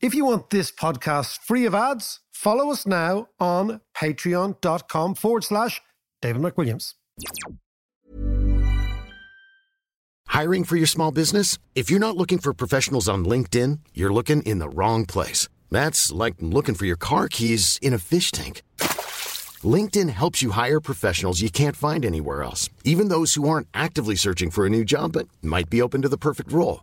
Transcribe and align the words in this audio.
If 0.00 0.14
you 0.14 0.24
want 0.24 0.50
this 0.50 0.70
podcast 0.70 1.38
free 1.38 1.66
of 1.66 1.74
ads, 1.74 2.20
follow 2.30 2.70
us 2.70 2.86
now 2.86 3.26
on 3.40 3.80
patreon.com 3.96 5.16
forward 5.16 5.42
slash 5.42 5.80
David 6.22 6.40
McWilliams. 6.40 6.94
Hiring 10.28 10.62
for 10.62 10.76
your 10.76 10.86
small 10.86 11.10
business? 11.10 11.58
If 11.74 11.90
you're 11.90 11.98
not 11.98 12.16
looking 12.16 12.38
for 12.38 12.54
professionals 12.54 13.08
on 13.08 13.24
LinkedIn, 13.24 13.80
you're 13.92 14.12
looking 14.12 14.42
in 14.42 14.60
the 14.60 14.68
wrong 14.68 15.04
place. 15.04 15.48
That's 15.68 16.12
like 16.12 16.34
looking 16.38 16.76
for 16.76 16.86
your 16.86 16.96
car 16.96 17.28
keys 17.28 17.76
in 17.82 17.92
a 17.92 17.98
fish 17.98 18.30
tank. 18.30 18.62
LinkedIn 19.64 20.10
helps 20.10 20.42
you 20.42 20.52
hire 20.52 20.78
professionals 20.78 21.40
you 21.40 21.50
can't 21.50 21.74
find 21.74 22.04
anywhere 22.04 22.44
else, 22.44 22.70
even 22.84 23.08
those 23.08 23.34
who 23.34 23.48
aren't 23.48 23.66
actively 23.74 24.14
searching 24.14 24.50
for 24.50 24.64
a 24.64 24.70
new 24.70 24.84
job 24.84 25.14
but 25.14 25.26
might 25.42 25.68
be 25.68 25.82
open 25.82 26.02
to 26.02 26.08
the 26.08 26.16
perfect 26.16 26.52
role. 26.52 26.82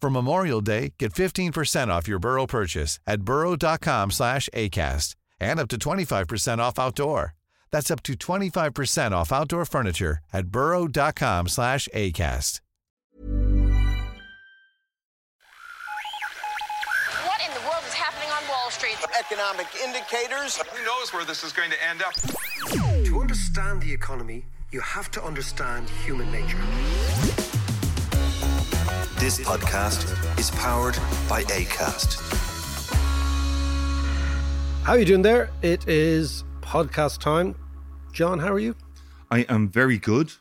For 0.00 0.10
Memorial 0.10 0.60
Day, 0.60 0.92
get 0.98 1.12
15% 1.14 1.88
off 1.88 2.06
your 2.06 2.18
Burrow 2.18 2.46
purchase 2.46 2.98
at 3.06 3.22
burrow.com 3.22 4.10
slash 4.10 4.48
ACAST 4.52 5.14
and 5.40 5.58
up 5.58 5.68
to 5.68 5.78
25% 5.78 6.58
off 6.58 6.78
outdoor. 6.78 7.34
That's 7.70 7.90
up 7.90 8.02
to 8.04 8.12
25% 8.14 9.12
off 9.12 9.32
outdoor 9.32 9.64
furniture 9.64 10.18
at 10.32 10.46
burrow.com 10.48 11.48
slash 11.48 11.88
ACAST. 11.94 12.60
What 17.24 17.40
in 17.40 17.52
the 17.54 17.60
world 17.66 17.84
is 17.86 17.94
happening 17.94 18.28
on 18.30 18.48
Wall 18.48 18.70
Street? 18.70 18.96
Economic 19.18 19.66
indicators. 19.82 20.58
Who 20.58 20.84
knows 20.84 21.12
where 21.12 21.24
this 21.24 21.42
is 21.42 21.52
going 21.52 21.70
to 21.70 21.82
end 21.88 22.02
up? 22.02 22.14
To 23.06 23.20
understand 23.20 23.82
the 23.82 23.92
economy, 23.92 24.44
you 24.70 24.80
have 24.80 25.10
to 25.12 25.24
understand 25.24 25.88
human 26.04 26.30
nature. 26.30 26.58
This 29.18 29.38
podcast 29.40 30.38
is 30.38 30.50
powered 30.52 30.94
by 31.28 31.42
ACAST. 31.44 32.20
How 34.82 34.92
are 34.92 34.98
you 34.98 35.04
doing 35.04 35.22
there? 35.22 35.50
It 35.62 35.86
is 35.88 36.44
podcast 36.60 37.20
time. 37.20 37.54
John, 38.12 38.38
how 38.38 38.52
are 38.52 38.58
you? 38.58 38.74
I 39.30 39.40
am 39.48 39.68
very 39.68 39.98
good. 39.98 40.32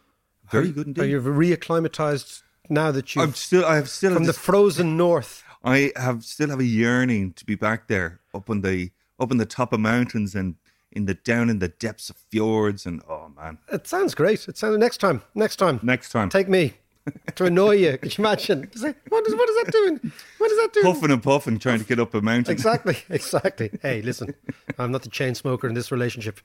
Very 0.49 0.71
good 0.71 0.87
Are 0.87 1.03
indeed. 1.03 1.11
you 1.11 1.21
reacclimatized 1.21 2.43
now 2.69 2.91
that 2.91 3.15
you've 3.15 3.23
I'm 3.23 3.33
still 3.33 3.65
I 3.65 3.75
have 3.75 3.89
still 3.89 4.13
from 4.13 4.25
the 4.25 4.33
frozen 4.33 4.97
north? 4.97 5.43
I 5.63 5.91
have 5.95 6.23
still 6.23 6.49
have 6.49 6.59
a 6.59 6.65
yearning 6.65 7.33
to 7.33 7.45
be 7.45 7.55
back 7.55 7.87
there 7.87 8.19
up 8.33 8.49
on 8.49 8.61
the 8.61 8.91
up 9.19 9.31
on 9.31 9.37
the 9.37 9.45
top 9.45 9.73
of 9.73 9.79
mountains 9.79 10.35
and 10.35 10.55
in 10.91 11.05
the 11.05 11.15
down 11.15 11.49
in 11.49 11.59
the 11.59 11.69
depths 11.69 12.09
of 12.09 12.17
fjords 12.29 12.85
and 12.85 13.01
oh 13.09 13.31
man. 13.35 13.57
It 13.71 13.87
sounds 13.87 14.13
great. 14.13 14.47
It 14.47 14.57
sounds 14.57 14.77
next 14.77 14.97
time. 14.97 15.21
Next 15.35 15.55
time. 15.55 15.79
Next 15.83 16.11
time. 16.11 16.29
Take 16.29 16.47
me 16.49 16.73
to 17.35 17.45
annoy 17.45 17.75
you. 17.75 17.97
Could 17.97 18.17
you 18.17 18.23
imagine? 18.23 18.63
It's 18.71 18.81
like, 18.81 18.97
what 19.09 19.25
is 19.27 19.35
what 19.35 19.49
is 19.49 19.63
that 19.63 19.71
doing? 19.71 20.11
What 20.37 20.51
is 20.51 20.57
that 20.57 20.73
doing? 20.73 20.85
puffing 20.85 21.11
and 21.11 21.23
puffing 21.23 21.59
trying 21.59 21.79
to 21.79 21.85
get 21.85 21.99
up 21.99 22.13
a 22.13 22.21
mountain. 22.21 22.51
Exactly, 22.51 22.97
exactly. 23.09 23.71
Hey, 23.81 24.01
listen, 24.01 24.33
I'm 24.77 24.91
not 24.91 25.03
the 25.03 25.09
chain 25.09 25.35
smoker 25.35 25.67
in 25.67 25.73
this 25.73 25.91
relationship. 25.91 26.39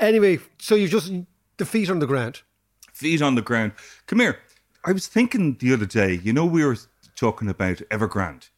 Anyway, 0.00 0.38
so 0.58 0.74
you 0.74 0.88
just 0.88 1.12
the 1.56 1.64
feet 1.64 1.90
on 1.90 1.98
the 1.98 2.06
ground. 2.06 2.42
Feet 2.92 3.22
on 3.22 3.34
the 3.34 3.42
ground. 3.42 3.72
Come 4.06 4.20
here. 4.20 4.38
I 4.84 4.92
was 4.92 5.06
thinking 5.06 5.56
the 5.58 5.72
other 5.72 5.86
day, 5.86 6.14
you 6.14 6.32
know 6.32 6.46
we 6.46 6.64
were 6.64 6.76
talking 7.16 7.48
about 7.48 7.78
Evergrande 7.90 8.48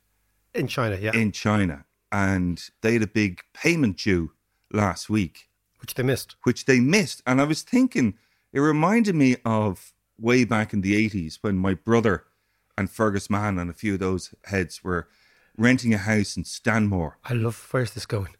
In 0.54 0.66
China, 0.66 0.96
yeah, 0.96 1.12
in 1.14 1.32
China 1.32 1.86
and 2.12 2.70
they 2.82 2.94
had 2.94 3.02
a 3.02 3.06
big 3.06 3.40
payment 3.54 3.98
due 3.98 4.32
last 4.72 5.08
week. 5.08 5.48
which 5.80 5.94
they 5.94 6.02
missed. 6.02 6.36
which 6.42 6.64
they 6.64 6.80
missed. 6.80 7.22
And 7.26 7.40
I 7.40 7.44
was 7.44 7.62
thinking, 7.62 8.14
it 8.52 8.60
reminded 8.60 9.14
me 9.14 9.36
of 9.44 9.92
way 10.20 10.44
back 10.44 10.72
in 10.72 10.80
the 10.82 11.08
80s 11.08 11.38
when 11.40 11.56
my 11.56 11.74
brother 11.74 12.24
and 12.76 12.90
Fergus 12.90 13.28
Mann 13.30 13.58
and 13.58 13.70
a 13.70 13.74
few 13.74 13.94
of 13.94 14.00
those 14.00 14.34
heads 14.44 14.82
were 14.84 15.08
renting 15.56 15.92
a 15.94 15.98
house 15.98 16.36
in 16.36 16.44
Stanmore. 16.44 17.18
I 17.24 17.34
love. 17.34 17.68
Where's 17.70 17.92
this 17.92 18.06
going? 18.06 18.34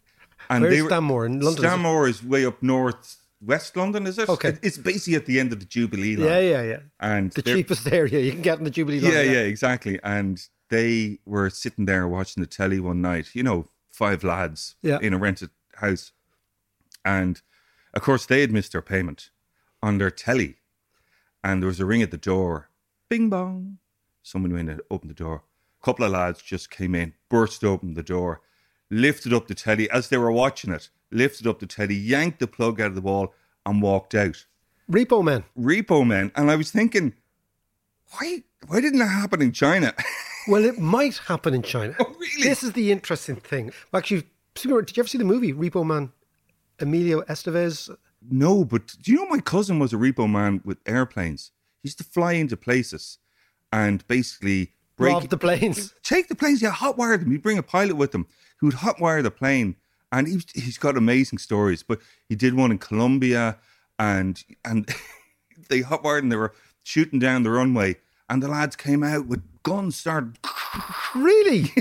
And 0.49 0.63
Where's 0.65 0.83
were- 0.83 0.89
Stanmore? 0.89 1.27
In 1.27 1.41
London, 1.41 1.65
is? 1.65 1.71
Stanmore 1.71 2.09
is, 2.09 2.25
way 2.25 2.45
up 2.47 2.63
north, 2.63 3.17
west 3.41 3.77
London, 3.77 4.07
is 4.07 4.19
it? 4.19 4.29
Okay. 4.29 4.57
It's 4.63 4.79
basically 4.79 5.15
at 5.17 5.27
the 5.27 5.39
end 5.41 5.53
of 5.53 5.61
the 5.61 5.67
Jubilee 5.67 6.17
line. 6.17 6.29
Yeah, 6.29 6.39
yeah, 6.41 6.63
yeah. 6.63 6.79
And 7.01 7.31
The 7.33 7.43
cheapest 7.43 7.87
area 7.93 8.21
you 8.21 8.33
can 8.33 8.43
get 8.43 8.59
in 8.59 8.65
the 8.65 8.71
Jubilee 8.71 9.01
line. 9.01 9.13
yeah, 9.13 9.23
yeah, 9.23 9.41
exactly. 9.41 9.99
And 10.03 10.41
they 10.71 11.19
were 11.27 11.51
sitting 11.51 11.85
there 11.87 12.07
watching 12.09 12.41
the 12.43 12.47
telly 12.47 12.81
one 12.81 13.01
night, 13.03 13.31
you 13.35 13.43
know, 13.43 13.69
five 13.91 14.23
lads 14.25 14.77
Yeah. 14.83 14.99
in 15.03 15.13
a 15.13 15.19
rented 15.19 15.51
house. 15.77 16.13
And 17.05 17.41
of 17.95 18.03
course, 18.03 18.27
they 18.27 18.41
had 18.41 18.53
missed 18.53 18.73
their 18.73 18.83
payment 18.83 19.31
on 19.83 19.99
their 19.99 20.11
telly. 20.11 20.57
And 21.43 21.63
there 21.63 21.69
was 21.69 21.81
a 21.81 21.87
ring 21.87 22.03
at 22.03 22.11
the 22.11 22.17
door. 22.17 22.71
Bing 23.09 23.31
bong. 23.31 23.79
Someone 24.23 24.53
went 24.53 24.69
and 24.71 24.81
opened 24.91 25.11
the 25.11 25.15
door. 25.15 25.45
A 25.81 25.85
couple 25.85 26.05
of 26.05 26.13
lads 26.13 26.43
just 26.43 26.71
came 26.71 26.95
in, 26.95 27.15
burst 27.29 27.65
open 27.65 27.95
the 27.95 28.03
door, 28.03 28.43
lifted 28.91 29.33
up 29.33 29.49
the 29.49 29.55
telly 29.55 29.91
as 29.91 30.09
they 30.09 30.19
were 30.19 30.33
watching 30.33 30.73
it, 30.73 30.91
lifted 31.11 31.47
up 31.47 31.59
the 31.59 31.67
telly, 31.67 31.95
yanked 31.95 32.39
the 32.39 32.47
plug 32.47 32.81
out 32.81 32.89
of 32.89 32.95
the 32.95 33.01
wall, 33.01 33.33
and 33.65 33.81
walked 33.81 34.15
out. 34.15 34.45
Repo 34.91 35.25
man. 35.25 35.45
Repo 35.59 36.07
men. 36.07 36.33
And 36.35 36.51
I 36.51 36.57
was 36.57 36.71
thinking, 36.71 37.15
why 38.13 38.45
why 38.67 38.81
didn't 38.81 38.99
that 38.99 39.07
happen 39.07 39.43
in 39.43 39.53
China? 39.53 39.95
Well, 40.49 40.65
it 40.65 40.79
might 40.79 41.19
happen 41.19 41.53
in 41.53 41.63
China. 41.63 41.95
Oh, 42.01 42.17
really? 42.19 42.43
This 42.43 42.63
is 42.63 42.73
the 42.73 42.91
interesting 42.91 43.37
thing. 43.37 43.73
Actually, 43.93 44.25
did 44.55 44.65
you 44.65 44.79
ever 44.79 45.07
see 45.07 45.19
the 45.19 45.25
movie 45.25 45.53
Repo 45.53 45.87
Man? 45.87 46.13
Emilio 46.81 47.21
Estevez. 47.23 47.95
No, 48.29 48.65
but 48.65 48.97
do 49.03 49.13
you 49.13 49.19
know 49.19 49.27
my 49.27 49.41
cousin 49.41 49.79
was 49.79 49.93
a 49.93 49.97
repo 49.97 50.31
man 50.31 50.61
with 50.65 50.79
airplanes? 50.87 51.53
He 51.83 51.89
used 51.89 51.99
to 51.99 52.05
fly 52.05 52.33
into 52.33 52.57
places 52.57 53.19
and 53.73 54.07
basically 54.09 54.73
break 54.97 55.15
Rob 55.15 55.29
the 55.29 55.39
planes. 55.39 55.95
take 56.03 56.29
the 56.29 56.35
planes, 56.35 56.61
yeah, 56.61 56.73
hotwire 56.73 57.19
them. 57.19 57.31
He'd 57.31 57.43
bring 57.43 57.59
a 57.59 57.63
pilot 57.63 57.97
with 57.97 58.15
him 58.15 58.27
who 58.59 58.67
would 58.67 58.77
hotwire 58.77 59.23
the 59.23 59.31
plane. 59.31 59.77
And 60.13 60.27
he, 60.27 60.41
he's 60.55 60.77
got 60.77 60.97
amazing 60.97 61.39
stories. 61.39 61.83
But 61.83 62.01
he 62.29 62.35
did 62.35 62.55
one 62.55 62.71
in 62.71 62.79
Colombia 62.79 63.59
and 63.99 64.43
and 64.65 64.89
they 65.69 65.81
hotwired 65.81 66.21
and 66.21 66.33
they 66.33 66.37
were 66.37 66.55
shooting 66.83 67.19
down 67.19 67.43
the 67.43 67.51
runway. 67.51 67.97
And 68.29 68.43
the 68.43 68.49
lads 68.49 68.77
came 68.77 69.03
out 69.03 69.27
with 69.27 69.43
guns, 69.63 69.97
started 69.97 70.39
Really? 71.15 71.73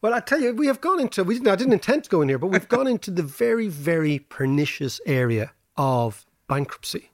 well, 0.00 0.14
I 0.14 0.20
tell 0.20 0.40
you, 0.40 0.54
we 0.54 0.66
have 0.66 0.80
gone 0.80 1.00
into. 1.00 1.22
We 1.22 1.34
didn't. 1.34 1.48
I 1.48 1.56
didn't 1.56 1.74
intend 1.74 2.04
to 2.04 2.10
go 2.10 2.22
in 2.22 2.28
here, 2.28 2.38
but 2.38 2.48
we've 2.48 2.68
gone 2.68 2.86
into 2.86 3.10
the 3.10 3.22
very, 3.22 3.68
very 3.68 4.18
pernicious 4.18 5.00
area 5.06 5.52
of 5.82 6.24
bankruptcy, 6.48 7.10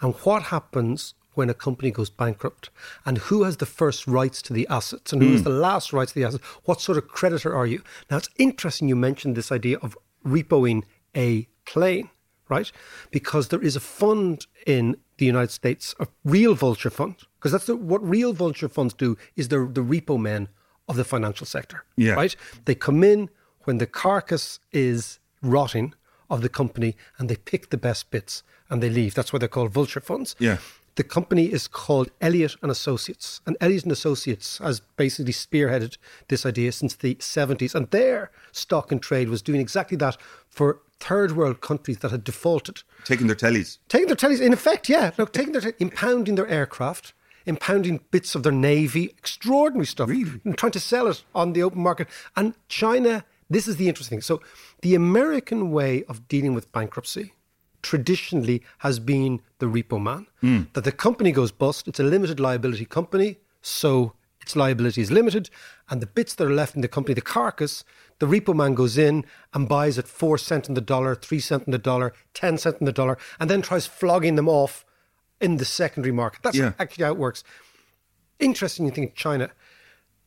and 0.00 0.14
what 0.24 0.42
happens 0.54 1.14
when 1.34 1.48
a 1.48 1.54
company 1.54 1.92
goes 1.92 2.10
bankrupt, 2.10 2.68
and 3.06 3.18
who 3.18 3.44
has 3.44 3.58
the 3.58 3.66
first 3.80 4.08
rights 4.08 4.42
to 4.42 4.52
the 4.52 4.66
assets, 4.68 5.12
and 5.12 5.22
who 5.22 5.30
has 5.30 5.40
hmm. 5.42 5.44
the 5.44 5.50
last 5.68 5.92
rights 5.92 6.12
to 6.12 6.18
the 6.18 6.26
assets. 6.26 6.44
What 6.64 6.80
sort 6.80 6.98
of 6.98 7.06
creditor 7.06 7.54
are 7.54 7.66
you? 7.66 7.80
Now, 8.10 8.16
it's 8.16 8.28
interesting 8.38 8.88
you 8.88 8.96
mentioned 8.96 9.36
this 9.36 9.52
idea 9.52 9.78
of 9.78 9.96
repoing 10.26 10.82
a 11.16 11.46
plane, 11.64 12.10
right? 12.48 12.72
Because 13.12 13.48
there 13.48 13.62
is 13.62 13.76
a 13.76 13.80
fund 13.80 14.48
in 14.66 14.96
the 15.18 15.26
United 15.26 15.52
States, 15.52 15.94
a 16.00 16.08
real 16.24 16.56
vulture 16.56 16.90
fund, 16.90 17.14
because 17.38 17.52
that's 17.52 17.66
the, 17.66 17.76
what 17.76 18.02
real 18.02 18.32
vulture 18.32 18.68
funds 18.68 18.92
do 18.92 19.16
is 19.36 19.46
they're 19.46 19.66
the 19.66 19.88
repo 19.92 20.18
men 20.18 20.48
of 20.88 20.96
the 20.96 21.04
financial 21.04 21.46
sector, 21.46 21.84
Yeah. 21.96 22.14
right? 22.14 22.34
They 22.64 22.74
come 22.74 23.04
in 23.04 23.30
when 23.64 23.78
the 23.78 23.86
carcass 23.86 24.58
is 24.72 25.20
rotting 25.40 25.94
of 26.30 26.42
the 26.42 26.48
company 26.48 26.96
and 27.18 27.28
they 27.28 27.36
pick 27.36 27.70
the 27.70 27.76
best 27.76 28.10
bits 28.10 28.42
and 28.70 28.82
they 28.82 28.90
leave. 28.90 29.14
That's 29.14 29.32
why 29.32 29.38
they're 29.38 29.48
called 29.48 29.72
vulture 29.72 30.00
funds. 30.00 30.36
Yeah. 30.38 30.58
The 30.96 31.04
company 31.04 31.46
is 31.52 31.68
called 31.68 32.10
Elliott 32.20 32.56
and 32.60 32.72
Associates, 32.72 33.40
and 33.46 33.56
Elliott 33.60 33.84
and 33.84 33.92
Associates 33.92 34.58
has 34.58 34.80
basically 34.96 35.32
spearheaded 35.32 35.96
this 36.26 36.44
idea 36.44 36.72
since 36.72 36.96
the 36.96 37.14
70s, 37.14 37.72
and 37.72 37.88
their 37.92 38.32
stock 38.50 38.90
and 38.90 39.00
trade 39.00 39.28
was 39.28 39.40
doing 39.40 39.60
exactly 39.60 39.96
that 39.98 40.16
for 40.50 40.80
third 40.98 41.36
world 41.36 41.60
countries 41.60 41.98
that 41.98 42.10
had 42.10 42.24
defaulted 42.24 42.82
taking 43.04 43.28
their 43.28 43.36
tellies. 43.36 43.78
taking 43.88 44.08
their 44.08 44.16
tellies, 44.16 44.40
in 44.40 44.52
effect, 44.52 44.88
yeah, 44.88 45.12
look, 45.18 45.32
taking 45.32 45.52
their, 45.52 45.72
impounding 45.78 46.34
their 46.34 46.48
aircraft, 46.48 47.12
impounding 47.46 48.00
bits 48.10 48.34
of 48.34 48.42
their 48.42 48.50
navy, 48.50 49.04
extraordinary 49.16 49.86
stuff, 49.86 50.08
Really? 50.08 50.40
and 50.44 50.58
trying 50.58 50.72
to 50.72 50.80
sell 50.80 51.06
it 51.06 51.22
on 51.32 51.52
the 51.52 51.62
open 51.62 51.80
market. 51.80 52.08
And 52.36 52.54
China, 52.66 53.24
this 53.50 53.66
is 53.68 53.76
the 53.76 53.88
interesting 53.88 54.18
thing. 54.18 54.22
So, 54.22 54.40
the 54.82 54.94
American 54.94 55.70
way 55.70 56.04
of 56.04 56.28
dealing 56.28 56.54
with 56.54 56.70
bankruptcy 56.72 57.32
traditionally 57.82 58.62
has 58.78 58.98
been 58.98 59.40
the 59.58 59.66
repo 59.66 60.02
man. 60.02 60.26
Hmm. 60.40 60.62
That 60.72 60.84
the 60.84 60.92
company 60.92 61.32
goes 61.32 61.52
bust, 61.52 61.88
it's 61.88 62.00
a 62.00 62.04
limited 62.04 62.40
liability 62.40 62.84
company, 62.84 63.38
so 63.62 64.14
its 64.40 64.56
liability 64.56 65.00
is 65.00 65.10
limited, 65.10 65.48
and 65.88 66.00
the 66.00 66.06
bits 66.06 66.34
that 66.34 66.46
are 66.46 66.52
left 66.54 66.74
in 66.74 66.80
the 66.82 66.88
company, 66.88 67.14
the 67.14 67.20
carcass, 67.20 67.84
the 68.18 68.26
repo 68.26 68.54
man 68.54 68.74
goes 68.74 68.98
in 68.98 69.24
and 69.54 69.68
buys 69.68 69.98
at 69.98 70.08
four 70.08 70.38
cent 70.38 70.68
in 70.68 70.74
the 70.74 70.80
dollar, 70.80 71.14
three 71.14 71.40
cent 71.40 71.64
in 71.64 71.70
the 71.70 71.78
dollar, 71.78 72.12
ten 72.34 72.58
cent 72.58 72.76
in 72.80 72.86
the 72.86 72.92
dollar, 72.92 73.16
and 73.38 73.48
then 73.48 73.62
tries 73.62 73.86
flogging 73.86 74.34
them 74.36 74.48
off 74.48 74.84
in 75.40 75.58
the 75.58 75.64
secondary 75.64 76.12
market. 76.12 76.42
That's 76.42 76.56
Yeah. 76.56 76.72
actually 76.78 77.04
how 77.04 77.12
it 77.12 77.18
works. 77.18 77.44
Interesting, 78.40 78.86
you 78.86 78.92
think 78.92 79.14
China. 79.14 79.50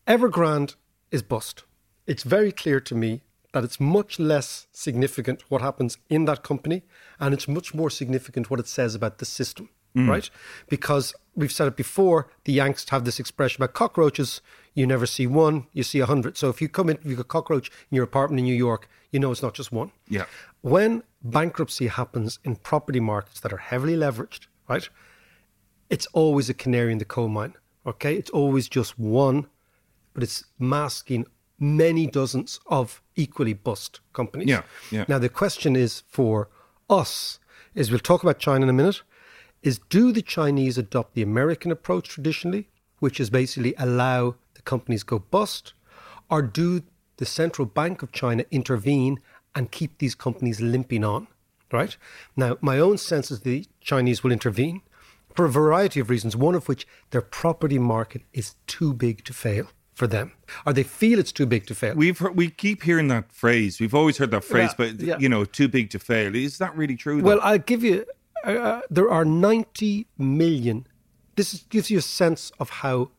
Evergrande 0.08 0.76
is 1.12 1.22
bust. 1.22 1.64
It's 2.08 2.24
very 2.24 2.52
clear 2.52 2.80
to 2.80 2.96
me 2.96 3.22
that 3.54 3.64
it's 3.64 3.80
much 3.80 4.20
less 4.20 4.68
significant 4.72 5.44
what 5.50 5.62
happens 5.62 5.98
in 6.10 6.26
that 6.26 6.44
company, 6.44 6.84
and 7.20 7.34
it's 7.34 7.48
much 7.48 7.74
more 7.74 7.90
significant 7.90 8.50
what 8.50 8.60
it 8.60 8.68
says 8.68 8.96
about 8.96 9.18
the 9.18 9.26
system, 9.26 9.70
mm. 9.96 10.08
right? 10.08 10.30
Because 10.70 11.14
we've 11.36 11.52
said 11.52 11.68
it 11.68 11.76
before, 11.76 12.30
the 12.46 12.54
Yanks 12.54 12.88
have 12.90 13.04
this 13.04 13.20
expression 13.20 13.62
about 13.62 13.74
cockroaches. 13.74 14.42
You 14.74 14.88
never 14.88 15.06
see 15.06 15.28
one, 15.28 15.68
you 15.74 15.84
see 15.84 16.00
a 16.00 16.06
hundred. 16.06 16.38
So 16.38 16.50
if 16.50 16.62
you 16.62 16.70
come 16.70 16.90
in, 16.90 16.98
you've 17.04 17.18
got 17.18 17.26
a 17.26 17.26
cockroach 17.26 17.70
in 17.90 17.96
your 17.96 18.06
apartment 18.06 18.40
in 18.40 18.46
New 18.46 18.56
York, 18.56 18.88
you 19.12 19.20
know 19.20 19.32
it's 19.32 19.44
not 19.44 19.54
just 19.54 19.72
one. 19.72 19.92
Yeah. 20.08 20.26
When 20.62 21.04
bankruptcy 21.22 21.88
happens 21.88 22.40
in 22.44 22.56
property 22.56 23.00
markets 23.00 23.42
that 23.42 23.54
are 23.54 23.58
heavily 23.58 23.96
leveraged, 23.96 24.48
right? 24.70 24.88
It's 25.90 26.08
always 26.14 26.50
a 26.50 26.54
canary 26.54 26.94
in 26.94 26.98
the 26.98 27.06
coal 27.06 27.28
mine. 27.28 27.54
Okay. 27.86 28.16
It's 28.16 28.30
always 28.30 28.70
just 28.70 28.98
one, 28.98 29.48
but 30.14 30.24
it's 30.24 30.46
masking 30.58 31.26
many 31.62 32.08
dozens 32.08 32.60
of 32.66 33.02
equally 33.16 33.54
bust 33.54 34.02
companies. 34.14 34.50
Yeah, 34.50 34.64
yeah. 34.90 35.06
Now 35.08 35.20
the 35.20 35.30
question 35.30 35.76
is 35.76 36.04
for 36.10 36.50
us, 36.90 37.40
is 37.76 37.92
we'll 37.92 38.00
talk 38.00 38.24
about 38.24 38.40
China 38.40 38.64
in 38.64 38.70
a 38.70 38.74
minute, 38.74 39.04
is 39.62 39.80
do 39.90 40.12
the 40.12 40.24
Chinese 40.24 40.78
adopt 40.78 41.14
the 41.14 41.22
American 41.22 41.72
approach 41.72 42.10
traditionally, 42.10 42.68
which 43.00 43.20
is 43.20 43.30
basically 43.30 43.76
allow 43.78 44.36
the 44.56 44.62
companies 44.64 45.04
go 45.04 45.20
bust, 45.20 45.74
or 46.30 46.42
do 46.42 46.82
the 47.18 47.26
central 47.26 47.68
bank 47.68 48.02
of 48.02 48.12
China 48.12 48.44
intervene 48.50 49.20
and 49.54 49.72
keep 49.72 50.00
these 50.00 50.16
companies 50.16 50.60
limping 50.60 51.04
on? 51.04 51.28
Right? 51.72 51.96
Now, 52.36 52.58
my 52.60 52.80
own 52.80 52.98
sense 52.98 53.32
is 53.32 53.42
the 53.42 53.66
Chinese 53.80 54.24
will 54.24 54.32
intervene 54.32 54.82
for 55.36 55.46
a 55.46 55.50
variety 55.50 56.00
of 56.00 56.10
reasons, 56.10 56.36
one 56.36 56.56
of 56.56 56.68
which 56.68 56.86
their 57.12 57.22
property 57.22 57.80
market 57.80 58.24
is 58.34 58.56
too 58.68 58.94
big 58.94 59.24
to 59.26 59.34
fail 59.34 59.70
for 60.02 60.08
them, 60.08 60.32
or 60.66 60.74
they 60.74 60.82
feel 60.82 61.20
it's 61.20 61.32
too 61.32 61.46
big 61.46 61.68
to 61.68 61.76
fail. 61.76 61.94
We've 61.94 62.18
heard, 62.18 62.36
we 62.36 62.50
keep 62.50 62.82
hearing 62.82 63.08
that 63.10 63.32
phrase. 63.32 63.80
We've 63.80 63.94
always 63.94 64.18
heard 64.18 64.32
that 64.32 64.44
phrase, 64.44 64.72
Yeah, 64.72 64.76
but 64.82 65.00
yeah. 65.00 65.18
you 65.20 65.30
know, 65.30 65.46
too 65.46 65.68
big 65.68 65.92
to 65.92 66.00
fail. 66.00 66.34
Is 66.36 66.58
that 66.58 66.76
really 66.76 66.96
true? 66.96 67.22
though? 67.22 67.28
Well, 67.28 67.40
I'll 67.44 67.60
give 67.60 67.84
you. 67.84 68.06
Uh, 68.44 68.82
there 68.90 69.12
are 69.12 69.24
90 69.24 70.08
million. 70.18 70.88
This 71.36 71.54
is, 71.54 71.66
gives 71.70 71.92
you 71.92 72.00
a 72.00 72.02
sense 72.22 72.52
of 72.60 72.68
how 72.82 73.12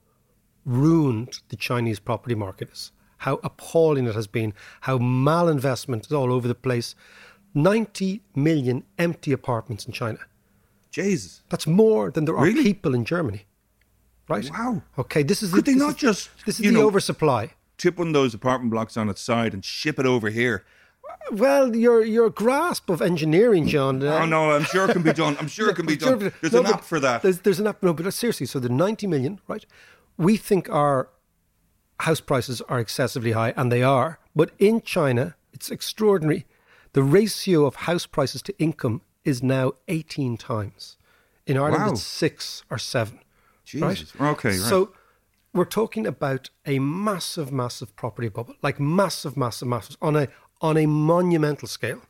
ruined 0.65 1.39
the 1.51 1.57
Chinese 1.69 2.01
property 2.01 2.35
market 2.35 2.69
is, 2.73 2.91
how 3.19 3.39
appalling 3.45 4.07
it 4.09 4.17
has 4.17 4.27
been, 4.27 4.53
how 4.81 4.99
malinvestment 4.99 6.07
is 6.07 6.13
all 6.13 6.33
over 6.33 6.49
the 6.49 6.55
place. 6.69 6.97
90 7.55 8.23
million 8.35 8.83
empty 8.99 9.31
apartments 9.31 9.87
in 9.87 9.93
China. 9.93 10.19
Jesus. 10.91 11.43
That's 11.49 11.69
more 11.69 12.11
than 12.11 12.25
there 12.25 12.37
are 12.37 12.45
Really? 12.45 12.65
people 12.65 12.93
in 12.93 13.05
Germany. 13.05 13.47
Right? 14.29 14.49
Wow. 14.51 14.83
Okay, 14.99 15.23
this 15.23 15.43
is 15.43 15.53
Could 15.53 15.65
the, 15.65 15.73
they 15.73 15.79
not 15.79 15.91
is- 15.91 15.97
just, 15.97 16.31
this 16.47 16.59
is 16.61 16.67
the 16.67 16.71
know- 16.73 16.87
oversupply. 16.87 17.51
Tip 17.79 17.99
one 17.99 18.09
of 18.09 18.13
those 18.13 18.33
apartment 18.35 18.71
blocks 18.71 18.97
on 18.97 19.09
its 19.09 19.21
side 19.21 19.53
and 19.55 19.65
ship 19.65 19.99
it 19.99 20.07
over 20.07 20.31
here. 20.31 20.65
Well, 21.33 21.75
your 21.77 22.05
your 22.05 22.31
grasp 22.31 22.89
of 22.89 23.03
engineering, 23.03 23.67
John. 23.67 24.03
uh, 24.03 24.21
oh 24.23 24.25
no, 24.25 24.53
I'm 24.53 24.65
sure 24.65 24.89
it 24.89 24.93
can 24.93 25.03
be 25.03 25.13
done. 25.13 25.37
I'm 25.41 25.49
sure 25.49 25.69
it 25.71 25.77
can 25.81 25.87
be 25.87 25.97
done. 25.97 26.33
There's 26.41 26.53
no, 26.53 26.61
an 26.61 26.67
app 26.67 26.85
for 26.85 27.01
that. 27.01 27.23
There's, 27.23 27.41
there's 27.41 27.61
an 27.61 27.67
app. 27.67 27.83
No, 27.83 27.93
but 27.93 28.11
seriously, 28.15 28.47
so 28.47 28.59
the 28.61 28.69
90 28.69 29.07
million, 29.09 29.41
right? 29.49 29.65
We 30.17 30.37
think 30.37 30.69
our 30.71 31.09
house 32.01 32.21
prices 32.21 32.61
are 32.63 32.79
excessively 32.81 33.33
high, 33.33 33.53
and 33.57 33.71
they 33.71 33.83
are. 33.83 34.21
But 34.35 34.53
in 34.59 34.81
China, 34.81 35.35
it's 35.53 35.71
extraordinary. 35.71 36.47
The 36.93 37.03
ratio 37.03 37.67
of 37.67 37.75
house 37.77 38.07
prices 38.07 38.43
to 38.43 38.59
income 38.59 39.03
is 39.25 39.43
now 39.43 39.73
18 39.89 40.37
times. 40.37 40.99
In 41.47 41.57
Ireland, 41.57 41.85
Wow. 41.85 41.91
it's 41.93 42.03
six 42.03 42.65
or 42.71 42.79
seven. 42.79 43.19
Right? 43.81 44.05
Okay, 44.21 44.51
right. 44.51 44.59
So 44.59 44.93
we're 45.53 45.65
talking 45.65 46.07
about 46.07 46.51
a 46.67 46.79
massive, 46.79 47.53
massive 47.53 47.95
property 47.97 48.29
bubble, 48.29 48.55
like 48.63 48.81
massive, 48.81 49.37
massive, 49.37 49.69
massive, 49.69 49.97
on 50.01 50.17
a 50.17 50.29
on 50.61 50.77
a 50.77 50.87
monumental 50.87 51.69
scale. 51.69 52.03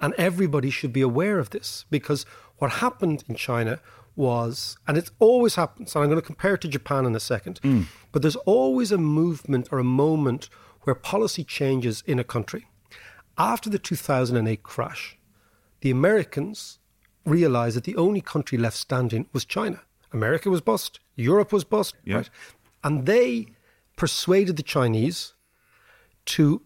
And 0.00 0.14
everybody 0.14 0.70
should 0.70 0.92
be 0.92 1.00
aware 1.00 1.40
of 1.40 1.50
this 1.50 1.84
because 1.90 2.24
what 2.58 2.70
happened 2.72 3.24
in 3.28 3.34
China 3.34 3.80
was, 4.14 4.76
and 4.86 4.96
it 4.96 5.10
always 5.18 5.56
happens, 5.56 5.94
and 5.94 6.02
I'm 6.02 6.10
going 6.10 6.20
to 6.20 6.26
compare 6.26 6.54
it 6.54 6.60
to 6.62 6.68
Japan 6.68 7.04
in 7.04 7.14
a 7.14 7.20
second, 7.20 7.58
hmm. 7.58 7.82
but 8.12 8.22
there's 8.22 8.36
always 8.36 8.92
a 8.92 8.98
movement 8.98 9.68
or 9.70 9.78
a 9.78 9.84
moment 9.84 10.48
where 10.82 10.94
policy 10.94 11.44
changes 11.44 12.02
in 12.06 12.18
a 12.18 12.24
country. 12.24 12.66
After 13.36 13.70
the 13.70 13.78
2008 13.78 14.62
crash, 14.62 15.18
the 15.80 15.90
Americans 15.90 16.78
realized 17.24 17.76
that 17.76 17.84
the 17.84 17.96
only 17.96 18.20
country 18.20 18.58
left 18.58 18.76
standing 18.76 19.26
was 19.32 19.44
China. 19.44 19.82
America 20.12 20.50
was 20.50 20.60
bust, 20.60 21.00
Europe 21.16 21.52
was 21.52 21.64
bust, 21.64 21.94
Yeah. 22.04 22.16
right? 22.16 22.30
And 22.82 23.06
they 23.06 23.48
persuaded 23.96 24.56
the 24.56 24.62
Chinese 24.62 25.34
to 26.26 26.62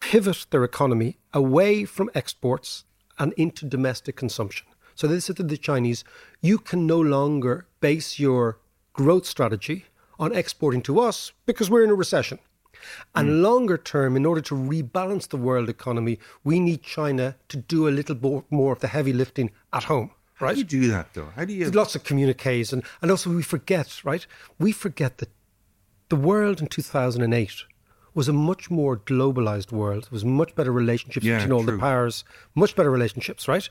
pivot 0.00 0.46
their 0.50 0.64
economy 0.64 1.18
away 1.32 1.84
from 1.84 2.10
exports 2.14 2.84
and 3.18 3.32
into 3.34 3.66
domestic 3.66 4.16
consumption. 4.16 4.66
So 4.94 5.06
they 5.06 5.20
said 5.20 5.36
to 5.36 5.42
the 5.42 5.56
Chinese, 5.56 6.04
you 6.40 6.58
can 6.58 6.86
no 6.86 7.00
longer 7.00 7.66
base 7.80 8.18
your 8.18 8.58
growth 8.92 9.26
strategy 9.26 9.86
on 10.18 10.34
exporting 10.34 10.82
to 10.82 11.00
us 11.00 11.32
because 11.46 11.70
we're 11.70 11.84
in 11.84 11.90
a 11.90 11.94
recession. 11.94 12.38
And 13.14 13.28
mm. 13.28 13.42
longer 13.42 13.78
term, 13.78 14.16
in 14.16 14.26
order 14.26 14.40
to 14.42 14.54
rebalance 14.54 15.28
the 15.28 15.36
world 15.36 15.68
economy, 15.68 16.18
we 16.42 16.58
need 16.60 16.82
China 16.82 17.36
to 17.48 17.56
do 17.56 17.88
a 17.88 17.90
little 17.90 18.44
more 18.50 18.72
of 18.72 18.80
the 18.80 18.88
heavy 18.88 19.12
lifting 19.12 19.50
at 19.72 19.84
home. 19.84 20.10
How 20.48 20.54
do 20.54 20.58
you 20.58 20.64
do 20.64 20.88
that 20.88 21.14
though? 21.14 21.28
How 21.36 21.44
do 21.44 21.52
you? 21.52 21.60
There's 21.64 21.74
lots 21.74 21.94
of 21.94 22.04
communiques, 22.04 22.72
and, 22.72 22.82
and 23.00 23.10
also 23.10 23.30
we 23.30 23.42
forget, 23.42 24.04
right? 24.04 24.26
We 24.58 24.72
forget 24.72 25.18
that 25.18 25.30
the 26.08 26.16
world 26.16 26.60
in 26.60 26.66
2008 26.66 27.64
was 28.14 28.28
a 28.28 28.32
much 28.32 28.70
more 28.70 28.98
globalized 28.98 29.72
world. 29.72 30.04
There 30.04 30.10
was 30.12 30.24
much 30.24 30.54
better 30.54 30.72
relationships 30.72 31.24
Yeah, 31.24 31.38
between 31.38 31.52
all 31.52 31.62
the 31.62 31.78
powers, 31.78 32.24
much 32.54 32.76
better 32.76 32.90
relationships, 32.90 33.48
right? 33.48 33.68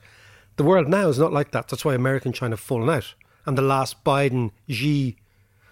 The 0.55 0.63
world 0.63 0.87
now 0.87 1.07
is 1.09 1.19
not 1.19 1.31
like 1.31 1.51
that. 1.51 1.67
That's 1.67 1.85
why 1.85 1.93
America 1.93 2.27
and 2.27 2.35
China 2.35 2.53
have 2.53 2.59
fallen 2.59 2.89
out. 2.89 3.13
And 3.45 3.57
the 3.57 3.61
last 3.61 4.03
Biden 4.03 4.51
Xi 4.69 5.15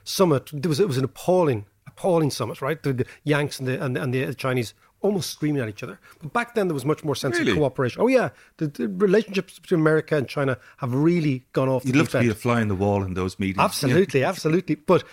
summit, 0.04 0.50
there 0.54 0.70
was 0.70 0.80
it 0.80 0.88
was 0.88 0.98
an 0.98 1.04
appalling, 1.04 1.66
appalling 1.88 2.32
summit, 2.32 2.62
right? 2.62 2.82
The, 2.82 2.94
the 2.94 3.06
Yanks 3.24 3.60
and 3.60 3.68
the, 3.68 3.84
and 3.84 3.96
the 3.96 4.02
and 4.02 4.14
the 4.14 4.34
Chinese 4.34 4.74
almost 5.02 5.30
screaming 5.32 5.62
at 5.62 5.70
each 5.70 5.84
other. 5.84 6.00
But 6.22 6.34
back 6.34 6.56
then 6.56 6.68
there 6.68 6.74
was 6.74 6.86
much 6.86 7.04
more 7.04 7.16
sense 7.16 7.38
Really? 7.40 7.52
of 7.52 7.58
cooperation. 7.58 8.02
Oh 8.02 8.08
yeah, 8.08 8.30
the, 8.58 8.68
the 8.68 8.88
relationships 8.88 9.60
between 9.60 9.80
America 9.82 10.16
and 10.18 10.28
China 10.28 10.58
have 10.78 10.94
really 10.94 11.46
gone 11.54 11.70
off. 11.70 11.86
You'd 11.86 11.96
love 11.96 12.10
to 12.10 12.20
be 12.20 12.30
a 12.30 12.34
fly 12.36 12.62
in 12.62 12.68
the 12.68 12.76
wall 12.76 13.04
in 13.04 13.14
those 13.14 13.40
meetings. 13.40 13.60
Absolutely, 13.64 14.24
absolutely. 14.24 14.76
But 14.76 15.04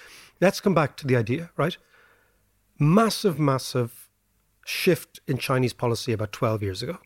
let's 0.41 0.61
come 0.61 0.75
back 0.75 0.97
to 0.99 1.07
the 1.07 1.17
idea, 1.17 1.51
right? 1.57 1.77
Massive, 2.79 3.39
massive 3.39 4.09
shift 4.65 5.21
in 5.27 5.39
Chinese 5.39 5.73
policy 5.73 6.13
about 6.13 6.33
12 6.33 6.63
years 6.63 6.83
ago. 6.83 6.99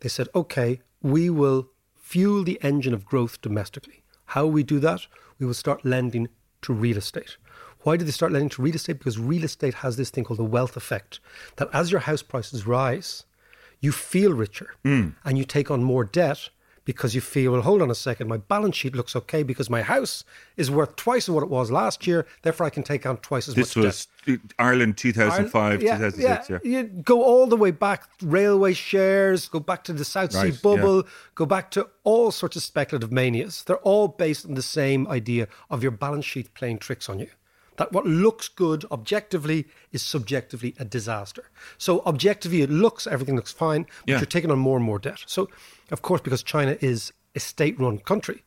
They 0.00 0.08
said, 0.08 0.28
okay, 0.34 0.80
we 1.02 1.30
will 1.30 1.70
fuel 1.94 2.44
the 2.44 2.58
engine 2.62 2.94
of 2.94 3.04
growth 3.04 3.40
domestically. 3.40 4.02
How 4.26 4.46
we 4.46 4.62
do 4.62 4.78
that? 4.80 5.06
We 5.38 5.46
will 5.46 5.54
start 5.54 5.84
lending 5.84 6.28
to 6.62 6.72
real 6.72 6.96
estate. 6.96 7.36
Why 7.82 7.96
did 7.96 8.06
they 8.06 8.12
start 8.12 8.32
lending 8.32 8.48
to 8.50 8.62
real 8.62 8.74
estate? 8.74 8.98
Because 8.98 9.18
real 9.18 9.44
estate 9.44 9.74
has 9.74 9.96
this 9.96 10.10
thing 10.10 10.24
called 10.24 10.38
the 10.38 10.44
wealth 10.44 10.76
effect 10.76 11.20
that 11.56 11.68
as 11.72 11.90
your 11.90 12.00
house 12.00 12.22
prices 12.22 12.66
rise, 12.66 13.24
you 13.80 13.92
feel 13.92 14.32
richer 14.32 14.74
hmm. 14.84 15.10
and 15.24 15.38
you 15.38 15.44
take 15.44 15.70
on 15.70 15.82
more 15.82 16.04
debt 16.04 16.50
because 16.88 17.14
you 17.14 17.20
feel, 17.20 17.52
well, 17.52 17.60
hold 17.60 17.82
on 17.82 17.90
a 17.90 17.94
second, 17.94 18.28
my 18.28 18.38
balance 18.38 18.74
sheet 18.74 18.96
looks 18.96 19.14
okay 19.14 19.42
because 19.42 19.68
my 19.68 19.82
house 19.82 20.24
is 20.56 20.70
worth 20.70 20.96
twice 20.96 21.28
of 21.28 21.34
what 21.34 21.42
it 21.42 21.50
was 21.50 21.70
last 21.70 22.06
year, 22.06 22.26
therefore 22.40 22.64
I 22.64 22.70
can 22.70 22.82
take 22.82 23.04
on 23.04 23.18
twice 23.18 23.46
as 23.46 23.54
This 23.54 23.76
much 23.76 23.84
was 23.84 24.08
debt. 24.24 24.38
Ireland 24.58 24.96
2005, 24.96 25.82
Yeah, 25.82 25.98
2006. 25.98 26.48
Yeah. 26.48 26.58
yeah. 26.64 26.80
You 26.80 26.84
go 26.84 27.22
all 27.22 27.46
the 27.46 27.58
way 27.58 27.72
back, 27.72 28.08
railway 28.22 28.72
shares, 28.72 29.48
go 29.48 29.60
back 29.60 29.84
to 29.84 29.92
the 29.92 30.02
South 30.02 30.34
Right, 30.34 30.54
Sea 30.54 30.60
bubble, 30.62 31.06
go 31.34 31.44
back 31.44 31.70
to 31.72 31.86
all 32.04 32.30
sorts 32.30 32.56
of 32.56 32.62
speculative 32.62 33.12
manias. 33.12 33.64
They're 33.64 33.76
all 33.76 34.08
based 34.08 34.46
on 34.46 34.54
the 34.54 34.62
same 34.62 35.06
idea 35.08 35.46
of 35.68 35.82
your 35.82 35.92
balance 35.92 36.24
sheet 36.24 36.54
playing 36.54 36.78
tricks 36.78 37.10
on 37.10 37.18
you. 37.18 37.28
That 37.78 37.92
what 37.92 38.06
looks 38.06 38.48
good 38.48 38.84
objectively 38.90 39.66
is 39.92 40.02
subjectively 40.02 40.74
a 40.78 40.84
disaster. 40.84 41.44
So 41.78 42.02
objectively, 42.04 42.62
it 42.62 42.70
looks 42.70 43.06
everything 43.06 43.36
looks 43.36 43.52
fine, 43.52 43.86
but 44.00 44.08
Yeah. 44.08 44.18
you're 44.18 44.26
taking 44.26 44.50
on 44.50 44.58
more 44.58 44.76
and 44.76 44.84
more 44.84 44.98
debt. 44.98 45.22
So, 45.26 45.48
of 45.90 46.02
course, 46.02 46.20
because 46.20 46.42
China 46.42 46.76
is 46.80 47.12
a 47.34 47.40
state-run 47.40 47.98
country, 47.98 48.42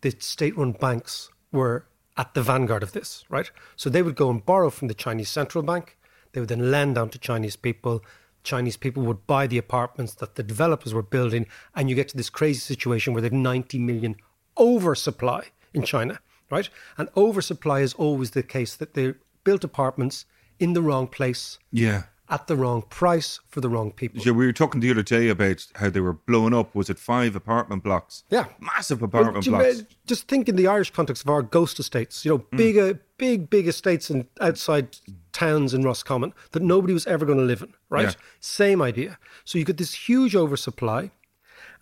the 0.00 0.14
state-run 0.18 0.72
banks 0.72 1.28
were 1.50 1.86
at 2.16 2.34
the 2.34 2.42
vanguard 2.42 2.82
of 2.82 2.92
this, 2.92 3.24
right? 3.28 3.50
So 3.76 3.90
they 3.90 4.02
would 4.02 4.16
go 4.16 4.30
and 4.30 4.44
borrow 4.44 4.70
from 4.70 4.88
the 4.88 4.94
Chinese 4.94 5.28
central 5.28 5.64
bank. 5.64 5.98
They 6.32 6.40
would 6.40 6.48
then 6.48 6.70
lend 6.70 6.94
down 6.94 7.10
to 7.10 7.18
Chinese 7.18 7.56
people. 7.56 8.04
Chinese 8.44 8.76
people 8.76 9.02
would 9.04 9.26
buy 9.26 9.46
the 9.46 9.58
apartments 9.58 10.14
that 10.14 10.34
the 10.36 10.42
developers 10.42 10.94
were 10.94 11.02
building, 11.02 11.46
and 11.74 11.88
you 11.88 11.96
get 11.96 12.08
to 12.08 12.16
this 12.16 12.30
crazy 12.30 12.60
situation 12.60 13.12
where 13.12 13.22
they've 13.22 13.32
90 13.32 13.78
million 13.78 14.16
oversupply 14.58 15.46
in 15.74 15.82
China, 15.82 16.20
right? 16.52 16.68
And 16.98 17.08
oversupply 17.16 17.80
is 17.80 17.94
always 17.94 18.30
the 18.32 18.42
case 18.44 18.76
that 18.76 18.94
they 18.94 19.14
built 19.42 19.64
apartments 19.64 20.26
in 20.60 20.74
the 20.74 20.82
wrong 20.82 21.08
place 21.08 21.58
Yeah. 21.72 22.04
at 22.28 22.46
the 22.46 22.54
wrong 22.56 22.82
price 22.88 23.40
for 23.48 23.60
the 23.60 23.68
wrong 23.68 23.90
people. 23.90 24.20
Yeah, 24.22 24.32
we 24.32 24.46
were 24.46 24.52
talking 24.52 24.80
the 24.80 24.90
other 24.90 25.02
day 25.02 25.28
about 25.28 25.66
how 25.76 25.90
they 25.90 26.00
were 26.00 26.12
blowing 26.12 26.54
up. 26.54 26.74
Was 26.74 26.88
it 26.90 26.98
five 26.98 27.34
apartment 27.34 27.82
blocks? 27.82 28.22
Yeah. 28.30 28.46
Massive 28.60 29.00
Well, 29.00 29.08
apartment 29.08 29.46
you- 29.46 29.52
blocks. 29.52 29.82
Just 30.06 30.28
think 30.28 30.48
in 30.48 30.56
the 30.56 30.66
Irish 30.68 30.90
context 30.92 31.24
of 31.24 31.30
our 31.30 31.42
ghost 31.42 31.80
estates, 31.80 32.24
you 32.24 32.30
know, 32.32 32.38
Mm. 32.52 32.56
big, 32.56 32.98
big, 33.18 33.50
big 33.50 33.66
estates 33.66 34.10
in 34.10 34.28
outside 34.40 34.96
towns 35.32 35.72
in 35.74 35.82
Roscommon 35.82 36.32
that 36.52 36.62
nobody 36.62 36.92
was 36.92 37.06
ever 37.06 37.24
going 37.26 37.38
to 37.38 37.44
live 37.44 37.62
in, 37.62 37.72
right? 37.90 38.08
Yeah. 38.08 38.14
Same 38.40 38.80
idea. 38.82 39.18
So 39.44 39.58
you 39.58 39.64
get 39.64 39.78
this 39.78 39.94
huge 40.08 40.36
oversupply, 40.36 41.10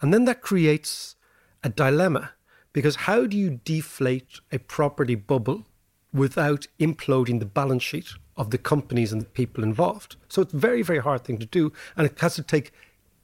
and 0.00 0.14
then 0.14 0.24
that 0.26 0.40
creates 0.40 1.16
a 1.62 1.68
dilemma 1.68 2.32
because 2.72 2.96
how 2.96 3.26
do 3.26 3.36
you 3.36 3.60
deflate 3.64 4.40
a 4.52 4.58
property 4.58 5.14
bubble 5.14 5.66
without 6.12 6.66
imploding 6.78 7.38
the 7.38 7.46
balance 7.46 7.82
sheet 7.82 8.10
of 8.36 8.50
the 8.50 8.58
companies 8.58 9.12
and 9.12 9.22
the 9.22 9.26
people 9.26 9.62
involved? 9.64 10.16
So 10.28 10.42
it's 10.42 10.52
a 10.54 10.56
very, 10.58 10.82
very 10.82 11.00
hard 11.00 11.24
thing 11.24 11.38
to 11.38 11.46
do, 11.46 11.72
and 11.96 12.06
it 12.06 12.18
has 12.20 12.34
to 12.36 12.42
take 12.42 12.72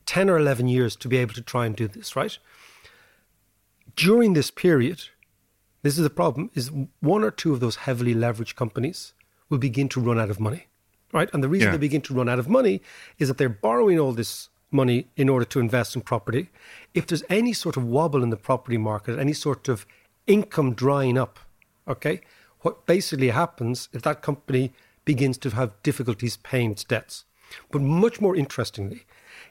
10 0.06 0.30
or 0.30 0.38
11 0.38 0.68
years 0.68 0.94
to 0.96 1.08
be 1.08 1.16
able 1.16 1.34
to 1.34 1.42
try 1.42 1.66
and 1.66 1.74
do 1.76 1.88
this, 1.88 2.14
right? 2.16 2.38
during 3.94 4.34
this 4.34 4.50
period, 4.50 5.04
this 5.82 5.96
is 5.96 6.04
the 6.04 6.10
problem, 6.10 6.50
is 6.54 6.70
one 7.00 7.24
or 7.24 7.30
two 7.30 7.52
of 7.52 7.60
those 7.60 7.76
heavily 7.76 8.14
leveraged 8.14 8.54
companies 8.54 9.14
will 9.48 9.58
begin 9.58 9.88
to 9.88 10.00
run 10.00 10.18
out 10.18 10.28
of 10.28 10.38
money, 10.38 10.66
right? 11.12 11.30
And 11.32 11.42
the 11.42 11.48
reason 11.48 11.68
Yeah. 11.68 11.72
they 11.72 11.78
begin 11.78 12.02
to 12.02 12.14
run 12.14 12.28
out 12.28 12.38
of 12.38 12.48
money 12.48 12.82
is 13.18 13.28
that 13.28 13.38
they're 13.38 13.48
borrowing 13.48 13.98
all 13.98 14.12
this 14.12 14.48
money 14.76 15.08
in 15.16 15.28
order 15.28 15.46
to 15.46 15.60
invest 15.60 15.96
in 15.96 16.02
property. 16.02 16.48
If 16.94 17.06
there's 17.06 17.24
any 17.28 17.52
sort 17.52 17.76
of 17.76 17.84
wobble 17.84 18.22
in 18.22 18.30
the 18.30 18.44
property 18.48 18.78
market, 18.78 19.18
any 19.18 19.32
sort 19.32 19.68
of 19.68 19.86
income 20.26 20.74
drying 20.74 21.18
up, 21.18 21.38
okay, 21.88 22.20
what 22.60 22.86
basically 22.86 23.30
happens 23.30 23.88
is 23.92 24.02
that 24.02 24.22
company 24.22 24.72
begins 25.04 25.38
to 25.38 25.50
have 25.50 25.80
difficulties 25.82 26.36
paying 26.36 26.72
its 26.72 26.84
debts. 26.84 27.24
But 27.70 27.82
much 27.82 28.20
more 28.20 28.36
interestingly, 28.36 29.04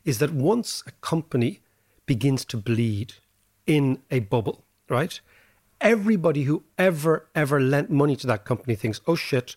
is 0.03 0.19
that 0.19 0.31
once 0.31 0.83
a 0.85 0.91
company 1.01 1.61
begins 2.05 2.45
to 2.45 2.57
bleed 2.57 3.13
in 3.65 4.01
a 4.11 4.19
bubble, 4.19 4.63
right? 4.89 5.19
Everybody 5.81 6.43
who 6.43 6.63
ever, 6.77 7.27
ever 7.33 7.59
lent 7.59 7.89
money 7.89 8.15
to 8.17 8.27
that 8.27 8.45
company 8.45 8.75
thinks, 8.75 9.01
oh 9.07 9.15
shit, 9.15 9.55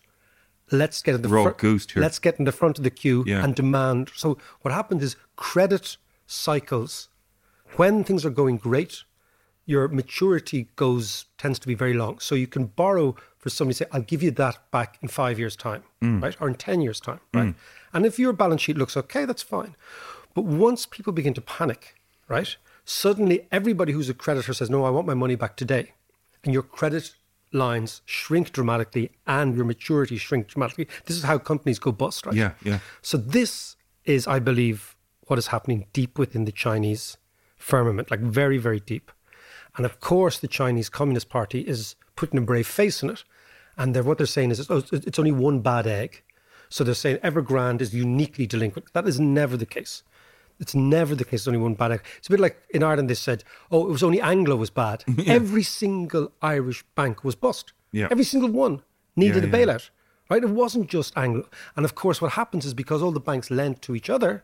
let's 0.71 1.01
get 1.01 1.15
in 1.15 1.21
the 1.21 1.29
front. 1.29 1.95
Let's 1.95 2.19
get 2.19 2.39
in 2.39 2.45
the 2.45 2.51
front 2.51 2.77
of 2.77 2.83
the 2.83 2.89
queue 2.89 3.23
Yeah. 3.27 3.43
and 3.43 3.55
demand. 3.55 4.11
So 4.15 4.37
what 4.61 4.73
happens 4.73 5.03
is 5.03 5.15
credit 5.35 5.97
cycles. 6.27 7.09
When 7.75 8.03
things 8.03 8.25
are 8.25 8.29
going 8.29 8.57
great, 8.57 9.03
your 9.65 9.87
maturity 9.87 10.69
goes 10.75 11.25
tends 11.37 11.59
to 11.59 11.67
be 11.67 11.75
very 11.75 11.93
long. 11.93 12.19
So 12.19 12.33
you 12.35 12.47
can 12.47 12.65
borrow 12.65 13.15
for 13.37 13.49
somebody 13.49 13.75
say, 13.75 13.85
I'll 13.91 14.01
give 14.01 14.23
you 14.23 14.31
that 14.31 14.69
back 14.71 14.97
in 15.01 15.07
five 15.07 15.37
years' 15.39 15.55
time, 15.55 15.83
Mm. 16.01 16.21
right? 16.23 16.35
Or 16.41 16.47
in 16.47 16.55
ten 16.55 16.81
years' 16.81 16.99
time, 16.99 17.19
right? 17.33 17.53
And 17.93 18.05
if 18.05 18.17
your 18.19 18.33
balance 18.33 18.61
sheet 18.63 18.77
looks 18.77 18.97
okay, 18.97 19.25
that's 19.25 19.43
fine. 19.43 19.75
But 20.33 20.43
once 20.45 20.85
people 20.85 21.13
begin 21.13 21.33
to 21.35 21.41
panic, 21.41 21.95
right? 22.27 22.55
Suddenly 22.85 23.47
everybody 23.51 23.93
who's 23.93 24.09
a 24.09 24.13
creditor 24.13 24.53
says, 24.53 24.69
No, 24.69 24.83
I 24.83 24.89
want 24.89 25.07
my 25.07 25.13
money 25.13 25.35
back 25.35 25.55
today. 25.55 25.93
And 26.43 26.53
your 26.53 26.63
credit 26.63 27.13
lines 27.51 28.01
shrink 28.05 28.51
dramatically 28.51 29.11
and 29.25 29.55
your 29.55 29.65
maturity 29.65 30.17
shrink 30.17 30.47
dramatically. 30.47 30.87
This 31.05 31.17
is 31.17 31.23
how 31.23 31.37
companies 31.37 31.79
go 31.79 31.91
bust, 31.91 32.25
right? 32.25 32.35
Yeah, 32.35 32.51
yeah. 32.63 32.79
So 33.01 33.17
this 33.17 33.75
is, 34.05 34.27
I 34.27 34.39
believe, 34.39 34.95
what 35.27 35.39
is 35.39 35.47
happening 35.47 35.87
deep 35.93 36.17
within 36.17 36.45
the 36.45 36.51
Chinese 36.51 37.17
firmament, 37.57 38.09
like 38.09 38.19
very, 38.19 38.57
very 38.57 38.79
deep. 38.79 39.11
And 39.75 39.85
of 39.85 39.99
course, 39.99 40.39
the 40.39 40.47
Chinese 40.47 40.89
Communist 40.89 41.29
Party 41.29 41.61
is 41.61 41.95
putting 42.15 42.39
a 42.39 42.41
brave 42.41 42.67
face 42.67 43.03
in 43.03 43.09
it. 43.09 43.23
And 43.77 43.95
they're, 43.95 44.03
what 44.03 44.17
they're 44.17 44.27
saying 44.27 44.51
is, 44.51 44.69
oh, 44.69 44.83
it's 44.91 45.19
only 45.19 45.31
one 45.31 45.61
bad 45.61 45.87
egg. 45.87 46.23
So 46.69 46.83
they're 46.83 46.93
saying 46.93 47.17
Evergrande 47.17 47.81
is 47.81 47.93
uniquely 47.93 48.45
delinquent. 48.45 48.91
That 48.93 49.07
is 49.07 49.19
never 49.19 49.57
the 49.57 49.65
case. 49.65 50.03
It's 50.59 50.75
never 50.75 51.15
the 51.15 51.23
case. 51.23 51.41
It's 51.41 51.47
only 51.47 51.59
one 51.59 51.73
bad. 51.75 51.91
It's 52.17 52.27
a 52.27 52.31
bit 52.31 52.39
like 52.39 52.57
in 52.71 52.83
Ireland, 52.83 53.09
they 53.09 53.13
said, 53.15 53.43
oh, 53.71 53.87
it 53.87 53.91
was 53.91 54.03
only 54.03 54.19
Anglo 54.21 54.55
was 54.57 54.69
bad. 54.69 55.03
Every 55.25 55.63
single 55.63 56.31
Irish 56.41 56.83
bank 56.95 57.23
was 57.23 57.35
bust. 57.35 57.73
Yeah. 57.91 58.07
Every 58.11 58.25
single 58.25 58.49
one 58.51 58.81
needed 59.15 59.43
Yeah, 59.43 59.49
a 59.49 59.59
yeah. 59.59 59.65
bailout, 59.65 59.89
right? 60.29 60.43
It 60.43 60.49
wasn't 60.49 60.89
just 60.89 61.17
Anglo. 61.17 61.47
And 61.75 61.85
of 61.85 61.95
course, 61.95 62.21
what 62.21 62.33
happens 62.33 62.65
is 62.65 62.73
because 62.73 63.01
all 63.01 63.11
the 63.11 63.19
banks 63.19 63.49
lent 63.49 63.81
to 63.83 63.95
each 63.95 64.09
other, 64.09 64.43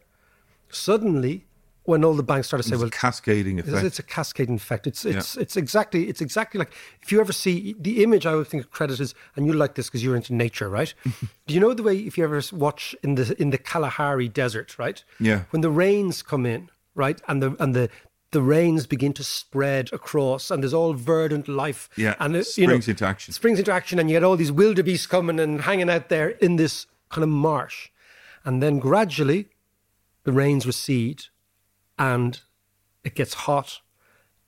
suddenly, 0.70 1.45
when 1.86 2.04
all 2.04 2.14
the 2.14 2.24
banks 2.24 2.48
started 2.48 2.64
to 2.64 2.70
say, 2.70 2.76
well, 2.76 2.90
cascading 2.90 3.60
it's, 3.60 3.68
effect. 3.68 3.86
it's 3.86 4.00
a 4.00 4.04
cascading 4.04 4.56
effect. 4.56 4.88
It's 4.88 5.06
it's 5.06 5.38
it's 5.38 5.56
exactly 5.56 6.10
it's 6.10 6.22
exactly 6.22 6.58
like 6.58 6.74
if 7.02 7.12
you 7.12 7.20
ever 7.20 7.32
see 7.32 7.76
the 7.80 8.04
image. 8.04 8.26
I 8.26 8.36
would 8.36 8.48
think 8.48 8.64
of 8.64 8.72
credit 8.72 9.00
is, 9.00 9.14
and 9.36 9.46
you 9.46 9.54
like 9.54 9.76
this 9.76 9.88
because 9.88 10.04
you're 10.04 10.16
into 10.16 10.34
nature, 10.34 10.68
right? 10.68 10.94
Do 11.48 11.54
you 11.54 11.60
know 11.60 11.74
the 11.74 11.84
way 11.84 11.98
if 11.98 12.18
you 12.18 12.24
ever 12.24 12.42
watch 12.52 12.96
in 13.04 13.16
the 13.16 13.40
in 13.42 13.52
the 13.52 13.58
Kalahari 13.58 14.28
Desert, 14.28 14.78
right? 14.78 15.04
Yeah. 15.20 15.44
When 15.52 15.62
the 15.62 15.70
rains 15.70 16.22
come 16.22 16.46
in, 16.46 16.70
right, 16.96 17.22
and 17.28 17.42
the 17.42 17.56
and 17.60 17.76
the 17.76 17.90
the 18.32 18.42
rains 18.42 18.86
begin 18.88 19.14
to 19.14 19.24
spread 19.24 19.94
across, 19.94 20.52
and 20.52 20.64
there's 20.64 20.74
all 20.74 20.94
verdant 20.94 21.48
life. 21.48 21.90
Yeah, 21.96 22.16
and 22.20 22.36
uh, 22.36 22.40
it, 22.40 22.46
springs 22.46 22.88
into 22.88 23.06
action. 23.06 23.34
Springs 23.34 23.60
into 23.60 23.72
action, 23.72 24.00
and 24.00 24.10
you 24.10 24.16
get 24.16 24.24
all 24.24 24.36
these 24.36 24.52
wildebeest 24.52 25.08
coming 25.10 25.40
and 25.40 25.62
hanging 25.62 25.90
out 25.90 26.10
there 26.10 26.30
in 26.30 26.56
this 26.56 26.88
kind 27.10 27.24
of 27.24 27.30
marsh, 27.30 27.90
and 28.44 28.62
then 28.62 28.80
gradually, 28.80 29.48
the 30.24 30.34
rains 30.34 30.66
recede, 30.66 31.26
and 31.98 32.42
it 33.04 33.16
gets 33.16 33.34
hot 33.34 33.82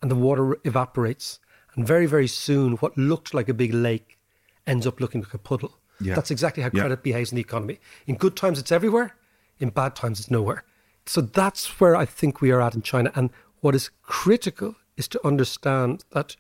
and 0.01 0.12
the 0.12 0.16
water 0.16 0.58
evaporates. 0.63 1.39
And 1.75 1.86
very, 1.88 2.06
very 2.06 2.27
soon, 2.27 2.74
what 2.77 2.98
looked 2.98 3.34
like 3.34 3.50
a 3.50 3.54
big 3.54 3.74
lake 3.74 4.18
ends 4.66 4.86
up 4.88 5.00
looking 5.00 5.22
like 5.22 5.34
a 5.34 5.38
puddle. 5.39 5.80
Yeah. 6.00 6.16
That's 6.16 6.32
exactly 6.32 6.63
how 6.63 6.70
Yeah. 6.74 6.82
credit 6.82 7.04
behaves 7.04 7.32
in 7.32 7.36
the 7.36 7.42
economy. 7.42 7.80
In 8.06 8.16
good 8.18 8.36
times, 8.36 8.60
it's 8.60 8.72
everywhere. 8.72 9.16
In 9.60 9.70
bad 9.70 9.96
times, 9.96 10.20
it's 10.20 10.30
nowhere. 10.32 10.63
So 11.06 11.22
that's 11.22 11.80
where 11.80 11.96
I 11.96 12.06
think 12.06 12.42
we 12.42 12.51
are 12.51 12.62
at 12.62 12.75
in 12.75 12.82
China. 12.82 13.12
And 13.16 13.30
what 13.62 13.74
is 13.75 13.89
critical 14.04 14.75
is 14.98 15.08
to 15.10 15.25
understand 15.25 16.04
that 16.12 16.36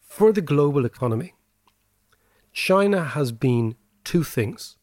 for 0.00 0.32
the 0.32 0.40
global 0.42 0.84
economy, 0.84 1.34
China 2.52 3.04
has 3.04 3.32
been 3.32 3.74
two 4.04 4.22
things. 4.22 4.76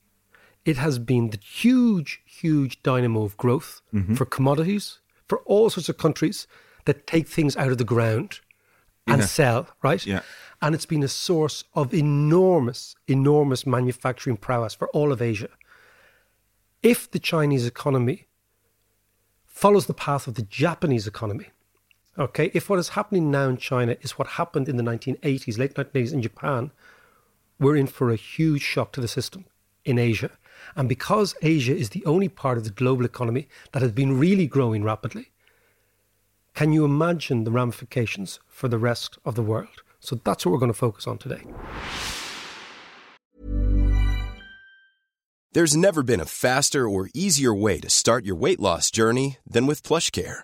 It 0.65 0.77
has 0.77 0.99
been 0.99 1.29
the 1.29 1.39
huge, 1.39 2.21
huge 2.25 2.81
dynamo 2.83 3.23
of 3.23 3.37
growth 3.37 3.81
Mm-hmm. 3.93 4.15
for 4.15 4.25
commodities, 4.25 4.99
for 5.31 5.39
all 5.45 5.69
sorts 5.69 5.87
of 5.87 5.97
countries 5.97 6.45
that 6.83 7.07
take 7.07 7.25
things 7.25 7.55
out 7.55 7.71
of 7.71 7.77
the 7.77 7.85
ground 7.85 8.41
and 9.07 9.21
Yeah. 9.21 9.27
sell, 9.27 9.69
right? 9.81 10.05
Yeah. 10.05 10.23
And 10.61 10.75
it's 10.75 10.85
been 10.85 11.03
a 11.03 11.07
source 11.07 11.63
of 11.73 11.93
enormous, 11.93 12.97
enormous 13.07 13.65
manufacturing 13.65 14.35
prowess 14.35 14.73
for 14.73 14.89
all 14.89 15.09
of 15.13 15.21
Asia. 15.21 15.47
If 16.83 17.09
the 17.09 17.17
Chinese 17.17 17.65
economy 17.65 18.27
follows 19.47 19.85
the 19.85 19.93
path 19.93 20.27
of 20.27 20.33
the 20.33 20.41
Japanese 20.41 21.07
economy, 21.07 21.47
okay, 22.17 22.51
if 22.53 22.69
what 22.69 22.77
is 22.79 22.89
happening 22.89 23.31
now 23.31 23.47
in 23.47 23.55
China 23.55 23.95
is 24.01 24.17
what 24.17 24.27
happened 24.39 24.67
in 24.67 24.75
the 24.75 24.83
1980s, 24.83 25.57
late 25.57 25.75
1980s 25.75 26.11
in 26.11 26.21
Japan, 26.21 26.71
we're 27.57 27.77
in 27.77 27.87
for 27.87 28.09
a 28.11 28.17
huge 28.17 28.63
shock 28.63 28.91
to 28.91 28.99
the 28.99 29.07
system 29.07 29.45
in 29.85 29.97
Asia. 29.97 30.31
And 30.75 30.89
because 30.89 31.35
Asia 31.41 31.75
is 31.75 31.89
the 31.89 32.05
only 32.05 32.29
part 32.29 32.57
of 32.57 32.63
the 32.63 32.69
global 32.69 33.05
economy 33.05 33.47
that 33.71 33.81
has 33.81 33.91
been 33.91 34.17
really 34.17 34.47
growing 34.47 34.83
rapidly, 34.83 35.31
can 36.53 36.73
you 36.73 36.85
imagine 36.85 37.43
the 37.43 37.51
ramifications 37.51 38.39
for 38.47 38.67
the 38.67 38.77
rest 38.77 39.17
of 39.25 39.35
the 39.35 39.41
world? 39.41 39.83
So 39.99 40.19
that's 40.23 40.45
what 40.45 40.51
we're 40.51 40.59
going 40.59 40.71
to 40.71 40.77
focus 40.77 41.07
on 41.07 41.17
today. 41.17 41.43
There's 45.53 45.75
never 45.75 46.01
been 46.01 46.21
a 46.21 46.25
faster 46.25 46.87
or 46.87 47.09
easier 47.13 47.53
way 47.53 47.79
to 47.81 47.89
start 47.89 48.25
your 48.25 48.35
weight 48.35 48.59
loss 48.59 48.89
journey 48.89 49.37
than 49.45 49.67
with 49.67 49.83
PlushCare. 49.83 50.43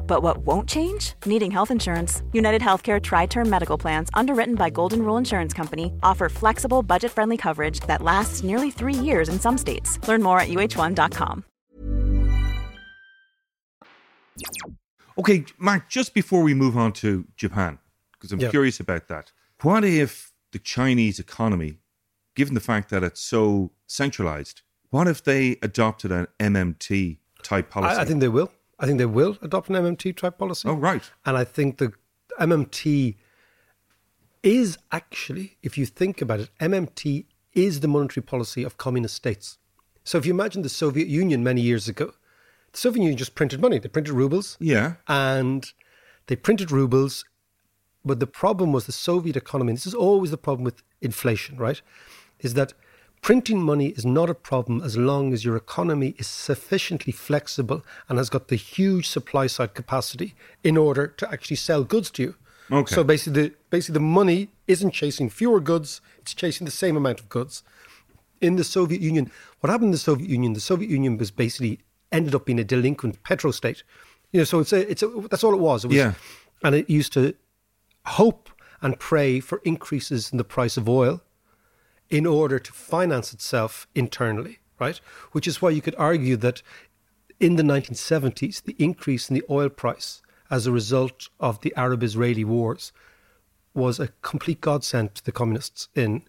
But 0.05 0.21
what 0.21 0.39
won't 0.39 0.67
change? 0.69 1.13
Needing 1.25 1.51
health 1.51 1.71
insurance. 1.71 2.21
United 2.33 2.61
Healthcare 2.61 3.01
Tri 3.01 3.25
Term 3.25 3.49
Medical 3.49 3.77
Plans, 3.77 4.09
underwritten 4.13 4.55
by 4.55 4.69
Golden 4.69 5.03
Rule 5.03 5.17
Insurance 5.17 5.53
Company, 5.53 5.93
offer 6.03 6.29
flexible, 6.29 6.83
budget 6.83 7.11
friendly 7.11 7.37
coverage 7.37 7.79
that 7.81 8.01
lasts 8.01 8.43
nearly 8.43 8.71
three 8.71 8.93
years 8.93 9.29
in 9.29 9.39
some 9.39 9.57
states. 9.57 9.97
Learn 10.07 10.21
more 10.21 10.39
at 10.39 10.49
uh1.com. 10.49 11.45
Okay, 15.17 15.45
Mark, 15.57 15.89
just 15.89 16.13
before 16.13 16.41
we 16.41 16.53
move 16.53 16.77
on 16.77 16.93
to 16.93 17.25
Japan, 17.35 17.79
because 18.13 18.31
I'm 18.31 18.39
Yeah. 18.39 18.49
curious 18.49 18.79
about 18.79 19.07
that, 19.07 19.31
what 19.61 19.83
if 19.83 20.31
the 20.51 20.59
Chinese 20.59 21.19
economy, 21.19 21.79
given 22.35 22.53
the 22.53 22.59
fact 22.61 22.89
that 22.89 23.03
it's 23.03 23.21
so 23.21 23.71
centralized, 23.87 24.61
what 24.89 25.07
if 25.07 25.23
they 25.23 25.57
adopted 25.61 26.11
an 26.11 26.27
MMT 26.39 27.19
type 27.43 27.69
policy? 27.69 27.97
I, 27.97 28.01
I 28.01 28.05
think 28.05 28.19
they 28.21 28.29
will. 28.29 28.51
I 28.81 28.87
think 28.87 28.97
they 28.97 29.05
will 29.05 29.37
adopt 29.41 29.69
an 29.69 29.75
MMT 29.75 30.17
type 30.17 30.37
policy. 30.39 30.67
Oh, 30.67 30.73
right. 30.73 31.03
And 31.25 31.37
I 31.37 31.43
think 31.45 31.77
the 31.77 31.93
MMT 32.39 33.15
is 34.43 34.77
actually, 34.91 35.57
if 35.61 35.77
you 35.77 35.85
think 35.85 36.21
about 36.21 36.39
it, 36.39 36.49
MMT 36.59 37.25
is 37.53 37.81
the 37.81 37.87
monetary 37.87 38.23
policy 38.23 38.63
of 38.63 38.77
communist 38.77 39.15
states. 39.15 39.59
So 40.03 40.17
if 40.17 40.25
you 40.25 40.33
imagine 40.33 40.63
the 40.63 40.69
Soviet 40.69 41.07
Union 41.07 41.43
many 41.43 41.61
years 41.61 41.87
ago, 41.87 42.13
the 42.71 42.77
Soviet 42.79 43.03
Union 43.03 43.17
just 43.17 43.35
printed 43.35 43.61
money. 43.61 43.77
They 43.77 43.87
printed 43.87 44.15
rubles. 44.15 44.57
Yeah. 44.59 44.95
And 45.07 45.71
they 46.25 46.35
printed 46.35 46.71
rubles. 46.71 47.23
But 48.03 48.19
the 48.19 48.25
problem 48.25 48.71
was 48.71 48.87
the 48.87 48.91
Soviet 48.91 49.37
economy, 49.37 49.69
and 49.69 49.77
this 49.77 49.85
is 49.85 49.93
always 49.93 50.31
the 50.31 50.37
problem 50.37 50.63
with 50.63 50.81
inflation, 51.01 51.57
right? 51.57 51.79
Is 52.39 52.55
that 52.55 52.73
printing 53.21 53.61
money 53.61 53.89
is 53.89 54.05
not 54.05 54.29
a 54.29 54.33
problem 54.33 54.81
as 54.81 54.97
long 54.97 55.31
as 55.31 55.45
your 55.45 55.55
economy 55.55 56.15
is 56.17 56.27
sufficiently 56.27 57.13
flexible 57.13 57.85
and 58.09 58.17
has 58.17 58.29
got 58.29 58.47
the 58.47 58.55
huge 58.55 59.07
supply 59.07 59.47
side 59.47 59.73
capacity 59.73 60.33
in 60.63 60.75
order 60.75 61.07
to 61.07 61.31
actually 61.31 61.55
sell 61.55 61.83
goods 61.83 62.09
to 62.11 62.23
you. 62.23 62.35
Okay. 62.71 62.93
So 62.95 63.03
basically, 63.03 63.41
the, 63.49 63.55
basically 63.69 63.93
the 63.93 63.99
money 63.99 64.49
isn't 64.67 64.91
chasing 64.91 65.29
fewer 65.29 65.59
goods; 65.59 66.01
it's 66.19 66.33
chasing 66.33 66.65
the 66.65 66.71
same 66.71 66.97
amount 66.97 67.19
of 67.19 67.29
goods. 67.29 67.63
In 68.39 68.55
the 68.55 68.63
Soviet 68.63 69.01
Union, 69.01 69.29
what 69.59 69.69
happened 69.69 69.89
in 69.89 69.91
the 69.91 69.97
Soviet 69.97 70.29
Union? 70.29 70.53
The 70.53 70.59
Soviet 70.59 70.89
Union 70.89 71.17
was 71.17 71.29
basically 71.29 71.79
ended 72.11 72.33
up 72.33 72.45
being 72.45 72.59
a 72.59 72.63
delinquent 72.63 73.21
petrostate. 73.23 73.83
You 74.31 74.39
know, 74.39 74.43
so 74.45 74.59
it's 74.59 74.73
a, 74.73 74.89
it's 74.89 75.03
a, 75.03 75.07
that's 75.29 75.43
all 75.43 75.53
it 75.53 75.59
was. 75.59 75.83
It 75.85 75.89
was 75.89 75.97
Yeah. 75.97 76.13
and 76.63 76.73
it 76.73 76.89
used 76.89 77.13
to 77.13 77.35
hope 78.05 78.49
and 78.81 78.97
pray 78.99 79.39
for 79.39 79.61
increases 79.63 80.31
in 80.31 80.37
the 80.37 80.43
price 80.43 80.75
of 80.75 80.89
oil 80.89 81.21
in 82.11 82.27
order 82.27 82.59
to 82.59 82.73
finance 82.73 83.33
itself 83.33 83.87
internally, 83.95 84.59
right? 84.79 84.99
Which 85.31 85.47
is 85.47 85.61
why 85.61 85.71
you 85.71 85.81
could 85.81 85.95
argue 85.97 86.35
that 86.37 86.61
in 87.39 87.55
the 87.55 87.63
1970s, 87.63 88.61
the 88.61 88.75
increase 88.77 89.29
in 89.29 89.33
the 89.33 89.43
oil 89.49 89.69
price 89.69 90.21
as 90.51 90.67
a 90.67 90.71
result 90.71 91.29
of 91.39 91.61
the 91.61 91.73
Arab 91.75 92.03
Israeli 92.03 92.43
wars 92.43 92.91
was 93.73 93.99
a 93.99 94.09
complete 94.21 94.59
godsend 94.59 95.15
to 95.15 95.23
the 95.23 95.31
communists 95.31 95.87
in 95.95 96.23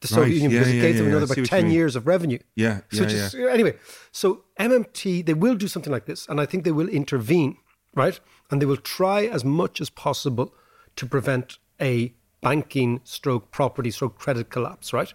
the 0.00 0.06
Soviet 0.06 0.26
Right, 0.26 0.34
Union 0.34 0.50
yeah, 0.52 0.58
because 0.58 0.72
it 0.72 0.76
yeah, 0.76 0.82
gave 0.82 0.96
them 0.96 1.06
yeah, 1.06 1.16
another 1.16 1.32
about 1.32 1.46
10 1.46 1.70
years 1.70 1.96
of 1.96 2.06
revenue. 2.06 2.38
Yeah, 2.54 2.80
So 2.92 3.04
just, 3.04 3.34
anyway, 3.34 3.74
so 4.12 4.44
MMT, 4.60 5.26
they 5.26 5.34
will 5.34 5.56
do 5.56 5.66
something 5.66 5.92
like 5.92 6.06
this, 6.06 6.28
and 6.28 6.40
I 6.40 6.46
think 6.46 6.62
they 6.62 6.72
will 6.72 6.88
intervene, 6.88 7.56
right? 7.94 8.20
And 8.50 8.62
they 8.62 8.66
will 8.66 8.76
try 8.76 9.26
as 9.26 9.44
much 9.44 9.80
as 9.80 9.90
possible 9.90 10.54
to 10.94 11.06
prevent 11.06 11.58
a 11.80 12.14
banking 12.44 13.00
stroke 13.04 13.50
property 13.50 13.90
stroke 13.90 14.18
credit 14.18 14.50
collapse, 14.50 14.92
right? 14.92 15.12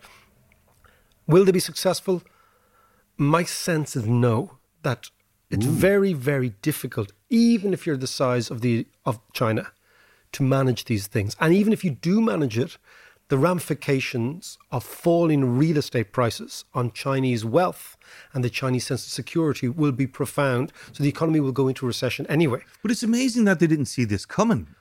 Will 1.28 1.46
they 1.46 1.52
be 1.52 1.60
successful? 1.60 2.24
My 3.18 3.44
sense 3.44 3.96
is 3.96 4.06
no, 4.08 4.58
that 4.82 5.10
it's 5.52 5.66
very, 5.66 6.14
very 6.14 6.50
difficult, 6.62 7.12
even 7.30 7.72
if 7.72 7.86
you're 7.86 7.98
the 7.98 8.08
size 8.08 8.50
of 8.50 8.62
the 8.62 8.88
of 9.06 9.20
China, 9.32 9.72
to 10.32 10.44
manage 10.44 10.86
these 10.86 11.06
things. 11.08 11.36
And 11.40 11.54
even 11.54 11.72
if 11.72 11.84
you 11.84 11.92
do 11.92 12.20
manage 12.20 12.58
it, 12.58 12.78
the 13.30 13.38
ramifications 13.38 14.58
of 14.72 14.84
falling 14.84 15.58
real 15.58 15.78
estate 15.78 16.12
prices 16.12 16.66
on 16.74 16.92
Chinese 16.92 17.46
wealth 17.46 17.96
and 18.34 18.44
the 18.44 18.50
Chinese 18.50 18.88
sense 18.88 19.06
of 19.06 19.12
security 19.12 19.70
will 19.70 19.92
be 19.92 20.08
profound. 20.08 20.74
So 20.94 21.04
the 21.04 21.10
economy 21.10 21.40
will 21.40 21.52
go 21.52 21.68
into 21.68 21.86
recession 21.86 22.26
anyway. 22.28 22.62
But 22.82 22.90
it's 22.90 23.04
amazing 23.04 23.46
that 23.46 23.60
they 23.60 23.68
didn't 23.68 23.86
see 23.86 24.06
this 24.06 24.26
coming 24.26 24.76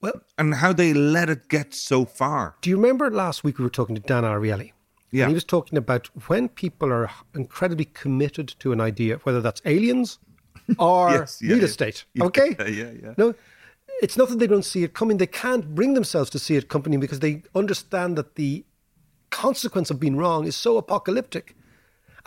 Well, 0.00 0.20
and 0.38 0.54
how 0.54 0.72
they 0.72 0.92
let 0.92 1.30
it 1.30 1.48
get 1.48 1.74
so 1.74 2.04
far. 2.04 2.56
do 2.60 2.70
you 2.70 2.76
remember 2.76 3.10
last 3.10 3.42
week 3.44 3.58
we 3.58 3.64
were 3.64 3.70
talking 3.70 3.94
to 3.96 4.02
Dan 4.02 4.24
Ariely? 4.24 4.72
Yeah. 5.10 5.24
And 5.24 5.30
he 5.30 5.34
was 5.34 5.44
talking 5.44 5.78
about 5.78 6.08
when 6.28 6.48
people 6.48 6.92
are 6.92 7.10
incredibly 7.34 7.86
committed 7.86 8.48
to 8.58 8.72
an 8.72 8.80
idea, 8.80 9.16
whether 9.22 9.40
that's 9.40 9.62
aliens 9.64 10.18
or 10.78 11.10
Yes, 11.12 11.40
yeah, 11.40 11.48
real 11.50 11.58
yeah. 11.58 11.64
estate. 11.64 12.04
Yeah, 12.14 12.24
Okay? 12.24 12.56
yeah, 12.68 12.90
yeah. 13.02 13.14
No, 13.16 13.34
it's 14.02 14.16
not 14.16 14.28
that 14.28 14.38
they 14.38 14.46
don't 14.46 14.64
see 14.64 14.82
it 14.82 14.92
coming. 14.92 15.16
They 15.16 15.26
can't 15.26 15.74
bring 15.74 15.94
themselves 15.94 16.28
to 16.30 16.38
see 16.38 16.56
it 16.56 16.68
coming 16.68 17.00
because 17.00 17.20
they 17.20 17.42
understand 17.54 18.18
that 18.18 18.34
the 18.34 18.64
consequence 19.30 19.90
of 19.90 19.98
being 20.00 20.16
wrong 20.16 20.46
is 20.46 20.56
so 20.56 20.76
apocalyptic. 20.76 21.56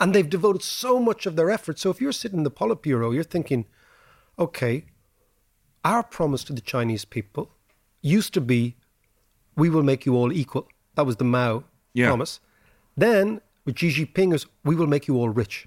And 0.00 0.14
they've 0.14 0.28
devoted 0.28 0.62
so 0.62 0.98
much 0.98 1.26
of 1.26 1.36
their 1.36 1.50
effort. 1.50 1.78
So 1.78 1.90
if 1.90 2.00
you're 2.00 2.12
sitting 2.12 2.38
in 2.38 2.44
the 2.44 2.50
Politburo, 2.50 3.14
you're 3.14 3.22
thinking, 3.22 3.66
okay, 4.38 4.86
our 5.84 6.02
promise 6.02 6.42
to 6.44 6.54
the 6.54 6.62
Chinese 6.62 7.04
people 7.04 7.52
used 8.02 8.32
to 8.34 8.40
be, 8.40 8.76
we 9.56 9.68
will 9.70 9.82
make 9.82 10.06
you 10.06 10.14
all 10.16 10.32
equal. 10.32 10.68
That 10.94 11.06
was 11.06 11.16
the 11.16 11.24
Mao 11.24 11.64
Yeah. 11.94 12.06
promise. 12.08 12.40
Then 12.96 13.40
with 13.64 13.78
Xi 13.78 13.88
Jinping 13.90 14.34
is, 14.34 14.46
we 14.64 14.74
will 14.74 14.86
make 14.86 15.06
you 15.08 15.16
all 15.16 15.28
rich. 15.28 15.66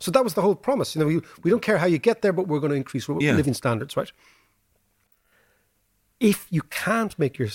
So 0.00 0.10
that 0.10 0.24
was 0.24 0.34
the 0.34 0.42
whole 0.42 0.54
promise. 0.54 0.94
You 0.94 1.00
know, 1.00 1.06
we, 1.06 1.20
we 1.42 1.50
don't 1.50 1.62
care 1.62 1.78
how 1.78 1.86
you 1.86 1.98
get 1.98 2.22
there, 2.22 2.32
but 2.32 2.48
we're 2.48 2.58
going 2.60 2.70
to 2.70 2.76
increase 2.76 3.08
Yeah. 3.08 3.32
living 3.36 3.54
standards, 3.54 3.96
right? 3.96 4.10
If 6.20 6.46
you 6.50 6.62
can't 6.62 7.18
make 7.18 7.38
your 7.38 7.48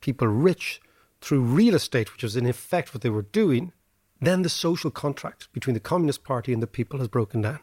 people 0.00 0.28
rich 0.28 0.80
through 1.20 1.40
real 1.42 1.74
estate, 1.74 2.12
which 2.12 2.22
was 2.22 2.36
in 2.36 2.46
effect 2.46 2.94
what 2.94 3.02
they 3.02 3.10
were 3.10 3.22
doing, 3.22 3.72
then 4.20 4.42
the 4.42 4.48
social 4.48 4.90
contract 4.90 5.48
between 5.52 5.74
the 5.74 5.80
Communist 5.80 6.24
Party 6.24 6.52
and 6.52 6.62
the 6.62 6.66
people 6.66 6.98
has 6.98 7.08
broken 7.08 7.42
down. 7.42 7.60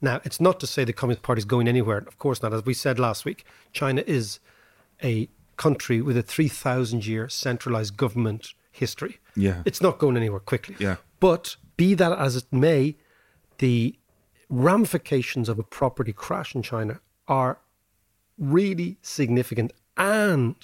Now, 0.00 0.20
it's 0.24 0.40
not 0.40 0.60
to 0.60 0.66
say 0.66 0.84
the 0.84 0.92
Communist 0.92 1.22
Party 1.22 1.40
is 1.40 1.44
going 1.44 1.66
anywhere. 1.68 1.98
Of 1.98 2.18
course 2.18 2.42
not. 2.42 2.52
As 2.52 2.64
we 2.64 2.74
said 2.74 2.98
last 2.98 3.24
week, 3.24 3.44
China 3.72 4.02
is 4.06 4.38
a 5.02 5.28
country 5.56 6.00
with 6.00 6.16
a 6.16 6.22
3,000 6.22 7.06
year 7.06 7.28
centralized 7.28 7.96
government 7.96 8.54
history. 8.70 9.18
Yeah. 9.36 9.62
It's 9.64 9.80
not 9.80 9.98
going 9.98 10.16
anywhere 10.16 10.40
quickly. 10.40 10.76
Yeah. 10.78 10.96
But 11.20 11.56
be 11.76 11.94
that 11.94 12.18
as 12.18 12.36
it 12.36 12.46
may, 12.50 12.96
the 13.58 13.96
ramifications 14.48 15.48
of 15.48 15.58
a 15.58 15.62
property 15.62 16.12
crash 16.12 16.54
in 16.54 16.62
China 16.62 17.00
are 17.28 17.58
really 18.38 18.98
significant. 19.02 19.72
And 19.96 20.56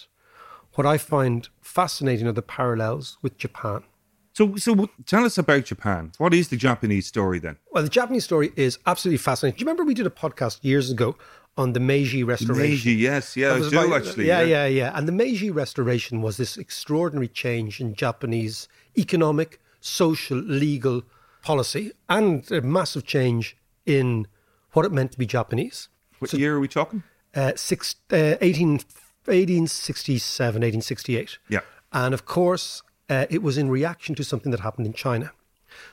what 0.74 0.86
I 0.86 0.98
find 0.98 1.48
fascinating 1.60 2.26
are 2.26 2.32
the 2.32 2.42
parallels 2.42 3.18
with 3.22 3.38
Japan. 3.38 3.84
So, 4.32 4.54
so 4.56 4.88
tell 5.06 5.24
us 5.24 5.36
about 5.38 5.64
Japan. 5.64 6.12
What 6.18 6.32
is 6.32 6.48
the 6.48 6.56
Japanese 6.56 7.06
story 7.06 7.40
then? 7.40 7.56
Well, 7.72 7.82
the 7.82 7.88
Japanese 7.88 8.24
story 8.24 8.52
is 8.54 8.78
absolutely 8.86 9.18
fascinating. 9.18 9.58
Do 9.58 9.62
you 9.62 9.66
remember 9.66 9.84
we 9.84 9.94
did 9.94 10.06
a 10.06 10.10
podcast 10.10 10.60
years 10.62 10.90
ago 10.90 11.16
on 11.58 11.72
the 11.72 11.80
Meiji 11.80 12.22
Restoration? 12.22 12.70
Meiji, 12.70 12.92
yes, 12.94 13.36
yeah, 13.36 13.54
I 13.54 13.58
do 13.58 13.66
about- 13.68 14.06
actually. 14.06 14.26
Yeah, 14.28 14.42
yeah, 14.42 14.66
yeah. 14.66 14.92
And 14.94 15.06
the 15.06 15.12
Meiji 15.12 15.50
Restoration 15.50 16.22
was 16.22 16.36
this 16.36 16.56
extraordinary 16.56 17.28
change 17.28 17.80
in 17.80 17.94
Japanese 17.94 18.68
economic, 18.96 19.60
social, 19.80 20.38
legal 20.38 21.02
policy, 21.42 21.92
and 22.08 22.50
a 22.50 22.62
massive 22.62 23.04
change 23.04 23.56
in 23.84 24.26
what 24.72 24.86
it 24.86 24.92
meant 24.92 25.12
to 25.12 25.18
be 25.18 25.26
Japanese. 25.26 25.88
What 26.20 26.32
year 26.32 26.56
are 26.56 26.60
we 26.60 26.68
talking? 26.68 27.02
Uh, 27.34 27.52
six, 27.56 27.96
uh, 28.12 28.36
18, 28.40 28.80
1867, 29.26 30.62
1868. 30.62 31.38
Yeah. 31.48 31.60
And 31.92 32.14
of 32.14 32.24
course, 32.24 32.82
uh, 33.10 33.26
it 33.30 33.42
was 33.42 33.58
in 33.58 33.68
reaction 33.70 34.14
to 34.14 34.24
something 34.24 34.50
that 34.52 34.60
happened 34.60 34.86
in 34.86 34.92
China. 34.92 35.32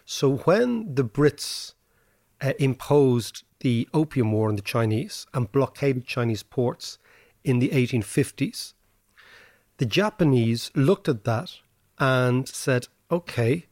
So 0.06 0.38
when 0.38 0.96
the 0.96 1.04
Brits 1.04 1.74
uh, 2.42 2.54
imposed 2.60 3.44
the 3.66 3.90
Opium 3.96 4.32
War 4.32 4.50
on 4.50 4.58
the 4.58 4.62
Chinese 4.62 5.26
and 5.34 5.52
blockaded 5.52 6.06
Chinese 6.06 6.44
ports 6.44 7.00
in 7.44 7.58
the 7.58 7.70
1850s, 7.70 8.74
the 9.78 9.88
Japanese 9.88 10.70
looked 10.76 11.10
at 11.10 11.24
that 11.24 11.52
and 11.98 12.48
said, 12.48 12.88
okay, 13.10 13.66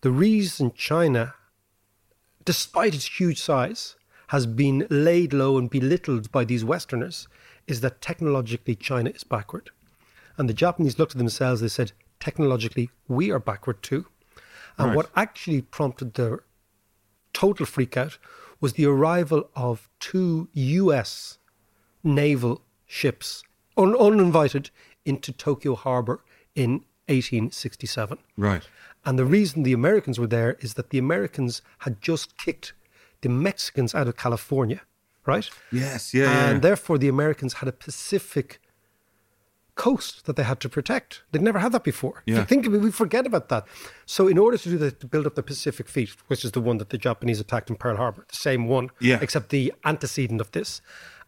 the 0.00 0.10
reason 0.10 0.72
China, 0.74 1.34
despite 2.42 2.94
its 2.94 3.20
huge 3.20 3.38
size, 3.38 3.96
has 4.28 4.46
been 4.46 4.86
laid 4.88 5.34
low 5.34 5.58
and 5.58 5.68
belittled 5.68 6.32
by 6.32 6.42
these 6.42 6.64
Westerners 6.64 7.28
is 7.66 7.82
that 7.82 8.00
technologically 8.00 8.76
China 8.76 9.10
is 9.10 9.24
backward. 9.24 9.68
And 10.38 10.48
the 10.48 10.54
Japanese 10.54 10.98
looked 10.98 11.12
at 11.12 11.18
themselves, 11.18 11.60
they 11.60 11.68
said, 11.68 11.92
technologically, 12.18 12.88
we 13.08 13.30
are 13.30 13.38
backward 13.38 13.82
too. 13.82 14.06
And 14.78 14.86
Right. 14.88 14.96
what 14.96 15.10
actually 15.14 15.60
prompted 15.60 16.14
their 16.14 16.44
total 17.34 17.66
freakout 17.66 18.16
was 18.60 18.74
the 18.74 18.86
arrival 18.86 19.50
of 19.54 19.88
two 20.00 20.48
US 20.52 21.38
naval 22.02 22.62
ships, 22.86 23.42
un- 23.76 23.96
uninvited, 23.96 24.70
into 25.04 25.32
Tokyo 25.32 25.74
Harbor 25.74 26.24
in 26.54 26.84
1867. 27.06 28.18
Right. 28.36 28.62
And 29.04 29.18
the 29.18 29.24
reason 29.24 29.62
the 29.62 29.72
Americans 29.72 30.18
were 30.18 30.26
there 30.26 30.56
is 30.60 30.74
that 30.74 30.90
the 30.90 30.98
Americans 30.98 31.62
had 31.78 32.00
just 32.00 32.36
kicked 32.36 32.72
the 33.22 33.28
Mexicans 33.28 33.94
out 33.94 34.08
of 34.08 34.16
California, 34.16 34.82
right? 35.24 35.48
Yes, 35.72 36.12
yeah, 36.12 36.24
yeah. 36.24 36.48
And 36.50 36.62
therefore, 36.62 36.98
the 36.98 37.08
Americans 37.08 37.54
had 37.54 37.68
a 37.68 37.72
Pacific 37.72 38.60
coast 39.86 40.26
that 40.26 40.36
they 40.36 40.42
had 40.42 40.60
to 40.60 40.68
protect. 40.68 41.22
They'd 41.30 41.42
never 41.42 41.58
had 41.60 41.72
that 41.72 41.84
before. 41.84 42.22
Yeah. 42.26 42.44
think 42.44 42.66
of 42.66 42.74
it, 42.74 42.80
we 42.80 42.90
forget 42.90 43.24
about 43.26 43.48
that. 43.48 43.64
So, 44.06 44.28
in 44.28 44.36
order 44.38 44.58
to 44.58 44.68
do 44.68 44.78
that, 44.78 45.00
to 45.00 45.06
build 45.06 45.26
up 45.26 45.34
the 45.34 45.42
Pacific 45.42 45.88
Fleet, 45.88 46.10
which 46.26 46.44
is 46.44 46.52
the 46.52 46.60
one 46.60 46.78
that 46.78 46.90
the 46.90 46.98
Japanese 46.98 47.40
attacked 47.40 47.70
in 47.70 47.76
Pearl 47.76 47.96
Harbor, 47.96 48.26
the 48.28 48.36
same 48.36 48.66
one, 48.68 48.90
Yeah. 49.00 49.18
except 49.22 49.48
the 49.50 49.72
antecedent 49.84 50.40
of 50.40 50.50
this, 50.52 50.82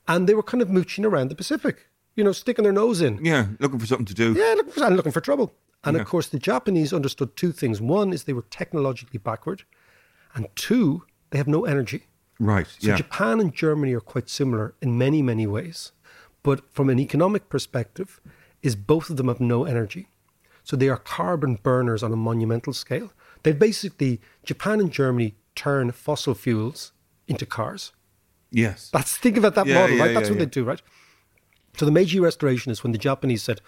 and 0.07 0.27
they 0.29 0.35
were 0.35 0.43
kind 0.53 0.61
of 0.63 0.69
mooching 0.69 1.05
around 1.07 1.29
the 1.31 1.35
Pacific, 1.37 1.77
you 2.17 2.25
know, 2.25 2.33
sticking 2.33 2.65
their 2.65 2.73
nose 2.73 3.01
in. 3.01 3.25
Yeah, 3.25 3.47
looking 3.61 3.79
for 3.79 3.87
something 3.87 4.07
to 4.07 4.15
do. 4.15 4.33
Yeah, 4.33 4.55
looking 4.57 4.73
for, 4.73 4.85
and 4.85 4.97
looking 4.97 5.13
for 5.13 5.21
trouble. 5.23 5.55
And 5.85 5.95
Yeah. 5.97 6.03
of 6.03 6.09
course, 6.09 6.29
the 6.29 6.39
Japanese 6.39 6.93
understood 6.93 7.37
two 7.37 7.53
things. 7.53 7.81
One 7.81 8.13
is 8.13 8.25
they 8.25 8.35
were 8.35 8.47
technologically 8.51 9.19
backward, 9.19 9.63
and 10.35 10.47
two, 10.57 11.05
they 11.31 11.39
have 11.39 11.49
no 11.49 11.65
energy. 11.65 12.07
Right. 12.39 12.67
So 12.79 12.89
yeah. 12.89 12.97
Japan 12.97 13.39
and 13.41 13.55
Germany 13.55 13.93
are 13.95 14.01
quite 14.15 14.29
similar 14.29 14.75
in 14.83 14.99
many, 14.99 15.23
many 15.23 15.47
ways. 15.47 15.93
But 16.43 16.59
from 16.73 16.89
an 16.89 16.99
economic 16.99 17.49
perspective, 17.51 18.19
is 18.63 18.77
both 18.77 19.11
of 19.11 19.17
them 19.17 19.29
have 19.29 19.41
no 19.41 19.65
energy. 19.65 20.09
So 20.65 20.77
they 20.77 20.89
are 20.89 20.97
carbon 20.97 21.57
burners 21.63 22.03
on 22.03 22.13
a 22.13 22.17
monumental 22.17 22.73
scale. 22.73 23.13
They 23.43 23.53
basically, 23.53 24.21
Japan 24.45 24.81
and 24.81 24.91
Germany 24.93 25.35
turn 25.55 25.91
fossil 25.93 26.35
fuels 26.35 26.93
into 27.27 27.47
cars. 27.47 27.93
yes. 28.51 28.91
That's 28.93 29.17
think 29.17 29.37
about 29.37 29.55
that 29.55 29.67
Yeah, 29.67 29.81
model, 29.81 29.97
yeah, 29.97 30.03
right? 30.05 30.15
That's 30.15 30.29
yeah, 30.29 30.35
what 30.35 30.39
yeah. 30.41 30.45
they 30.45 30.51
do, 30.51 30.65
right? 30.65 30.83
So 31.77 31.85
the 31.87 31.93
Meiji 31.93 32.21
Restoration 32.21 32.71
is 32.73 32.83
when 32.83 32.93
the 32.93 32.99
Japanese 32.99 33.43
said, 33.43 33.61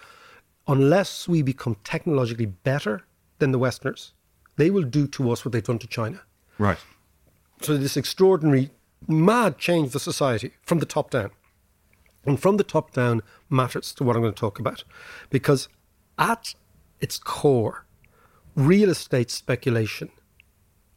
unless 0.67 1.27
we 1.27 1.41
become 1.41 1.77
technologically 1.83 2.45
better 2.45 3.03
than 3.39 3.51
the 3.51 3.59
Westerners, 3.59 4.13
they 4.57 4.69
will 4.69 4.83
do 4.83 5.07
to 5.07 5.31
us 5.31 5.43
what 5.43 5.51
they've 5.53 5.63
done 5.63 5.79
to 5.79 5.87
China. 5.87 6.21
Right. 6.59 6.77
So 7.61 7.77
this 7.77 7.97
extraordinary, 7.97 8.69
mad 9.07 9.57
change 9.57 9.87
of 9.87 9.93
the 9.93 9.99
society 9.99 10.51
from 10.63 10.79
the 10.79 10.85
top 10.85 11.09
down. 11.11 11.31
And 12.25 12.39
from 12.39 12.57
the 12.57 12.63
top 12.63 12.93
down 12.93 13.21
matters 13.49 13.93
to 13.95 14.03
what 14.03 14.15
I'm 14.15 14.21
going 14.21 14.33
to 14.33 14.39
talk 14.39 14.59
about. 14.59 14.83
Because 15.29 15.67
at 16.17 16.55
its 17.01 17.17
core, 17.17 17.85
real 18.55 18.89
estate 18.89 19.29
speculation, 19.29 20.09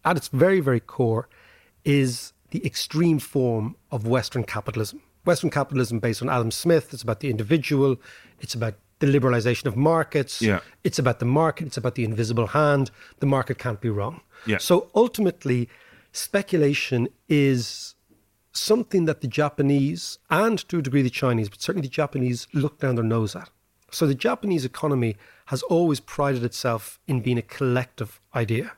at 0.04 0.16
its 0.16 0.28
very, 0.28 0.60
very 0.60 0.80
core, 0.80 1.28
is 1.84 2.32
the 2.50 2.64
extreme 2.64 3.18
form 3.18 3.76
of 3.90 4.06
Western 4.06 4.44
capitalism. 4.44 5.02
Western 5.24 5.50
capitalism 5.50 5.98
based 5.98 6.22
on 6.22 6.28
Adam 6.28 6.52
Smith, 6.52 6.94
it's 6.94 7.02
about 7.02 7.18
the 7.20 7.28
individual, 7.30 7.96
it's 8.40 8.54
about 8.54 8.74
the 9.00 9.06
liberalization 9.08 9.66
of 9.66 9.76
markets, 9.76 10.40
Yeah. 10.40 10.60
it's 10.84 10.98
about 10.98 11.18
the 11.18 11.26
market, 11.26 11.66
it's 11.66 11.76
about 11.76 11.96
the 11.96 12.04
invisible 12.04 12.46
hand. 12.46 12.90
The 13.18 13.26
market 13.26 13.58
can't 13.58 13.80
be 13.80 13.90
wrong. 13.90 14.20
Yeah. 14.46 14.58
So 14.58 14.88
ultimately, 14.94 15.68
speculation 16.12 17.08
is 17.28 17.95
something 18.56 19.04
that 19.04 19.20
the 19.20 19.28
Japanese 19.28 20.18
and 20.30 20.58
to 20.68 20.78
a 20.78 20.82
degree 20.82 21.02
the 21.02 21.10
Chinese, 21.10 21.48
but 21.48 21.60
certainly 21.60 21.86
the 21.86 21.92
Japanese 21.92 22.46
look 22.52 22.78
down 22.78 22.94
their 22.94 23.04
nose 23.04 23.36
at. 23.36 23.50
So 23.90 24.06
the 24.06 24.14
Japanese 24.14 24.64
economy 24.64 25.16
has 25.46 25.62
always 25.64 26.00
prided 26.00 26.44
itself 26.44 26.98
in 27.06 27.20
being 27.20 27.38
a 27.38 27.42
collective 27.42 28.20
idea. 28.34 28.72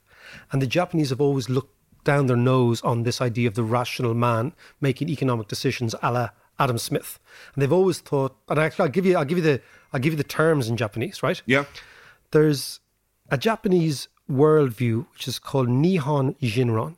And 0.53 0.61
the 0.61 0.67
Japanese 0.67 1.11
have 1.11 1.21
always 1.21 1.49
looked 1.49 1.75
down 2.05 2.27
their 2.27 2.37
nose 2.37 2.81
on 2.83 3.03
this 3.03 3.21
idea 3.21 3.49
of 3.49 3.55
the 3.55 3.63
rational 3.63 4.15
man 4.15 4.53
making 4.81 5.09
economic 5.09 5.49
decisions 5.49 5.95
a 6.03 6.13
la 6.13 6.29
Adam 6.59 6.79
Smith. 6.79 7.19
And 7.55 7.63
they've 7.63 7.73
always 7.73 8.01
thought, 8.01 8.37
and 8.49 8.59
actually 8.59 8.85
I'll 8.85 8.91
give 8.91 9.07
you 9.07 9.17
I'll 9.17 9.25
give 9.25 9.39
you 9.39 9.45
the 9.45 9.61
I'll 9.93 10.01
give 10.01 10.13
you 10.13 10.17
the 10.17 10.25
terms 10.25 10.69
in 10.69 10.77
Japanese, 10.77 11.23
right? 11.23 11.41
Yeah. 11.47 11.65
There's 12.31 12.81
a 13.31 13.39
Japanese 13.39 14.09
worldview 14.31 15.07
which 15.13 15.29
is 15.29 15.39
called 15.39 15.69
Nihon 15.69 16.37
Jinron. 16.41 16.97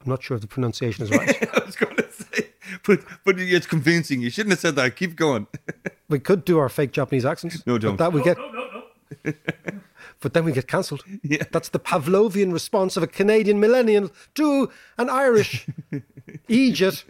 I'm 0.00 0.10
not 0.10 0.22
sure 0.22 0.36
if 0.36 0.40
the 0.40 0.48
pronunciation 0.48 1.04
is 1.04 1.10
right. 1.10 1.54
I 1.56 1.64
was 1.64 1.76
going 1.76 1.96
to 1.96 2.12
say, 2.12 2.48
but 2.86 3.00
but 3.24 3.38
it's 3.38 3.66
convincing. 3.66 4.20
You 4.20 4.30
shouldn't 4.30 4.52
have 4.52 4.60
said 4.60 4.76
that. 4.76 4.96
Keep 4.96 5.16
going. 5.16 5.46
we 6.08 6.18
could 6.18 6.44
do 6.44 6.58
our 6.58 6.68
fake 6.68 6.92
Japanese 6.92 7.24
accents. 7.24 7.66
No, 7.66 7.74
but 7.74 7.82
don't. 7.82 7.96
That 7.96 8.12
we 8.12 8.22
get. 8.22 8.36
but 10.20 10.34
then 10.34 10.44
we 10.44 10.52
get 10.52 10.66
cancelled. 10.66 11.04
Yeah. 11.22 11.44
That's 11.50 11.68
the 11.68 11.78
Pavlovian 11.78 12.52
response 12.52 12.96
of 12.96 13.02
a 13.02 13.06
Canadian 13.06 13.60
millennial 13.60 14.10
to 14.34 14.70
an 14.98 15.10
Irish 15.10 15.66
Egypt 16.48 17.04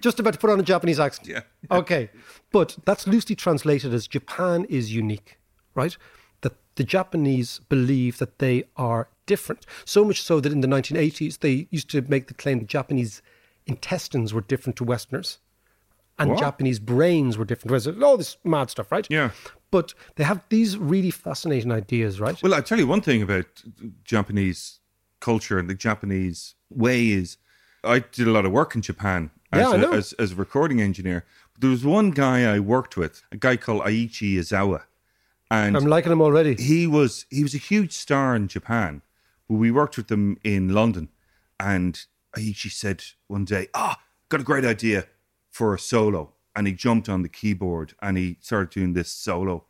just 0.00 0.18
about 0.20 0.34
to 0.34 0.38
put 0.38 0.50
on 0.50 0.60
a 0.60 0.64
Japanese 0.64 0.98
accent. 0.98 1.28
Yeah. 1.28 1.40
Okay. 1.70 2.10
But 2.50 2.78
that's 2.84 3.06
loosely 3.06 3.36
translated 3.36 3.94
as 3.94 4.06
Japan 4.06 4.66
is 4.68 4.92
unique, 4.92 5.38
right? 5.74 5.96
That 6.40 6.54
the 6.74 6.84
Japanese 6.84 7.60
believe 7.68 8.18
that 8.18 8.38
they 8.38 8.64
are 8.76 9.08
different. 9.26 9.66
So 9.84 10.04
much 10.04 10.22
so 10.22 10.40
that 10.40 10.52
in 10.52 10.60
the 10.60 10.68
1980s, 10.68 11.38
they 11.40 11.68
used 11.70 11.90
to 11.90 12.02
make 12.02 12.28
the 12.28 12.34
claim 12.34 12.58
that 12.58 12.68
Japanese 12.68 13.22
intestines 13.66 14.32
were 14.32 14.40
different 14.42 14.76
to 14.76 14.84
Westerners 14.84 15.38
and 16.18 16.30
What? 16.30 16.38
Japanese 16.40 16.78
brains 16.78 17.36
were 17.36 17.44
different. 17.44 17.68
to 17.68 17.72
Westerners. 17.74 18.02
All 18.02 18.16
this 18.16 18.36
mad 18.44 18.70
stuff, 18.70 18.90
right? 18.92 19.06
Yeah. 19.10 19.30
But 19.70 19.92
they 20.14 20.24
have 20.24 20.40
these 20.48 20.78
really 20.78 21.10
fascinating 21.10 21.72
ideas, 21.72 22.20
right? 22.20 22.40
Well, 22.42 22.54
I'll 22.54 22.62
tell 22.62 22.78
you 22.78 22.86
one 22.86 23.00
thing 23.02 23.22
about 23.22 23.46
Japanese 24.04 24.80
culture 25.20 25.58
and 25.58 25.68
the 25.68 25.74
Japanese 25.74 26.54
way 26.70 27.08
is 27.10 27.36
I 27.84 27.98
did 28.00 28.26
a 28.28 28.30
lot 28.30 28.46
of 28.46 28.52
work 28.52 28.74
in 28.74 28.82
Japan 28.82 29.30
as, 29.52 29.60
Yeah, 29.60 29.90
a, 29.90 29.92
as, 29.92 30.12
as 30.14 30.32
a 30.32 30.36
recording 30.36 30.80
engineer. 30.80 31.24
But 31.52 31.60
there 31.62 31.70
was 31.70 31.84
one 31.84 32.10
guy 32.10 32.44
I 32.54 32.60
worked 32.60 32.96
with, 32.96 33.22
a 33.32 33.36
guy 33.36 33.56
called 33.56 33.82
Aichi 33.82 34.34
Izawa. 34.36 34.82
And 35.50 35.76
I'm 35.76 35.86
liking 35.86 36.10
him 36.10 36.20
already. 36.20 36.54
he 36.56 36.86
was 36.88 37.24
he 37.30 37.42
was 37.44 37.54
a 37.54 37.58
huge 37.58 37.92
star 37.92 38.34
in 38.34 38.48
Japan. 38.48 39.02
But 39.48 39.54
we 39.56 39.70
worked 39.70 39.96
with 39.96 40.08
them 40.08 40.38
in 40.42 40.70
London, 40.70 41.08
and 41.60 42.04
Aichi 42.36 42.70
said 42.70 43.02
one 43.26 43.44
day, 43.44 43.68
"Ah, 43.74 44.02
got 44.28 44.40
a 44.40 44.44
great 44.44 44.64
idea 44.64 45.06
for 45.50 45.74
a 45.74 45.78
solo." 45.78 46.34
And 46.54 46.66
he 46.66 46.72
jumped 46.72 47.08
on 47.08 47.22
the 47.22 47.28
keyboard 47.28 47.94
and 48.00 48.16
he 48.16 48.38
started 48.40 48.70
doing 48.70 48.92
this 48.94 49.10
solo. 49.10 49.66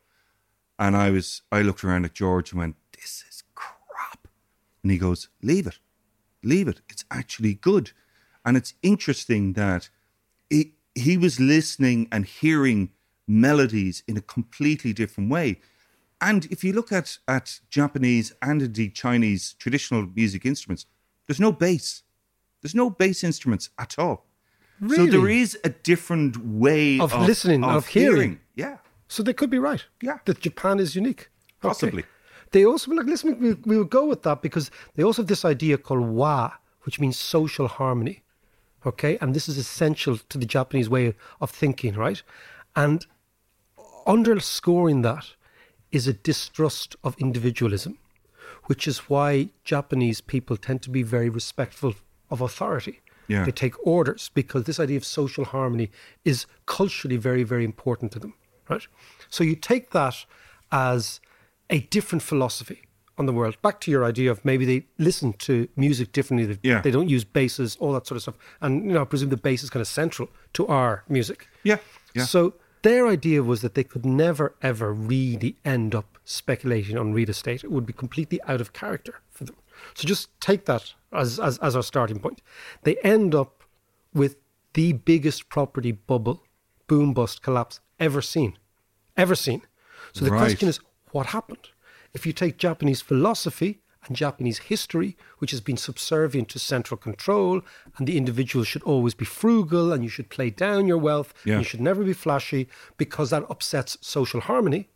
And 0.79 0.97
I 0.97 1.11
was 1.11 1.43
I 1.51 1.63
looked 1.63 1.85
around 1.85 2.05
at 2.05 2.15
George 2.15 2.53
and 2.53 2.61
went, 2.61 2.77
"This 2.93 3.25
is 3.29 3.43
crap." 3.55 4.29
And 4.83 4.93
he 4.93 4.99
goes, 4.99 5.29
"Leave 5.43 5.67
it, 5.67 5.79
leave 6.43 6.69
it. 6.69 6.81
It's 6.89 7.05
actually 7.11 7.55
good." 7.55 7.93
And 8.45 8.57
it's 8.57 8.75
interesting 8.83 9.55
that 9.55 9.89
he 10.51 10.75
he 10.95 11.17
was 11.17 11.41
listening 11.41 12.09
and 12.11 12.25
hearing 12.25 12.91
melodies 13.27 14.03
in 14.07 14.17
a 14.17 14.23
completely 14.23 14.93
different 14.93 15.31
way. 15.31 15.61
And 16.21 16.47
if 16.47 16.65
you 16.65 16.73
look 16.73 16.93
at, 16.93 17.19
at 17.29 17.61
Japanese 17.69 18.33
and 18.41 18.63
indeed 18.63 18.95
Chinese 18.95 19.55
traditional 19.55 20.07
music 20.07 20.47
instruments, 20.47 20.87
there's 21.27 21.41
no 21.41 21.53
bass. 21.53 22.03
There's 22.67 22.75
no 22.75 22.91
bass 22.91 23.23
instruments 23.23 23.71
at 23.79 23.97
all. 23.97 24.27
So 24.89 25.07
there 25.07 25.29
is 25.29 25.57
a 25.63 25.69
different 25.69 26.37
way 26.45 26.99
Of 26.99 27.15
listening, 27.15 27.63
of 27.63 27.87
hearing. 27.87 28.41
Yeah, 28.57 28.79
So 29.07 29.23
they 29.23 29.33
could 29.33 29.51
be 29.51 29.61
right. 29.61 29.85
Yeah. 30.03 30.19
That 30.25 30.41
Japan 30.41 30.81
is 30.81 30.97
unique. 30.97 31.31
Okay. 31.63 31.69
Possibly. 31.69 32.05
They 32.51 32.65
also, 32.65 32.91
like, 32.91 33.07
listen, 33.07 33.39
we, 33.39 33.55
we 33.55 33.77
will 33.77 33.85
go 33.85 34.05
with 34.07 34.25
that 34.25 34.43
because 34.43 34.73
they 34.97 35.05
also 35.05 35.23
have 35.23 35.29
this 35.29 35.45
idea 35.45 35.79
called 35.79 36.09
wa, 36.09 36.55
which 36.83 36.99
means 36.99 37.17
social 37.17 37.69
harmony. 37.69 38.25
Okay. 38.85 39.17
And 39.21 39.33
this 39.33 39.49
is 39.49 39.59
essential 39.59 40.19
to 40.29 40.39
the 40.39 40.47
Japanese 40.47 40.89
way 40.91 41.15
of 41.41 41.51
thinking, 41.53 41.95
right? 41.95 42.21
And 42.75 43.07
underscoring 44.09 45.03
that 45.03 45.27
is 45.93 46.09
a 46.09 46.13
distrust 46.13 46.97
of 47.05 47.15
individualism, 47.19 47.99
which 48.65 48.89
is 48.89 48.99
why 49.09 49.51
Japanese 49.63 50.21
people 50.21 50.57
tend 50.57 50.83
to 50.83 50.91
be 50.91 51.05
very 51.05 51.29
respectful 51.29 51.95
of 52.31 52.41
authority. 52.41 53.01
Yeah. 53.29 53.45
They 53.45 53.53
take 53.53 53.75
orders 53.87 54.31
because 54.35 54.65
this 54.65 54.79
idea 54.79 54.97
of 54.97 55.05
social 55.05 55.45
harmony 55.45 55.91
is 56.25 56.47
culturally 56.67 57.17
very, 57.17 57.43
very 57.43 57.65
important 57.65 58.13
to 58.13 58.19
them, 58.21 58.35
right? 58.69 58.87
So 59.31 59.43
you 59.43 59.57
take 59.57 59.91
that 59.91 60.25
as 60.71 61.21
a 61.69 61.81
different 61.81 62.23
philosophy 62.23 62.83
on 63.19 63.27
the 63.27 63.33
world. 63.33 63.57
Back 63.63 63.81
to 63.81 63.91
your 63.91 64.05
idea 64.05 64.31
of 64.31 64.45
maybe 64.45 64.65
they 64.65 64.87
listen 64.99 65.33
to 65.35 65.69
music 65.75 66.13
differently. 66.13 66.47
They, 66.55 66.59
Yeah. 66.69 66.83
they 66.83 66.91
don't 66.93 67.09
use 67.09 67.25
basses, 67.25 67.77
all 67.81 67.93
that 67.95 68.07
sort 68.07 68.17
of 68.17 68.23
stuff. 68.23 68.37
And, 68.61 68.85
you 68.85 68.93
know, 68.93 69.03
I 69.03 69.05
presume 69.05 69.31
the 69.31 69.37
bass 69.37 69.63
is 69.65 69.71
kind 69.71 69.81
of 69.81 69.89
central 69.89 70.29
to 70.53 70.67
our 70.69 71.03
music. 71.09 71.49
yeah, 71.65 71.79
yeah. 72.15 72.25
So 72.27 72.55
their 72.83 73.09
idea 73.09 73.43
was 73.43 73.61
that 73.63 73.75
they 73.75 73.83
could 73.85 74.05
never, 74.07 74.55
ever 74.63 74.93
really 74.93 75.57
end 75.65 75.95
up 75.95 76.19
speculating 76.25 76.97
on 76.97 77.13
real 77.13 77.31
estate. 77.31 77.65
It 77.65 77.73
would 77.73 77.87
be 77.87 77.93
completely 77.93 78.41
out 78.43 78.61
of 78.61 78.73
character. 78.73 79.15
So 79.95 80.07
just 80.07 80.29
take 80.41 80.65
that 80.67 80.95
as, 81.13 81.39
as, 81.39 81.59
as 81.59 81.77
our 81.77 81.83
starting 81.83 82.19
point. 82.19 82.43
They 82.83 82.97
end 82.99 83.35
up 83.35 83.65
with 84.15 84.37
the 84.75 84.93
biggest 84.93 85.49
property 85.49 85.93
bubble, 85.93 86.43
boom 86.87 87.15
bust 87.15 87.43
collapse 87.43 87.81
ever 87.99 88.21
seen. 88.21 88.59
Ever 89.17 89.35
seen. 89.35 89.63
So 90.13 90.25
the 90.25 90.31
Right. 90.31 90.39
question 90.41 90.69
is, 90.69 90.81
what 91.13 91.27
happened? 91.27 91.69
If 92.13 92.27
you 92.27 92.33
take 92.33 92.59
Japanese 92.59 93.01
philosophy 93.01 93.81
and 94.07 94.17
Japanese 94.17 94.59
history, 94.59 95.17
which 95.39 95.51
has 95.51 95.61
been 95.61 95.77
subservient 95.77 96.49
to 96.51 96.59
central 96.59 96.97
control, 96.99 97.63
and 97.97 98.07
the 98.07 98.17
individual 98.17 98.65
should 98.65 98.83
always 98.85 99.15
be 99.15 99.25
frugal 99.25 99.93
and 99.93 100.03
you 100.05 100.09
should 100.09 100.29
play 100.31 100.51
down 100.51 100.87
your 100.87 100.99
wealth, 100.99 101.35
and 101.45 101.53
Yeah. 101.53 101.59
you 101.59 101.65
should 101.65 101.81
never 101.81 102.05
be 102.05 102.13
flashy 102.13 102.69
because 102.97 103.31
that 103.31 103.45
upsets 103.51 103.97
social 104.01 104.41
harmony, 104.43 104.89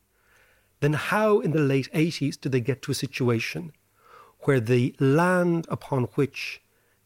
then 0.81 0.93
how 0.95 1.41
in 1.41 1.51
the 1.51 1.61
late 1.61 1.89
80s 1.93 2.37
did 2.41 2.53
they 2.53 2.61
get 2.61 2.83
to 2.83 2.93
a 2.93 2.95
situation 2.95 3.73
where 4.43 4.61
the 4.61 4.95
land 4.99 5.67
upon 5.69 6.05
which 6.15 6.63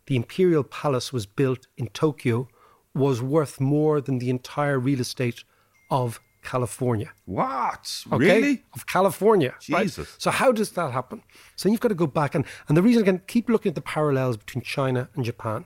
the 0.06 0.16
imperial 0.16 0.62
palace 0.62 1.12
was 1.12 1.26
built 1.26 1.66
in 1.76 1.88
Tokyo 1.88 2.48
was 2.94 3.20
worth 3.22 3.60
more 3.60 4.00
than 4.00 4.18
the 4.18 4.30
entire 4.30 4.78
real 4.78 5.00
estate 5.00 5.44
of 5.90 6.20
California? 6.42 7.12
What? 7.24 8.04
Okay? 8.12 8.40
Really? 8.40 8.64
Of 8.74 8.86
California. 8.86 9.54
right? 9.70 9.84
Jesus. 9.84 10.14
So 10.18 10.30
how 10.30 10.52
does 10.52 10.70
that 10.72 10.92
happen? 10.92 11.22
So 11.56 11.68
you've 11.68 11.80
got 11.80 11.88
to 11.88 11.94
go 11.94 12.06
back 12.06 12.34
and, 12.34 12.44
and 12.68 12.76
the 12.76 12.82
reason 12.82 13.02
again, 13.02 13.22
keep 13.26 13.48
looking 13.48 13.70
at 13.70 13.74
the 13.74 13.80
parallels 13.80 14.36
between 14.36 14.62
China 14.62 15.08
and 15.14 15.24
Japan. 15.24 15.64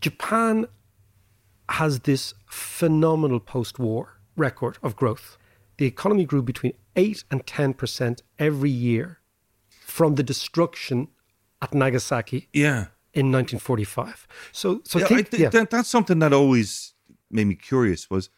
Japan 0.00 0.66
has 1.68 2.00
this 2.00 2.32
phenomenal 2.46 3.40
post-war 3.40 4.20
record 4.36 4.78
of 4.82 4.96
growth. 4.96 5.36
The 5.76 5.86
economy 5.86 6.24
grew 6.24 6.42
between 6.42 6.72
eight 6.96 7.24
and 7.30 7.46
ten 7.46 7.74
percent 7.74 8.22
every 8.38 8.70
year 8.70 9.17
from 9.98 10.14
the 10.14 10.22
destruction 10.22 11.08
at 11.60 11.74
Nagasaki 11.74 12.48
Yeah. 12.52 12.80
in 13.20 13.32
1945. 13.32 14.28
So, 14.52 14.80
so 14.84 14.98
yeah, 15.00 15.06
think, 15.08 15.28
thi- 15.30 15.42
yeah. 15.42 15.48
that, 15.50 15.70
that's 15.70 15.88
something 15.88 16.20
that 16.20 16.32
always 16.32 16.94
made 17.30 17.46
me 17.52 17.56
curious 17.56 18.08
was 18.08 18.30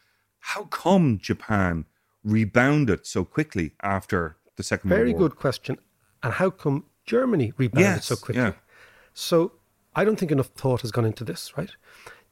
how 0.53 0.64
come 0.64 1.18
Japan 1.20 1.85
rebounded 2.25 3.07
so 3.07 3.25
quickly 3.25 3.73
after 3.83 4.37
the 4.57 4.62
Second 4.62 4.88
Very 4.88 5.01
World 5.01 5.12
War? 5.12 5.18
Very 5.20 5.29
good 5.29 5.37
question. 5.38 5.77
And 6.23 6.33
how 6.35 6.49
come 6.51 6.85
Germany 7.05 7.53
rebounded 7.59 7.90
Yes, 7.96 8.07
so 8.07 8.16
quickly? 8.16 8.42
yeah. 8.42 8.53
So 9.12 9.53
I 9.94 10.05
don't 10.05 10.16
think 10.18 10.33
enough 10.33 10.51
thought 10.62 10.81
has 10.81 10.92
gone 10.92 11.05
into 11.05 11.25
this, 11.25 11.57
right? 11.59 11.73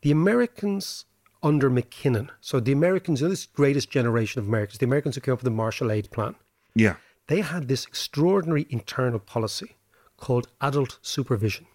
The 0.03 0.11
Americans 0.11 1.05
under 1.43 1.71
McKinnon, 1.71 2.31
so 2.41 2.61
the 2.61 2.73
Americans, 2.73 3.21
you 3.21 3.27
know, 3.27 3.31
this 3.31 3.47
greatest 3.47 3.91
generation 3.91 4.39
of 4.41 4.49
Americans, 4.49 4.79
the 4.79 4.87
Americans 4.87 5.15
who 5.17 5.21
came 5.21 5.33
up 5.35 5.41
with 5.41 5.45
the 5.53 5.59
Marshall 5.63 5.93
Aid 5.93 6.11
Plan, 6.11 6.35
Yeah. 6.75 6.97
They 7.29 7.41
had 7.41 7.69
this 7.69 7.87
extraordinary 7.87 8.67
internal 8.71 9.19
policy 9.21 9.77
called 10.17 10.49
adult 10.61 10.99
supervision. 11.03 11.67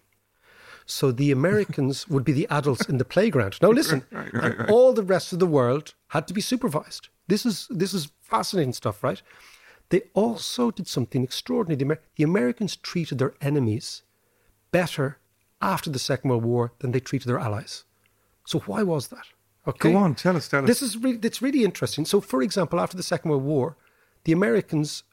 So 0.86 1.10
the 1.12 1.30
Americans 1.40 2.06
would 2.08 2.24
be 2.24 2.32
the 2.32 2.46
adults 2.50 2.86
in 2.88 2.98
the 2.98 3.04
playground. 3.04 3.56
Now 3.62 3.70
listen, 3.70 4.04
Right, 4.10 4.32
right, 4.34 4.58
right. 4.58 4.70
all 4.70 4.92
the 4.92 5.02
rest 5.02 5.32
of 5.32 5.38
the 5.38 5.46
world 5.46 5.94
had 6.08 6.28
to 6.28 6.34
be 6.34 6.40
supervised. 6.42 7.08
This 7.26 7.46
is 7.46 7.66
this 7.70 7.94
is 7.94 8.12
fascinating 8.20 8.74
stuff, 8.74 9.02
right? 9.02 9.22
They 9.88 10.02
also 10.12 10.70
did 10.70 10.86
something 10.88 11.22
extraordinary. 11.24 11.76
The, 11.76 11.84
Amer- 11.84 12.02
the 12.16 12.24
Americans 12.24 12.76
treated 12.76 13.18
their 13.18 13.34
enemies 13.40 14.02
better 14.72 15.18
after 15.62 15.88
the 15.90 15.98
Second 15.98 16.30
World 16.30 16.44
War 16.44 16.72
than 16.80 16.92
they 16.92 17.00
treated 17.00 17.28
their 17.28 17.38
allies. 17.38 17.84
So 18.44 18.58
why 18.60 18.82
was 18.82 19.08
that? 19.08 19.26
Okay. 19.66 19.92
Go 19.92 19.98
on, 19.98 20.14
tell 20.14 20.36
us, 20.36 20.48
tell 20.48 20.62
us. 20.62 20.66
This 20.66 20.82
is 20.82 20.96
really, 20.98 21.18
it's 21.22 21.40
really 21.40 21.64
interesting. 21.64 22.04
So, 22.04 22.20
for 22.20 22.42
example, 22.42 22.78
after 22.80 22.96
the 22.96 23.02
Second 23.02 23.30
World 23.30 23.44
War, 23.44 23.76
the 24.24 24.32
Americans 24.32 25.04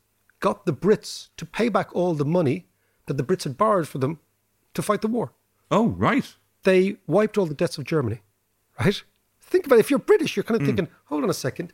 got 0.41 0.65
the 0.65 0.73
Brits 0.73 1.29
to 1.37 1.45
pay 1.45 1.69
back 1.69 1.95
all 1.95 2.13
the 2.13 2.25
money 2.25 2.67
that 3.05 3.15
the 3.15 3.23
Brits 3.23 3.43
had 3.43 3.57
borrowed 3.57 3.87
for 3.87 3.97
them 3.99 4.19
to 4.73 4.81
fight 4.81 5.01
the 5.01 5.07
war. 5.07 5.31
oh, 5.71 5.87
right. 5.87 6.35
They 6.63 6.97
wiped 7.07 7.37
all 7.37 7.47
the 7.47 7.55
debts 7.55 7.79
of 7.79 7.85
Germany, 7.85 8.19
right? 8.79 9.01
Think 9.39 9.65
about 9.65 9.77
it. 9.77 9.79
If 9.79 9.89
you're 9.89 9.99
British, 9.99 10.35
you're 10.35 10.43
kind 10.43 10.61
of 10.61 10.61
mm. 10.61 10.67
thinking, 10.67 10.87
hold 11.05 11.23
on 11.23 11.29
a 11.29 11.33
second. 11.33 11.73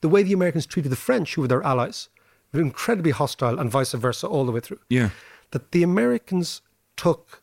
The 0.00 0.08
way 0.08 0.24
the 0.24 0.32
Americans 0.32 0.66
treated 0.66 0.90
the 0.90 0.96
French, 0.96 1.34
who 1.34 1.42
were 1.42 1.48
their 1.48 1.62
allies, 1.62 2.08
were 2.52 2.60
incredibly 2.60 3.12
hostile 3.12 3.58
and 3.60 3.70
vice 3.70 3.92
versa 3.92 4.26
all 4.26 4.44
the 4.44 4.52
way 4.52 4.60
through. 4.60 4.80
Yeah. 4.88 5.10
That 5.52 5.70
the 5.70 5.82
Americans 5.84 6.62
took 6.96 7.42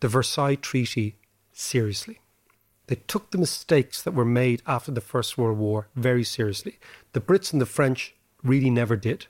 the 0.00 0.08
Versailles 0.08 0.54
Treaty 0.54 1.16
seriously. 1.52 2.20
They 2.86 2.96
took 2.96 3.30
the 3.30 3.38
mistakes 3.38 4.00
that 4.02 4.14
were 4.14 4.24
made 4.24 4.62
after 4.66 4.90
the 4.92 5.00
First 5.00 5.36
World 5.36 5.58
War 5.58 5.88
very 5.94 6.24
seriously. 6.24 6.78
The 7.12 7.20
Brits 7.20 7.52
and 7.52 7.60
the 7.60 7.66
French 7.66 8.14
really 8.42 8.70
never 8.70 8.96
did. 8.96 9.26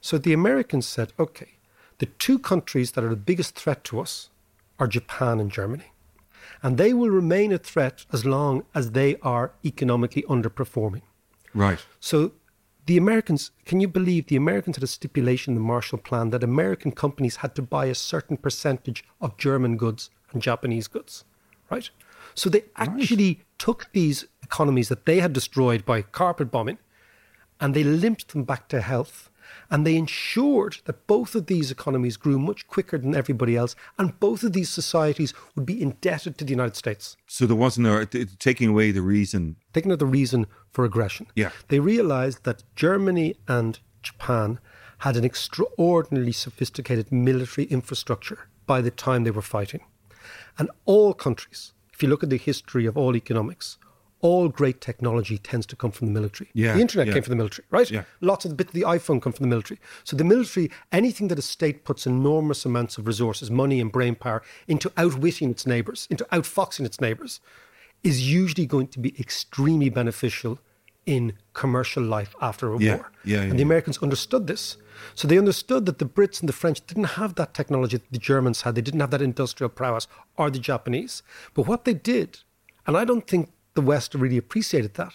So 0.00 0.18
the 0.18 0.32
Americans 0.32 0.86
said, 0.86 1.12
okay, 1.18 1.58
the 1.98 2.06
two 2.06 2.38
countries 2.38 2.92
that 2.92 3.04
are 3.04 3.10
the 3.10 3.16
biggest 3.16 3.54
threat 3.54 3.84
to 3.84 4.00
us 4.00 4.30
are 4.78 4.86
Japan 4.86 5.40
and 5.40 5.50
Germany. 5.50 5.92
And 6.62 6.78
they 6.78 6.92
will 6.92 7.10
remain 7.10 7.52
a 7.52 7.58
threat 7.58 8.06
as 8.12 8.24
long 8.24 8.64
as 8.74 8.92
they 8.92 9.16
are 9.22 9.52
economically 9.64 10.22
underperforming. 10.22 11.02
Right. 11.54 11.84
So 12.00 12.32
the 12.86 12.96
Americans, 12.96 13.50
can 13.64 13.80
you 13.80 13.88
believe 13.88 14.26
the 14.26 14.36
Americans 14.36 14.76
had 14.76 14.82
a 14.82 14.88
stipulation 14.88 15.52
in 15.52 15.54
the 15.54 15.66
Marshall 15.66 15.98
Plan 15.98 16.30
that 16.30 16.42
American 16.42 16.92
companies 16.92 17.36
had 17.36 17.54
to 17.54 17.62
buy 17.62 17.86
a 17.86 17.94
certain 17.94 18.36
percentage 18.36 19.04
of 19.20 19.36
German 19.36 19.76
goods 19.76 20.10
and 20.32 20.42
Japanese 20.42 20.88
goods, 20.88 21.24
right? 21.70 21.90
So 22.34 22.48
they 22.50 22.64
actually 22.76 23.40
took 23.58 23.88
these 23.92 24.26
economies 24.42 24.88
that 24.88 25.06
they 25.06 25.20
had 25.20 25.32
destroyed 25.32 25.84
by 25.84 26.02
carpet 26.02 26.50
bombing 26.50 26.78
and 27.60 27.74
they 27.74 27.84
limped 27.84 28.28
them 28.28 28.44
back 28.44 28.68
to 28.68 28.80
health. 28.80 29.29
And 29.70 29.86
they 29.86 29.96
ensured 29.96 30.78
that 30.84 31.06
both 31.06 31.34
of 31.34 31.46
these 31.46 31.70
economies 31.70 32.16
grew 32.16 32.38
much 32.38 32.66
quicker 32.66 32.98
than 32.98 33.14
everybody 33.14 33.56
else, 33.56 33.76
and 33.98 34.18
both 34.20 34.42
of 34.42 34.52
these 34.52 34.68
societies 34.68 35.32
would 35.54 35.66
be 35.66 35.80
indebted 35.80 36.38
to 36.38 36.44
the 36.44 36.50
United 36.50 36.76
States. 36.76 37.16
So 37.26 37.46
there 37.46 37.56
wasn't 37.56 37.86
a, 37.86 38.26
taking 38.38 38.68
away 38.68 38.90
the 38.90 39.02
reason. 39.02 39.56
Taking 39.72 39.90
away 39.90 39.98
the 39.98 40.06
reason 40.06 40.46
for 40.72 40.84
aggression. 40.84 41.26
Yeah. 41.34 41.50
They 41.68 41.80
realized 41.80 42.44
that 42.44 42.64
Germany 42.76 43.36
and 43.48 43.78
Japan 44.02 44.58
had 44.98 45.16
an 45.16 45.24
extraordinarily 45.24 46.32
sophisticated 46.32 47.10
military 47.10 47.66
infrastructure 47.66 48.48
by 48.66 48.80
the 48.80 48.90
time 48.90 49.24
they 49.24 49.30
were 49.30 49.42
fighting. 49.42 49.80
And 50.58 50.70
all 50.84 51.14
countries, 51.14 51.72
if 51.92 52.02
you 52.02 52.08
look 52.08 52.22
at 52.22 52.30
the 52.30 52.36
history 52.36 52.86
of 52.86 52.96
all 52.96 53.16
economics, 53.16 53.78
all 54.20 54.48
great 54.48 54.80
technology 54.80 55.38
tends 55.38 55.66
to 55.66 55.76
come 55.76 55.90
from 55.90 56.06
the 56.06 56.12
military. 56.12 56.50
Yeah, 56.52 56.74
the 56.74 56.80
internet 56.80 57.06
yeah. 57.06 57.14
came 57.14 57.22
from 57.22 57.30
the 57.32 57.36
military, 57.36 57.66
right? 57.70 57.90
Yeah. 57.90 58.04
Lots 58.20 58.44
of 58.44 58.50
the 58.50 58.54
bits 58.54 58.68
of 58.68 58.74
the 58.74 58.82
iPhone 58.82 59.20
come 59.22 59.32
from 59.32 59.44
the 59.44 59.48
military. 59.48 59.80
So 60.04 60.16
the 60.16 60.24
military, 60.24 60.70
anything 60.92 61.28
that 61.28 61.38
a 61.38 61.42
state 61.42 61.84
puts 61.84 62.06
enormous 62.06 62.64
amounts 62.64 62.98
of 62.98 63.06
resources, 63.06 63.50
money 63.50 63.80
and 63.80 63.90
brain 63.90 64.14
power 64.14 64.42
into 64.68 64.92
outwitting 64.96 65.50
its 65.50 65.66
neighbours, 65.66 66.06
into 66.10 66.24
outfoxing 66.26 66.84
its 66.84 67.00
neighbours, 67.00 67.40
is 68.02 68.30
usually 68.30 68.66
going 68.66 68.88
to 68.88 68.98
be 68.98 69.18
extremely 69.18 69.88
beneficial 69.90 70.58
in 71.06 71.32
commercial 71.54 72.02
life 72.02 72.34
after 72.40 72.72
a 72.72 72.78
Yeah, 72.78 72.96
war. 72.96 73.12
yeah, 73.24 73.36
yeah, 73.36 73.50
and 73.50 73.58
the. 73.58 73.62
Americans 73.62 73.98
understood 73.98 74.46
this. 74.46 74.76
So 75.14 75.26
they 75.26 75.38
understood 75.38 75.86
that 75.86 75.98
the 75.98 76.04
Brits 76.04 76.40
and 76.40 76.48
the 76.48 76.52
French 76.52 76.86
didn't 76.86 77.04
have 77.04 77.34
that 77.36 77.54
technology 77.54 77.96
that 77.96 78.12
the 78.12 78.18
Germans 78.18 78.62
had. 78.62 78.74
They 78.74 78.82
didn't 78.82 79.00
have 79.00 79.10
that 79.10 79.22
industrial 79.22 79.70
prowess 79.70 80.06
or 80.36 80.50
the 80.50 80.58
Japanese. 80.58 81.22
But 81.54 81.66
what 81.66 81.84
they 81.84 81.94
did, 81.94 82.40
and 82.86 82.96
I 82.96 83.04
don't 83.06 83.26
think 83.26 83.50
the 83.74 83.80
West 83.80 84.14
really 84.14 84.36
appreciated 84.36 84.94
that, 84.94 85.14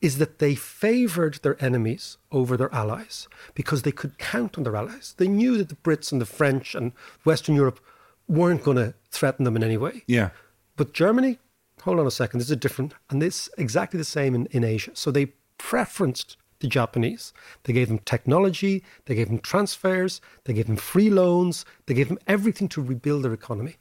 is 0.00 0.18
that 0.18 0.38
they 0.38 0.54
favored 0.54 1.34
their 1.42 1.62
enemies 1.62 2.18
over 2.30 2.56
their 2.56 2.72
allies 2.72 3.28
because 3.54 3.82
they 3.82 3.92
could 3.92 4.18
count 4.18 4.56
on 4.56 4.64
their 4.64 4.76
allies. 4.76 5.14
They 5.16 5.28
knew 5.28 5.56
that 5.58 5.68
the 5.68 5.74
Brits 5.76 6.12
and 6.12 6.20
the 6.20 6.26
French 6.26 6.74
and 6.74 6.92
Western 7.24 7.54
Europe 7.54 7.80
weren't 8.28 8.62
going 8.62 8.76
to 8.76 8.94
threaten 9.10 9.44
them 9.44 9.56
in 9.56 9.64
any 9.64 9.76
way. 9.76 10.02
Yeah. 10.06 10.30
But 10.76 10.92
Germany, 10.92 11.38
hold 11.82 11.98
on 11.98 12.06
a 12.06 12.10
second, 12.10 12.38
this 12.38 12.50
is 12.50 12.56
different. 12.56 12.94
And 13.10 13.20
this 13.20 13.48
exactly 13.58 13.98
the 13.98 14.04
same 14.04 14.34
in, 14.34 14.46
in 14.46 14.62
Asia. 14.62 14.92
So 14.94 15.10
they 15.10 15.32
preferenced 15.58 16.36
the 16.60 16.68
Japanese. 16.68 17.32
They 17.64 17.72
gave 17.72 17.88
them 17.88 17.98
technology, 18.00 18.84
they 19.06 19.14
gave 19.14 19.28
them 19.28 19.38
transfers, 19.38 20.20
they 20.44 20.52
gave 20.52 20.66
them 20.66 20.76
free 20.76 21.10
loans, 21.10 21.64
they 21.86 21.94
gave 21.94 22.08
them 22.08 22.18
everything 22.26 22.68
to 22.70 22.82
rebuild 22.82 23.24
their 23.24 23.32
economy. 23.32 23.76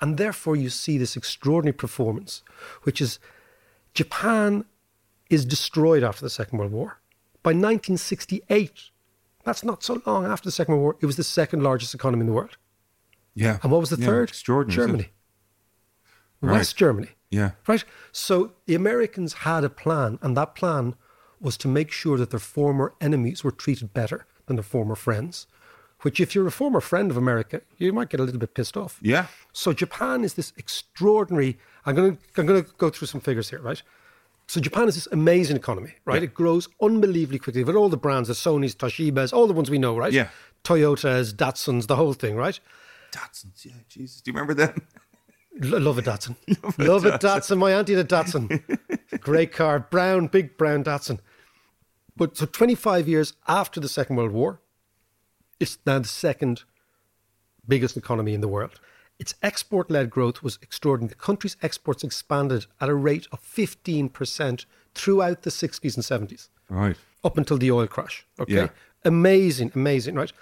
And 0.00 0.16
therefore, 0.16 0.56
you 0.56 0.68
see 0.68 0.98
this 0.98 1.16
extraordinary 1.16 1.74
performance, 1.74 2.42
which 2.82 3.00
is 3.00 3.18
Japan 3.94 4.64
is 5.30 5.44
destroyed 5.44 6.02
after 6.02 6.22
the 6.24 6.30
Second 6.30 6.58
World 6.58 6.72
War. 6.72 7.00
By 7.42 7.50
1968, 7.50 8.90
that's 9.44 9.64
not 9.64 9.82
so 9.82 10.00
long 10.06 10.26
after 10.26 10.46
the 10.46 10.52
Second 10.52 10.74
World 10.74 10.82
War, 10.82 10.96
it 11.00 11.06
was 11.06 11.16
the 11.16 11.24
second 11.24 11.62
largest 11.62 11.94
economy 11.94 12.20
in 12.20 12.26
the 12.26 12.32
world. 12.32 12.56
Yeah. 13.34 13.58
And 13.62 13.72
what 13.72 13.80
was 13.80 13.90
the 13.90 13.98
Yeah, 13.98 14.06
third? 14.06 14.28
Extraordinary. 14.28 14.86
Germany. 14.86 15.08
Right. 16.40 16.52
West 16.52 16.76
Germany. 16.76 17.10
Yeah. 17.30 17.52
Right? 17.66 17.84
So 18.12 18.52
the 18.66 18.74
Americans 18.74 19.32
had 19.32 19.64
a 19.64 19.70
plan, 19.70 20.18
and 20.22 20.36
that 20.36 20.54
plan 20.54 20.94
was 21.40 21.56
to 21.58 21.68
make 21.68 21.90
sure 21.90 22.18
that 22.18 22.30
their 22.30 22.38
former 22.38 22.94
enemies 23.00 23.42
were 23.42 23.50
treated 23.50 23.92
better 23.92 24.26
than 24.46 24.56
their 24.56 24.62
former 24.62 24.94
friends. 24.94 25.46
Which, 26.02 26.18
if 26.20 26.34
you're 26.34 26.46
a 26.46 26.52
former 26.52 26.80
friend 26.80 27.10
of 27.10 27.16
America, 27.16 27.62
you 27.78 27.92
might 27.92 28.10
get 28.10 28.18
a 28.18 28.24
little 28.24 28.40
bit 28.40 28.54
pissed 28.54 28.76
off. 28.76 28.98
Yeah. 29.02 29.26
So 29.52 29.72
Japan 29.72 30.24
is 30.24 30.34
this 30.34 30.52
extraordinary. 30.56 31.58
I'm 31.86 31.94
going 31.94 32.16
to 32.16 32.40
I'm 32.40 32.46
going 32.46 32.64
to 32.64 32.70
go 32.76 32.90
through 32.90 33.06
some 33.06 33.20
figures 33.20 33.50
here, 33.50 33.60
right? 33.60 33.80
So 34.48 34.60
Japan 34.60 34.88
is 34.88 34.96
this 34.96 35.08
amazing 35.12 35.56
economy, 35.56 35.94
right? 36.04 36.16
Yeah. 36.20 36.24
It 36.24 36.34
grows 36.34 36.68
unbelievably 36.80 37.38
quickly. 37.38 37.64
With 37.64 37.76
all 37.76 37.88
the 37.88 37.96
brands, 37.96 38.28
the 38.28 38.34
Sony's, 38.34 38.74
Toshibas, 38.74 39.32
all 39.32 39.46
the 39.46 39.52
ones 39.52 39.70
we 39.70 39.78
know, 39.78 39.96
right? 39.96 40.12
Yeah. 40.12 40.28
Toyotas, 40.64 41.32
Datsuns, 41.32 41.86
the 41.86 41.96
whole 41.96 42.12
thing, 42.12 42.36
right? 42.36 42.58
Datsuns, 43.12 43.64
yeah, 43.64 43.72
Jesus. 43.88 44.20
Do 44.20 44.30
you 44.30 44.34
remember 44.34 44.54
them? 44.54 44.82
L- 45.62 45.80
love 45.80 45.98
a 45.98 46.02
Datsun. 46.02 46.36
love 46.78 47.04
a 47.04 47.18
Datsun. 47.18 47.58
My 47.58 47.72
auntie 47.72 47.94
had 47.94 48.04
a 48.04 48.08
Datsun. 48.08 48.62
Great 49.20 49.52
car, 49.52 49.80
brown, 49.80 50.26
big 50.26 50.56
brown 50.56 50.82
Datsun. 50.82 51.18
But 52.16 52.36
so 52.36 52.46
25 52.46 53.08
years 53.08 53.34
after 53.48 53.80
the 53.80 53.88
Second 53.88 54.16
World 54.16 54.32
War, 54.32 54.60
it's 55.62 55.78
now 55.86 55.98
the 56.00 56.08
second 56.08 56.64
biggest 57.66 57.96
economy 57.96 58.34
in 58.34 58.40
the 58.40 58.48
world. 58.48 58.80
Its 59.18 59.34
export 59.42 59.90
led 59.90 60.10
growth 60.10 60.42
was 60.42 60.58
extraordinary. 60.62 61.10
The 61.10 61.24
country's 61.26 61.56
exports 61.62 62.02
expanded 62.02 62.66
at 62.80 62.88
a 62.88 62.94
rate 62.94 63.28
of 63.30 63.40
15% 63.40 64.66
throughout 64.94 65.42
the 65.42 65.50
60s 65.50 65.94
and 65.96 66.04
70s, 66.04 66.48
Right. 66.68 66.96
up 67.22 67.38
until 67.38 67.58
the 67.58 67.70
oil 67.70 67.86
crash. 67.86 68.26
Okay. 68.40 68.54
Yeah. 68.54 68.68
Amazing, 69.04 69.72
amazing, 69.74 70.16
right? 70.16 70.32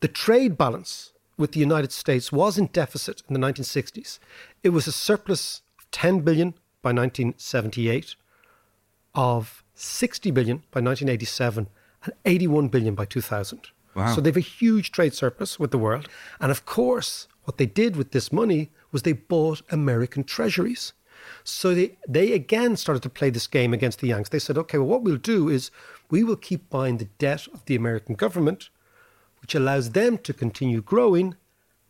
The 0.00 0.08
trade 0.08 0.58
balance 0.58 1.12
with 1.38 1.52
the 1.52 1.60
United 1.60 1.92
States 1.92 2.30
was 2.30 2.58
in 2.58 2.66
deficit 2.66 3.22
in 3.28 3.32
the 3.34 3.40
1960s. 3.40 4.18
It 4.62 4.70
was 4.70 4.86
a 4.86 4.92
surplus 4.92 5.62
of 5.78 5.90
10 5.90 6.20
billion 6.20 6.50
by 6.82 6.92
1978, 6.92 8.16
of 9.14 9.64
60 9.74 10.30
billion 10.30 10.58
by 10.70 10.80
1987, 10.80 11.68
and 12.04 12.12
81 12.24 12.68
billion 12.68 12.94
by 12.94 13.04
2000. 13.06 13.68
Wow. 13.94 14.14
So 14.14 14.20
they 14.20 14.30
have 14.30 14.36
a 14.36 14.40
huge 14.40 14.92
trade 14.92 15.14
surplus 15.14 15.58
with 15.58 15.70
the 15.70 15.78
world. 15.78 16.08
And 16.40 16.50
of 16.50 16.64
course, 16.64 17.26
what 17.44 17.58
they 17.58 17.66
did 17.66 17.96
with 17.96 18.12
this 18.12 18.32
money 18.32 18.70
was 18.92 19.02
they 19.02 19.12
bought 19.12 19.62
American 19.70 20.24
treasuries. 20.24 20.92
So 21.44 21.74
they, 21.74 21.98
they 22.08 22.32
again 22.32 22.76
started 22.76 23.02
to 23.02 23.10
play 23.10 23.30
this 23.30 23.46
game 23.46 23.74
against 23.74 24.00
the 24.00 24.08
Yanks. 24.08 24.30
They 24.30 24.38
said, 24.38 24.58
okay, 24.58 24.78
well, 24.78 24.86
what 24.86 25.02
we'll 25.02 25.16
do 25.16 25.48
is 25.48 25.70
we 26.10 26.24
will 26.24 26.36
keep 26.36 26.70
buying 26.70 26.98
the 26.98 27.08
debt 27.18 27.46
of 27.52 27.64
the 27.64 27.76
American 27.76 28.14
government, 28.14 28.70
which 29.40 29.54
allows 29.54 29.90
them 29.90 30.18
to 30.18 30.32
continue 30.32 30.82
growing 30.82 31.36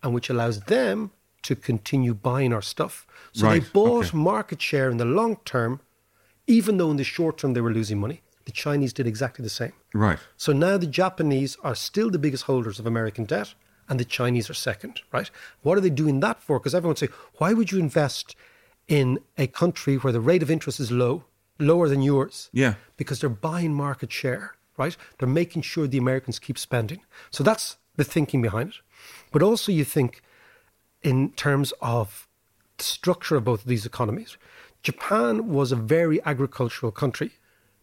and 0.02 0.14
which 0.14 0.30
allows 0.30 0.60
them 0.62 1.10
to 1.42 1.56
continue 1.56 2.14
buying 2.14 2.52
our 2.52 2.62
stuff. 2.62 3.06
So 3.32 3.46
Right, 3.46 3.62
they 3.62 3.68
bought 3.72 4.08
okay. 4.08 4.16
market 4.16 4.60
share 4.62 4.90
in 4.90 4.98
the 4.98 5.04
long 5.04 5.36
term, 5.44 5.80
even 6.46 6.76
though 6.76 6.90
in 6.90 6.96
the 6.96 7.04
short 7.04 7.38
term 7.38 7.54
they 7.54 7.60
were 7.60 7.72
losing 7.72 7.98
money. 7.98 8.22
The 8.50 8.56
Chinese 8.56 8.92
did 8.92 9.06
exactly 9.06 9.44
the 9.44 9.48
same. 9.48 9.74
Right. 9.94 10.18
So 10.36 10.52
now 10.52 10.76
the 10.76 10.88
Japanese 10.88 11.56
are 11.62 11.76
still 11.76 12.10
the 12.10 12.18
biggest 12.18 12.42
holders 12.42 12.80
of 12.80 12.86
American 12.86 13.24
debt, 13.24 13.54
and 13.88 14.00
the 14.00 14.04
Chinese 14.04 14.50
are 14.50 14.54
second, 14.54 15.02
right? 15.12 15.30
What 15.62 15.78
are 15.78 15.80
they 15.80 15.88
doing 15.88 16.18
that 16.18 16.42
for? 16.42 16.58
Because 16.58 16.74
everyone 16.74 16.96
say, 16.96 17.10
why 17.34 17.52
would 17.52 17.70
you 17.70 17.78
invest 17.78 18.34
in 18.88 19.20
a 19.38 19.46
country 19.46 19.94
where 19.94 20.12
the 20.12 20.20
rate 20.20 20.42
of 20.42 20.50
interest 20.50 20.80
is 20.80 20.90
low, 20.90 21.22
lower 21.60 21.88
than 21.88 22.02
yours? 22.02 22.50
Yeah. 22.52 22.74
Because 22.96 23.20
they're 23.20 23.30
buying 23.30 23.72
market 23.72 24.10
share, 24.10 24.56
right? 24.76 24.96
They're 25.18 25.28
making 25.28 25.62
sure 25.62 25.86
the 25.86 25.98
Americans 25.98 26.40
keep 26.40 26.58
spending. 26.58 27.02
So 27.30 27.44
that's 27.44 27.76
the 27.94 28.02
thinking 28.02 28.42
behind 28.42 28.70
it. 28.70 28.76
But 29.30 29.44
also, 29.44 29.70
you 29.70 29.84
think 29.84 30.22
in 31.02 31.30
terms 31.34 31.72
of 31.80 32.26
the 32.78 32.84
structure 32.84 33.36
of 33.36 33.44
both 33.44 33.60
of 33.60 33.68
these 33.68 33.86
economies. 33.86 34.36
Japan 34.82 35.48
was 35.48 35.70
a 35.70 35.76
very 35.76 36.18
agricultural 36.24 36.90
country 36.90 37.32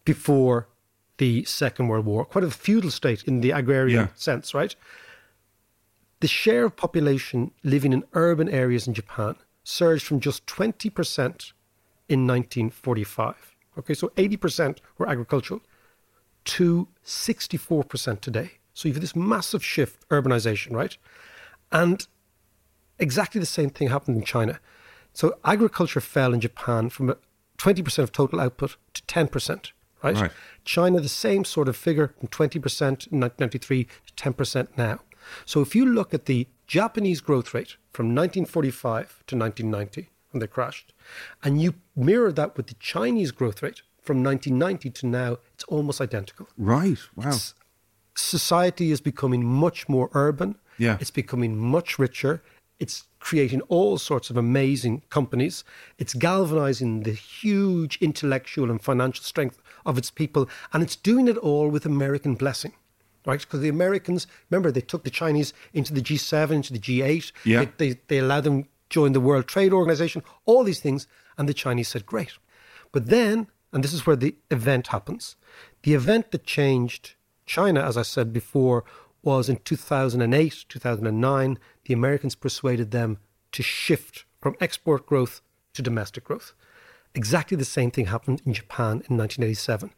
before 0.08 0.70
the 1.18 1.44
Second 1.44 1.90
World 1.90 2.06
War, 2.06 2.24
quite 2.24 2.46
a 2.46 2.50
feudal 2.50 2.92
state 2.92 3.24
in 3.26 3.42
the 3.42 3.52
agrarian 3.52 4.06
Yeah. 4.06 4.08
sense, 4.16 4.54
right? 4.54 4.74
The 6.22 6.30
share 6.30 6.64
of 6.66 6.78
population 6.78 7.52
living 7.62 7.92
in 7.92 8.06
urban 8.14 8.48
areas 8.48 8.88
in 8.88 8.94
Japan 8.94 9.36
surged 9.66 10.06
from 10.08 10.22
just 10.22 10.46
20% 10.48 11.52
in 12.08 12.26
1945. 12.26 13.36
Okay, 13.80 13.94
so 13.94 14.08
80% 14.16 14.78
were 14.98 15.10
agricultural 15.10 15.62
to 16.56 16.88
64% 17.04 18.22
today. 18.22 18.50
So 18.74 18.88
you 18.88 18.94
have 18.94 19.02
this 19.02 19.16
massive 19.16 19.64
shift, 19.64 20.08
urbanization, 20.08 20.72
right? 20.72 20.96
And 21.70 22.08
exactly 22.98 23.40
the 23.40 23.54
same 23.60 23.72
thing 23.72 23.90
happened 23.90 24.16
in 24.18 24.24
China. 24.24 24.60
So 25.14 25.38
agriculture 25.44 26.00
fell 26.00 26.34
in 26.34 26.40
Japan 26.40 26.90
from 26.90 27.14
20% 27.58 28.00
of 28.04 28.12
total 28.12 28.40
output 28.40 28.78
to 28.94 29.02
10%, 29.04 29.72
right? 30.04 30.16
Right. 30.16 30.32
China, 30.66 31.00
the 31.00 31.10
same 31.10 31.46
sort 31.46 31.68
of 31.68 31.76
figure 31.76 32.14
from 32.20 32.28
20% 32.28 32.58
in 33.12 33.20
1993 33.20 33.84
to 33.84 34.14
10% 34.16 34.68
now. 34.78 35.00
So 35.46 35.62
if 35.62 35.76
you 35.76 35.86
look 35.86 36.14
at 36.14 36.26
the 36.26 36.48
Japanese 36.68 37.22
growth 37.22 37.54
rate 37.54 37.78
from 37.92 38.08
1945 38.08 39.24
to 39.28 39.36
1990, 39.38 40.10
when 40.32 40.40
they 40.40 40.48
crashed, 40.48 40.94
and 41.44 41.62
you 41.62 41.76
mirror 41.96 42.32
that 42.32 42.58
with 42.58 42.68
the 42.68 42.76
Chinese 42.76 43.32
growth 43.32 43.64
rate 43.64 43.82
from 44.02 44.24
1990 44.24 44.90
to 44.92 45.08
now, 45.08 45.38
it's 45.54 45.64
almost 45.66 46.00
identical 46.02 46.48
Right. 46.58 47.00
Wow. 47.16 47.38
society 48.16 48.92
is 48.92 49.02
becoming 49.02 49.46
much 49.46 49.88
more 49.88 50.10
urban. 50.14 50.56
Yeah. 50.78 50.98
It's 51.00 51.12
becoming 51.12 51.58
much 51.58 52.00
richer. 52.00 52.42
It's 52.80 53.06
creating 53.20 53.62
all 53.62 53.98
sorts 53.98 54.30
of 54.30 54.38
amazing 54.38 55.02
companies. 55.10 55.64
It's 55.98 56.14
galvanizing 56.14 57.04
the 57.04 57.12
huge 57.14 57.98
intellectual 58.02 58.70
and 58.70 58.82
financial 58.82 59.24
strength 59.24 59.60
of 59.88 59.98
its 59.98 60.12
people. 60.12 60.48
And 60.74 60.84
it's 60.84 60.96
doing 60.96 61.28
it 61.28 61.38
all 61.38 61.70
with 61.70 61.86
American 61.86 62.36
blessing, 62.36 62.74
right? 63.26 63.40
Because 63.40 63.62
the 63.62 63.70
Americans, 63.70 64.28
remember, 64.52 64.72
they 64.72 64.82
took 64.82 65.04
the 65.04 65.10
Chinese 65.10 65.54
into 65.74 65.94
the 65.94 66.02
G7, 66.02 66.52
into 66.52 66.74
the 66.74 66.80
G8. 66.80 67.32
Yeah. 67.46 67.66
They, 67.66 67.72
they, 67.78 68.00
they 68.08 68.18
allowed 68.20 68.44
them 68.44 68.68
join 68.90 69.14
the 69.14 69.20
World 69.20 69.48
Trade 69.48 69.74
Organization, 69.74 70.22
all 70.46 70.64
these 70.64 70.82
things. 70.82 71.08
And 71.38 71.50
the 71.50 71.54
Chinese 71.54 71.88
said, 71.88 72.06
great. 72.06 72.34
But 72.92 73.08
then, 73.08 73.48
and 73.74 73.84
this 73.84 73.94
is 73.94 74.06
where 74.06 74.16
the 74.16 74.36
event 74.52 74.88
happens, 74.88 75.36
the 75.84 75.94
event 75.94 76.32
that 76.32 76.44
changed 76.44 77.16
China, 77.46 77.82
as 77.82 77.98
I 77.98 78.02
said 78.02 78.34
before, 78.34 78.84
was 79.24 79.50
in 79.50 79.58
2008, 79.58 80.66
2009. 80.70 81.60
The 81.86 81.94
Americans 81.94 82.36
persuaded 82.36 82.92
them 82.92 83.18
to 83.54 83.64
shift 83.64 84.26
from 84.42 84.56
export 84.60 85.06
growth 85.06 85.42
to 85.74 85.82
domestic 85.82 86.26
growth. 86.26 86.54
Exactly 87.16 87.58
the 87.58 87.66
same 87.66 87.92
thing 87.92 88.08
happened 88.08 88.42
in 88.46 88.54
Japan 88.54 89.04
in 89.10 89.18
1987. 89.18 89.92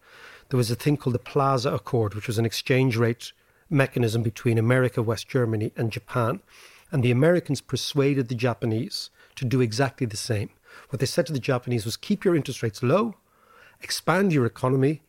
There 0.50 0.58
was 0.58 0.72
a 0.72 0.76
thing 0.76 0.98
called 0.98 1.16
the 1.16 1.20
Plaza 1.20 1.72
Accord, 1.74 2.14
which 2.14 2.28
was 2.28 2.38
an 2.38 2.46
exchange 2.46 2.98
rate 2.98 3.34
mechanism 3.70 4.24
between 4.24 4.58
America, 4.58 5.04
West 5.04 5.28
Germany, 5.28 5.72
and 5.76 5.92
Japan. 5.92 6.42
And 6.92 7.04
the 7.04 7.12
Americans 7.12 7.62
persuaded 7.62 8.30
the 8.30 8.36
Japanese 8.36 9.10
to 9.36 9.46
do 9.46 9.62
exactly 9.62 10.08
the 10.08 10.18
same. 10.18 10.50
What 10.90 11.00
they 11.00 11.06
said 11.06 11.28
to 11.28 11.34
the 11.34 11.40
Japanese 11.40 11.86
was 11.86 11.98
keep 11.98 12.26
your 12.26 12.36
interest 12.36 12.64
rates 12.64 12.82
low, 12.82 13.16
expand 13.82 14.34
your 14.34 14.46
economy, 14.46 15.02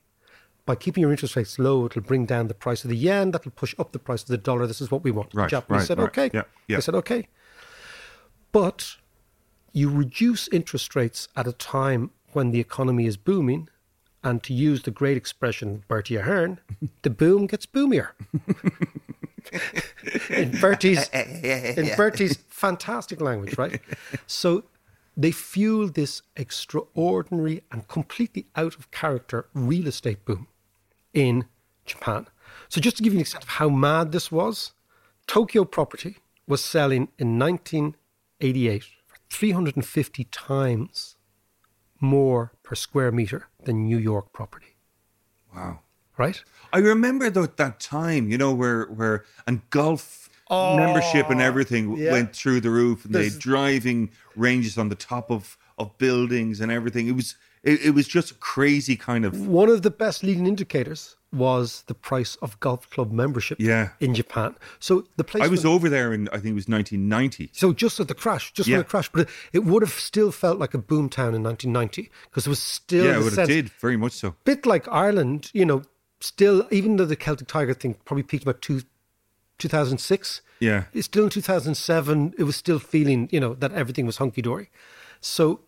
by 0.70 0.76
keeping 0.76 1.00
your 1.00 1.10
interest 1.10 1.34
rates 1.34 1.58
low, 1.58 1.86
it'll 1.86 2.02
bring 2.02 2.26
down 2.26 2.46
the 2.46 2.54
price 2.54 2.84
of 2.84 2.90
the 2.90 2.96
yen. 2.96 3.32
That'll 3.32 3.50
push 3.50 3.74
up 3.76 3.90
the 3.90 3.98
price 3.98 4.22
of 4.22 4.28
the 4.28 4.38
dollar. 4.38 4.68
This 4.68 4.80
is 4.80 4.88
what 4.88 5.02
we 5.02 5.10
want. 5.10 5.34
Right, 5.34 5.46
the 5.46 5.50
Japanese 5.50 5.80
right, 5.80 5.88
said, 5.88 5.98
right. 5.98 6.08
okay. 6.08 6.30
Yeah, 6.32 6.42
yeah. 6.68 6.76
They 6.76 6.80
said, 6.80 6.94
okay. 6.94 7.26
But 8.52 8.96
you 9.72 9.90
reduce 9.90 10.48
interest 10.48 10.94
rates 10.94 11.28
at 11.36 11.46
a 11.46 11.52
time 11.52 12.10
when 12.32 12.50
the 12.50 12.60
economy 12.60 13.06
is 13.06 13.16
booming. 13.16 13.68
And 14.22 14.42
to 14.42 14.52
use 14.52 14.82
the 14.82 14.90
great 14.90 15.16
expression 15.16 15.76
of 15.76 15.88
Bertie 15.88 16.16
Ahern, 16.16 16.60
the 17.02 17.10
boom 17.10 17.46
gets 17.46 17.64
boomier. 17.66 18.10
in 20.28 20.52
Bertie's, 20.60 21.08
in 21.12 21.96
Bertie's 21.96 22.38
fantastic 22.48 23.20
language, 23.20 23.56
right? 23.56 23.80
So 24.26 24.64
they 25.16 25.30
fueled 25.32 25.94
this 25.94 26.22
extraordinary 26.36 27.62
and 27.70 27.88
completely 27.88 28.46
out 28.56 28.76
of 28.76 28.90
character 28.90 29.48
real 29.54 29.86
estate 29.86 30.24
boom 30.24 30.48
in 31.12 31.46
Japan. 31.84 32.26
So 32.68 32.80
just 32.80 32.96
to 32.98 33.02
give 33.02 33.12
you 33.12 33.18
an 33.18 33.22
example 33.22 33.46
of 33.46 33.54
how 33.54 33.68
mad 33.68 34.12
this 34.12 34.30
was, 34.30 34.72
Tokyo 35.26 35.64
property 35.64 36.16
was 36.46 36.62
selling 36.62 37.08
in 37.18 37.38
1988 37.38 38.84
for 38.84 38.99
350 39.30 40.24
times 40.24 41.16
more 42.00 42.52
per 42.62 42.74
square 42.74 43.12
meter 43.12 43.46
than 43.64 43.84
New 43.84 43.98
York 43.98 44.32
property, 44.32 44.76
Wow. 45.54 45.80
right? 46.18 46.42
I 46.72 46.78
remember 46.78 47.30
though 47.30 47.46
that 47.46 47.80
time, 47.80 48.28
you 48.30 48.38
know, 48.38 48.52
where 48.54 48.84
where 48.86 49.24
and 49.46 49.68
golf 49.70 50.28
oh, 50.48 50.76
membership 50.76 51.30
and 51.30 51.40
everything 51.40 51.96
yeah. 51.96 52.12
went 52.12 52.34
through 52.34 52.60
the 52.60 52.70
roof, 52.70 53.04
and 53.04 53.14
they 53.14 53.20
There's- 53.20 53.34
had 53.34 53.42
driving 53.42 54.10
ranges 54.36 54.78
on 54.78 54.88
the 54.88 54.94
top 54.94 55.30
of 55.30 55.56
of 55.78 55.96
buildings 55.98 56.60
and 56.60 56.70
everything. 56.70 57.06
It 57.08 57.12
was 57.16 57.36
it, 57.62 57.80
it 57.86 57.90
was 57.90 58.08
just 58.08 58.30
a 58.30 58.34
crazy 58.34 58.96
kind 58.96 59.24
of 59.24 59.46
One 59.46 59.68
of 59.68 59.82
the 59.82 59.90
best 59.90 60.22
leading 60.22 60.46
indicators 60.46 61.16
was 61.32 61.84
the 61.86 61.94
price 61.94 62.34
of 62.42 62.58
golf 62.60 62.90
club 62.90 63.12
membership 63.12 63.58
Yeah. 63.60 63.90
in 64.00 64.14
Japan. 64.14 64.56
So 64.80 65.06
the 65.16 65.22
place 65.24 65.44
I 65.44 65.48
was 65.48 65.64
over 65.64 65.88
there 65.88 66.12
in 66.12 66.28
I 66.30 66.38
think 66.38 66.46
it 66.46 66.54
was 66.54 66.68
1990. 66.68 67.50
So 67.52 67.72
just 67.72 68.00
at 68.00 68.08
the 68.08 68.14
crash, 68.14 68.52
just 68.52 68.68
Yeah. 68.68 68.76
when 68.78 68.80
it 68.84 68.88
crashed, 68.88 69.12
but 69.12 69.22
it, 69.22 69.28
it 69.52 69.64
would 69.64 69.82
have 69.82 69.92
still 69.92 70.32
felt 70.32 70.58
like 70.58 70.74
a 70.74 70.78
boom 70.78 71.08
town 71.08 71.34
in 71.34 71.42
1990 71.42 72.10
because 72.24 72.46
it 72.46 72.50
was 72.50 72.58
still 72.60 73.04
Yeah, 73.04 73.24
it 73.26 73.30
sense- 73.32 73.48
did 73.48 73.68
very 73.80 73.96
much 73.96 74.12
so. 74.12 74.34
bit 74.44 74.66
like 74.66 74.88
Ireland, 74.88 75.50
you 75.54 75.64
know, 75.64 75.82
still 76.20 76.66
even 76.72 76.96
though 76.96 77.06
the 77.06 77.16
Celtic 77.16 77.46
Tiger 77.48 77.74
thing 77.74 77.94
probably 78.04 78.24
peaked 78.24 78.42
about 78.44 78.60
two, 78.60 78.82
2006, 79.58 80.40
Yeah. 80.58 80.84
it's 80.92 81.06
still 81.06 81.24
in 81.24 81.30
2007 81.30 82.34
it 82.38 82.44
was 82.44 82.56
still 82.56 82.78
feeling, 82.78 83.28
you 83.30 83.38
know, 83.40 83.54
that 83.54 83.72
everything 83.72 84.04
was 84.06 84.16
hunky 84.16 84.42
dory. 84.42 84.68
So 85.20 85.60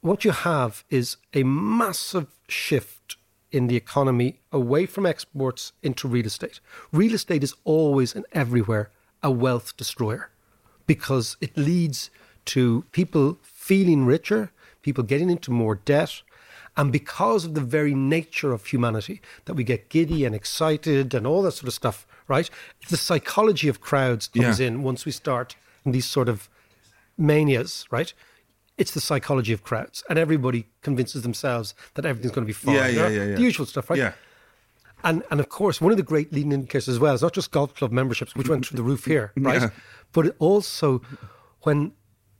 what 0.00 0.24
you 0.24 0.32
have 0.32 0.84
is 0.90 1.16
a 1.32 1.42
massive 1.44 2.26
shift 2.48 3.16
in 3.54 3.68
the 3.68 3.76
economy 3.76 4.40
away 4.50 4.84
from 4.86 5.06
exports 5.06 5.72
into 5.82 6.08
real 6.08 6.26
estate. 6.26 6.60
Real 6.92 7.14
estate 7.14 7.44
is 7.44 7.54
always 7.64 8.14
and 8.16 8.26
everywhere 8.32 8.90
a 9.22 9.30
wealth 9.30 9.76
destroyer 9.76 10.30
because 10.86 11.36
it 11.40 11.56
leads 11.56 12.10
to 12.46 12.84
people 12.92 13.38
feeling 13.42 14.04
richer, 14.04 14.50
people 14.82 15.04
getting 15.04 15.30
into 15.30 15.50
more 15.50 15.76
debt, 15.76 16.22
And 16.76 16.90
because 16.90 17.44
of 17.44 17.54
the 17.54 17.60
very 17.60 17.94
nature 17.94 18.52
of 18.52 18.66
humanity, 18.66 19.20
that 19.44 19.54
we 19.54 19.62
get 19.62 19.88
giddy 19.90 20.24
and 20.26 20.34
excited 20.34 21.14
and 21.14 21.24
all 21.24 21.42
that 21.42 21.52
sort 21.52 21.68
of 21.68 21.74
stuff, 21.74 22.04
right? 22.26 22.50
The 22.90 22.96
psychology 22.96 23.68
of 23.68 23.80
crowds 23.80 24.26
comes 24.26 24.58
Yeah. 24.58 24.66
in 24.66 24.82
once 24.82 25.06
we 25.06 25.12
start 25.12 25.54
in 25.84 25.92
these 25.92 26.04
sort 26.16 26.28
of 26.28 26.48
manias, 27.16 27.86
right? 27.92 28.12
It's 28.76 28.90
the 28.92 29.00
psychology 29.00 29.52
of 29.52 29.62
crowds, 29.62 30.02
and 30.08 30.18
everybody 30.18 30.66
convinces 30.82 31.22
themselves 31.22 31.74
that 31.94 32.04
everything's 32.04 32.32
going 32.34 32.44
to 32.44 32.48
be 32.48 32.52
fine. 32.52 32.74
Yeah, 32.74 32.88
yeah, 32.88 33.08
yeah, 33.08 33.24
yeah. 33.24 33.34
The 33.36 33.42
usual 33.42 33.66
stuff, 33.66 33.88
right? 33.90 33.98
Yeah. 33.98 34.12
And 35.04 35.22
and 35.30 35.38
of 35.38 35.48
course, 35.48 35.80
one 35.80 35.92
of 35.92 35.96
the 35.96 36.02
great 36.02 36.32
leading 36.32 36.52
indicators 36.52 36.88
as 36.88 36.98
well 36.98 37.14
is 37.14 37.22
not 37.22 37.32
just 37.34 37.50
golf 37.50 37.74
club 37.74 37.92
memberships, 37.92 38.34
which 38.34 38.48
went 38.48 38.66
through 38.66 38.76
the 38.78 38.82
roof 38.82 39.04
here, 39.04 39.32
right? 39.36 39.62
Yeah. 39.62 39.70
But 40.12 40.34
also 40.38 41.02
when 41.62 41.92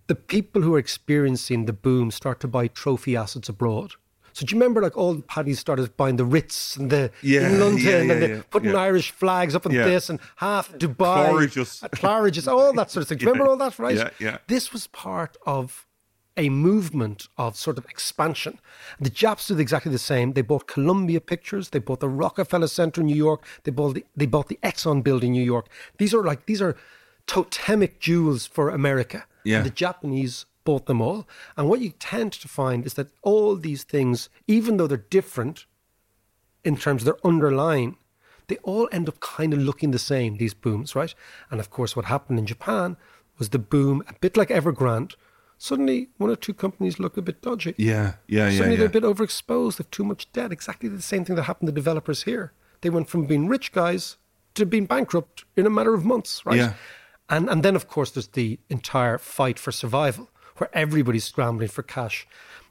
the 0.06 0.14
people 0.14 0.60
who 0.62 0.74
are 0.74 0.78
experiencing 0.78 1.66
the 1.66 1.72
boom 1.72 2.10
start 2.10 2.40
to 2.40 2.48
buy 2.48 2.66
trophy 2.68 3.16
assets 3.16 3.48
abroad. 3.48 3.92
So 4.32 4.44
do 4.44 4.52
you 4.54 4.60
remember 4.60 4.82
like 4.82 4.96
all 4.96 5.14
the 5.14 5.22
paddies 5.22 5.60
started 5.60 5.96
buying 5.96 6.16
the 6.16 6.24
Ritz 6.24 6.76
and 6.76 6.90
the 6.90 7.12
Yeah, 7.22 7.46
in 7.48 7.60
London 7.60 7.84
yeah, 7.84 7.90
yeah, 7.90 8.12
and 8.12 8.22
the, 8.22 8.44
putting. 8.50 8.74
Irish 8.74 9.12
flags 9.12 9.54
up 9.54 9.64
Yeah. 9.70 9.84
this 9.84 10.10
and 10.10 10.18
half 10.36 10.72
Dubai, 10.72 11.30
Claridge's. 11.30 11.82
uh, 11.84 11.88
Claridge's, 11.88 12.48
all 12.48 12.72
that 12.72 12.90
sort 12.90 13.02
of 13.02 13.08
thing. 13.10 13.18
Do 13.18 13.26
you 13.26 13.30
remember 13.32 13.48
all 13.50 13.56
that, 13.58 13.78
right? 13.78 13.94
yeah, 13.96 14.10
yeah. 14.18 14.38
This 14.48 14.72
was 14.72 14.88
part 14.88 15.36
of 15.46 15.86
a 16.36 16.48
movement 16.48 17.28
of 17.38 17.56
sort 17.56 17.78
of 17.78 17.84
expansion. 17.86 18.58
The 19.00 19.10
Japs 19.10 19.48
did 19.48 19.60
exactly 19.60 19.92
the 19.92 19.98
same. 19.98 20.32
They 20.32 20.42
bought 20.42 20.66
Columbia 20.66 21.20
Pictures, 21.20 21.70
they 21.70 21.78
bought 21.78 22.00
the 22.00 22.08
Rockefeller 22.08 22.66
Center 22.66 23.00
in 23.00 23.06
New 23.06 23.16
York, 23.16 23.44
they 23.62 23.70
bought 23.70 23.94
the, 23.94 24.04
they 24.16 24.26
bought 24.26 24.48
the 24.48 24.58
Exxon 24.62 25.02
building 25.02 25.34
in 25.34 25.40
New 25.40 25.46
York. 25.46 25.68
These 25.98 26.14
are 26.14 26.24
like 26.24 26.46
these 26.46 26.60
are 26.60 26.76
totemic 27.26 28.00
jewels 28.00 28.46
for 28.46 28.70
America. 28.70 29.26
Yeah. 29.44 29.58
And 29.58 29.66
the 29.66 29.70
Japanese 29.70 30.46
bought 30.64 30.86
them 30.86 31.00
all. 31.00 31.26
And 31.56 31.68
what 31.68 31.80
you 31.80 31.90
tend 31.90 32.32
to 32.32 32.48
find 32.48 32.86
is 32.86 32.94
that 32.94 33.08
all 33.22 33.56
these 33.56 33.84
things, 33.84 34.28
even 34.46 34.76
though 34.76 34.86
they're 34.86 34.96
different 34.96 35.66
in 36.64 36.76
terms 36.76 37.02
of 37.02 37.06
their 37.06 37.26
underlying, 37.26 37.96
they 38.48 38.56
all 38.62 38.88
end 38.90 39.08
up 39.08 39.20
kind 39.20 39.52
of 39.52 39.60
looking 39.60 39.90
the 39.90 39.98
same, 39.98 40.36
these 40.36 40.54
booms, 40.54 40.94
right? 40.94 41.14
And 41.50 41.60
of 41.60 41.70
course, 41.70 41.94
what 41.94 42.06
happened 42.06 42.38
in 42.38 42.46
Japan 42.46 42.96
was 43.38 43.50
the 43.50 43.58
boom, 43.58 44.02
a 44.08 44.14
bit 44.14 44.36
like 44.36 44.48
Evergrande. 44.48 45.14
Suddenly, 45.64 46.10
one 46.18 46.28
or 46.28 46.36
two 46.36 46.52
companies 46.52 46.98
look 46.98 47.16
a 47.16 47.22
bit 47.22 47.40
dodgy. 47.40 47.74
Yeah, 47.78 48.16
yeah, 48.28 48.50
yeah, 48.50 48.50
Suddenly, 48.50 48.72
yeah. 48.72 48.76
they're 48.80 48.86
a 48.86 49.00
bit 49.00 49.02
overexposed. 49.02 49.78
They've 49.78 49.90
too 49.90 50.04
much 50.04 50.30
debt. 50.30 50.52
Exactly 50.52 50.90
the 50.90 51.00
same 51.00 51.24
thing 51.24 51.36
that 51.36 51.44
happened 51.44 51.68
to 51.68 51.72
developers 51.72 52.24
here. 52.24 52.52
They 52.82 52.90
went 52.90 53.08
from 53.08 53.24
being 53.24 53.48
rich 53.48 53.72
guys 53.72 54.18
to 54.56 54.66
being 54.66 54.84
bankrupt 54.84 55.46
in 55.56 55.64
a 55.64 55.70
matter 55.70 55.94
of 55.94 56.04
months, 56.04 56.44
right? 56.44 56.58
Yeah. 56.58 56.74
And 57.30 57.48
and 57.48 57.62
then, 57.62 57.76
of 57.76 57.88
course, 57.88 58.10
there's 58.10 58.26
the 58.26 58.58
entire 58.68 59.16
fight 59.16 59.58
for 59.58 59.72
survival, 59.72 60.28
where 60.58 60.68
everybody's 60.74 61.24
scrambling 61.24 61.68
for 61.68 61.82
cash. 61.82 62.26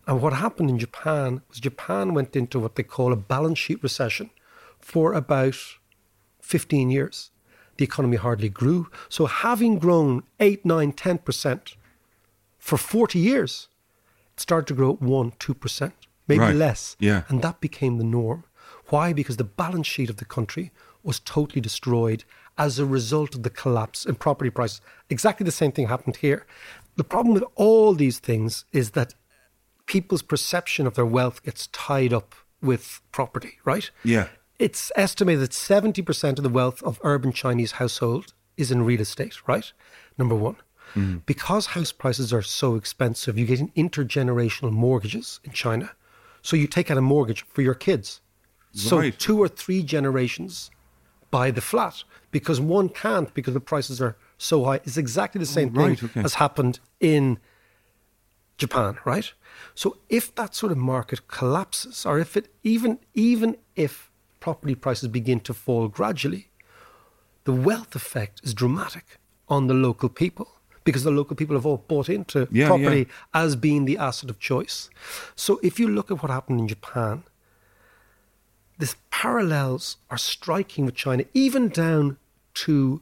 And 0.06 0.22
what 0.22 0.34
happened 0.34 0.70
in 0.70 0.78
Japan 0.78 1.42
was 1.50 1.60
Japan 1.60 2.14
went 2.14 2.36
into 2.36 2.60
what 2.60 2.76
they 2.76 2.84
call 2.84 3.12
a 3.12 3.16
balance 3.16 3.58
sheet 3.58 3.82
recession 3.82 4.30
for 4.80 5.14
about 5.14 5.58
15 6.42 6.92
years. 6.92 7.32
The 7.78 7.86
economy 7.86 8.18
hardly 8.18 8.50
grew. 8.50 8.92
So, 9.10 9.26
having 9.26 9.80
grown 9.80 10.22
8, 10.40 10.64
9, 10.64 10.94
10% 10.94 11.76
for 12.64 12.78
40 12.78 13.20
years, 13.20 13.68
it 14.34 14.40
started 14.40 14.68
to 14.68 14.74
grow 14.74 14.92
at 14.94 15.02
1, 15.02 15.32
2%, 15.38 15.92
maybe 16.30 16.40
Right. 16.40 16.56
less. 16.56 16.96
Yeah. 16.98 17.24
And 17.28 17.42
that 17.42 17.60
became 17.60 17.98
the 17.98 18.06
norm. 18.06 18.46
Why? 18.88 19.12
Because 19.12 19.36
the 19.36 19.44
balance 19.44 19.86
sheet 19.86 20.10
of 20.10 20.16
the 20.16 20.24
country 20.26 20.72
was 21.04 21.20
totally 21.20 21.60
destroyed 21.60 22.24
as 22.58 22.80
a 22.80 22.86
result 22.86 23.36
of 23.36 23.44
the 23.44 23.50
collapse 23.50 24.06
in 24.06 24.16
property 24.16 24.50
prices. 24.50 24.80
Exactly 25.10 25.44
the 25.44 25.52
same 25.52 25.74
thing 25.74 25.88
happened 25.88 26.16
here. 26.18 26.46
The 26.96 27.04
problem 27.04 27.34
with 27.34 27.44
all 27.56 27.96
these 27.96 28.20
things 28.20 28.64
is 28.72 28.92
that 28.92 29.14
people's 29.86 30.22
perception 30.22 30.88
of 30.88 30.94
their 30.94 31.06
wealth 31.18 31.44
gets 31.44 31.68
tied 31.68 32.14
up 32.14 32.34
with 32.62 33.02
property, 33.12 33.58
right? 33.66 33.92
Yeah. 34.06 34.28
It's 34.58 34.90
estimated 34.96 35.42
that 35.42 35.52
70% 35.52 36.38
of 36.38 36.44
the 36.44 36.56
wealth 36.60 36.82
of 36.84 36.98
urban 37.04 37.34
Chinese 37.34 37.74
households 37.74 38.34
is 38.56 38.72
in 38.72 38.86
real 38.86 39.02
estate, 39.02 39.36
right? 39.48 39.74
Number 40.18 40.36
one. 40.36 40.56
Mm-hmm. 40.96 41.20
Because 41.26 41.68
house 41.68 41.92
prices 41.92 42.32
are 42.34 42.42
so 42.42 42.76
expensive, 42.76 43.38
you 43.38 43.46
get 43.46 43.60
in 43.60 43.70
intergenerational 43.70 44.72
mortgages 44.72 45.40
in 45.44 45.52
China. 45.52 45.92
So 46.42 46.56
you 46.56 46.68
take 46.68 46.92
out 46.92 46.98
a 46.98 47.02
mortgage 47.02 47.46
for 47.48 47.62
your 47.62 47.74
kids. 47.74 48.22
So 48.74 49.00
Right. 49.00 49.18
two 49.18 49.40
or 49.40 49.48
three 49.48 49.84
generations 49.84 50.72
buy 51.32 51.52
the 51.52 51.62
flat 51.62 52.04
because 52.32 52.60
one 52.60 52.90
can't 52.90 53.34
because 53.34 53.54
the 53.54 53.60
prices 53.60 54.02
are 54.02 54.16
so 54.38 54.66
high. 54.66 54.80
It's 54.84 54.98
exactly 54.98 55.40
the 55.40 55.46
same 55.46 55.74
right, 55.74 55.98
thing 55.98 56.10
okay. 56.10 56.22
as 56.24 56.36
happened 56.36 56.80
in 57.00 57.40
Japan, 58.58 58.98
right? 59.06 59.32
So 59.74 59.98
if 60.10 60.34
that 60.36 60.54
sort 60.56 60.72
of 60.72 60.78
market 60.78 61.28
collapses, 61.28 62.06
or 62.06 62.20
if 62.20 62.38
it 62.38 62.54
even 62.64 63.00
even 63.14 63.58
if 63.76 64.12
property 64.40 64.76
prices 64.76 65.08
begin 65.10 65.40
to 65.42 65.54
fall 65.54 65.88
gradually, 65.88 66.50
the 67.46 67.54
wealth 67.54 67.96
effect 67.96 68.42
is 68.44 68.54
dramatic 68.54 69.20
on 69.48 69.68
the 69.68 69.74
local 69.74 70.10
people 70.10 70.48
because 70.84 71.04
the 71.04 71.12
local 71.12 71.36
people 71.36 71.56
have 71.56 71.66
all 71.66 71.78
bought 71.88 72.10
into 72.10 72.48
Yeah, 72.52 72.68
property 72.68 73.00
yeah. 73.00 73.06
as 73.34 73.56
being 73.56 73.86
the 73.86 73.98
asset 73.98 74.30
of 74.30 74.40
choice. 74.40 74.90
So 75.36 75.60
if 75.64 75.80
you 75.80 75.88
look 75.88 76.12
at 76.12 76.22
what 76.22 76.32
happened 76.32 76.60
in 76.60 76.68
Japan, 76.68 77.24
the 78.80 78.94
parallels 79.12 79.98
are 80.10 80.18
striking 80.18 80.86
with 80.86 80.96
China, 80.96 81.24
even 81.34 81.70
down 81.70 82.18
to 82.56 83.02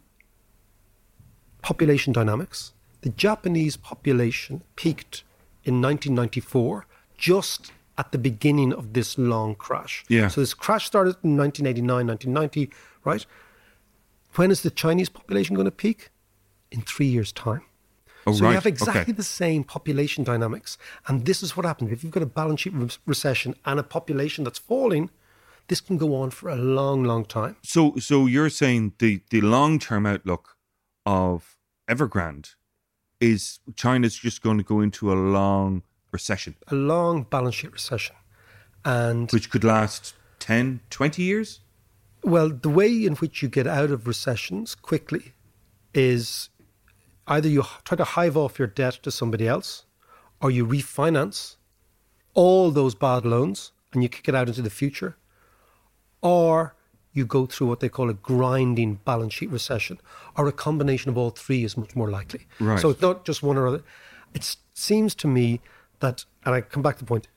population 1.62 2.14
dynamics. 2.14 2.74
The 3.02 3.10
Japanese 3.10 3.78
population 3.78 4.62
peaked 4.76 5.24
in 5.64 5.82
1994, 5.82 6.86
just 7.18 7.72
at 7.98 8.12
the 8.12 8.18
beginning 8.18 8.74
of 8.74 8.94
this 8.94 9.18
long 9.18 9.56
crash. 9.56 10.04
Yeah. 10.08 10.28
So 10.28 10.42
this 10.42 10.54
crash 10.54 10.86
started 10.86 11.16
in 11.24 11.38
1989, 11.38 12.08
1990, 12.08 12.72
right? 13.04 13.26
When 14.36 14.50
is 14.52 14.62
the 14.62 14.72
Chinese 14.72 15.10
population 15.10 15.56
going 15.56 15.66
to 15.66 15.72
peak? 15.72 16.10
In 16.72 16.82
three 16.84 17.08
years' 17.08 17.34
time. 17.34 17.64
Oh, 18.28 18.34
so 18.34 18.44
right. 18.44 18.50
you 18.52 18.56
have 18.56 18.66
exactly 18.66 19.02
Okay. 19.02 19.12
the 19.14 19.24
same 19.24 19.64
population 19.64 20.24
dynamics. 20.24 20.78
And 21.08 21.26
this 21.26 21.42
is 21.42 21.56
what 21.58 21.66
happens. 21.66 21.92
If 21.92 22.04
you've 22.04 22.14
got 22.14 22.24
a 22.24 22.28
balance 22.28 22.62
sheet 22.62 22.74
re- 22.74 22.90
recession 23.06 23.56
and 23.66 23.80
a 23.80 23.84
population 23.84 24.44
that's 24.44 24.60
falling, 24.60 25.10
this 25.68 25.82
can 25.82 25.98
go 25.98 26.16
on 26.16 26.30
for 26.32 26.50
a 26.50 26.56
long, 26.56 27.04
long 27.04 27.26
time. 27.26 27.56
So, 27.64 27.96
so 27.98 28.26
you're 28.28 28.50
saying 28.50 28.94
the 29.00 29.22
the 29.30 29.42
long 29.42 29.80
term 29.80 30.06
outlook 30.06 30.58
of 31.06 31.58
Evergrande 31.90 32.56
is 33.20 33.60
China's 33.76 34.16
just 34.18 34.42
going 34.42 34.58
to 34.58 34.64
go 34.64 34.82
into 34.82 35.12
a 35.12 35.16
long 35.16 35.84
recession, 36.12 36.56
A 36.68 36.76
long 36.76 37.24
balance 37.24 37.56
sheet 37.56 37.72
recession. 37.72 38.16
And 38.84 39.32
which 39.32 39.50
could 39.50 39.64
last 39.64 40.14
10, 40.40 40.82
20 40.90 41.22
years. 41.24 41.60
Well, 42.24 42.50
the 42.50 42.70
way 42.70 43.06
in 43.06 43.16
which 43.16 43.42
you 43.42 43.48
get 43.50 43.66
out 43.68 43.92
of 43.92 44.08
recessions 44.08 44.76
quickly 44.76 45.34
is 45.94 46.50
either 47.36 47.50
you 47.50 47.64
try 47.86 47.96
to 47.98 48.04
hive 48.18 48.36
off 48.38 48.60
your 48.60 48.68
debt 48.68 48.96
to 49.04 49.12
somebody 49.12 49.48
else 49.48 49.86
or 50.42 50.52
you 50.52 50.66
refinance 50.66 51.56
all 52.34 52.72
those 52.72 52.94
bad 52.96 53.26
loans 53.26 53.72
and 53.94 54.04
you 54.04 54.10
kick 54.10 54.28
it 54.28 54.36
out 54.36 54.48
into 54.48 54.62
the 54.62 54.70
future, 54.70 55.18
or 56.22 56.76
you 57.14 57.26
go 57.26 57.46
through 57.46 57.68
what 57.68 57.80
they 57.82 57.90
call 57.90 58.10
a 58.10 58.14
grinding 58.14 58.96
balance 59.04 59.34
sheet 59.34 59.50
recession, 59.50 60.00
or 60.38 60.48
a 60.48 60.52
combination 60.52 61.10
of 61.10 61.18
all 61.18 61.30
three 61.30 61.64
is 61.64 61.76
much 61.76 61.96
more 61.96 62.10
likely. 62.10 62.48
Right. 62.60 62.80
So 62.80 62.90
it's 62.90 63.02
not 63.02 63.26
just 63.26 63.44
one 63.44 63.58
or 63.58 63.68
other. 63.68 63.84
It 64.34 64.56
seems 64.74 65.14
to 65.16 65.28
me 65.28 65.60
that, 66.00 66.24
and 66.46 66.56
I 66.56 66.62
come 66.62 66.82
back 66.84 66.98
to 67.00 67.04
the 67.04 67.08
point, 67.10 67.28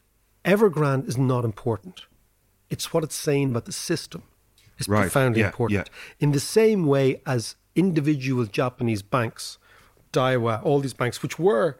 Evergrande 0.45 1.09
is 1.09 1.19
not 1.19 1.45
important. 1.45 2.03
It's 2.71 2.93
what 2.93 3.03
it's 3.03 3.17
saying 3.17 3.51
about 3.51 3.65
the 3.65 3.73
system 3.73 4.23
is 4.79 4.89
Right. 4.89 5.03
profoundly 5.03 5.41
Yeah, 5.41 5.47
important. 5.49 5.89
yeah. 5.89 5.93
In 6.25 6.31
the 6.33 6.41
same 6.41 6.87
way 6.87 7.21
as 7.27 7.57
individual 7.75 8.45
Japanese 8.47 9.03
banks, 9.03 9.59
Daiwa, 10.15 10.63
all 10.65 10.81
these 10.81 10.95
banks, 11.03 11.23
which 11.23 11.39
were 11.39 11.79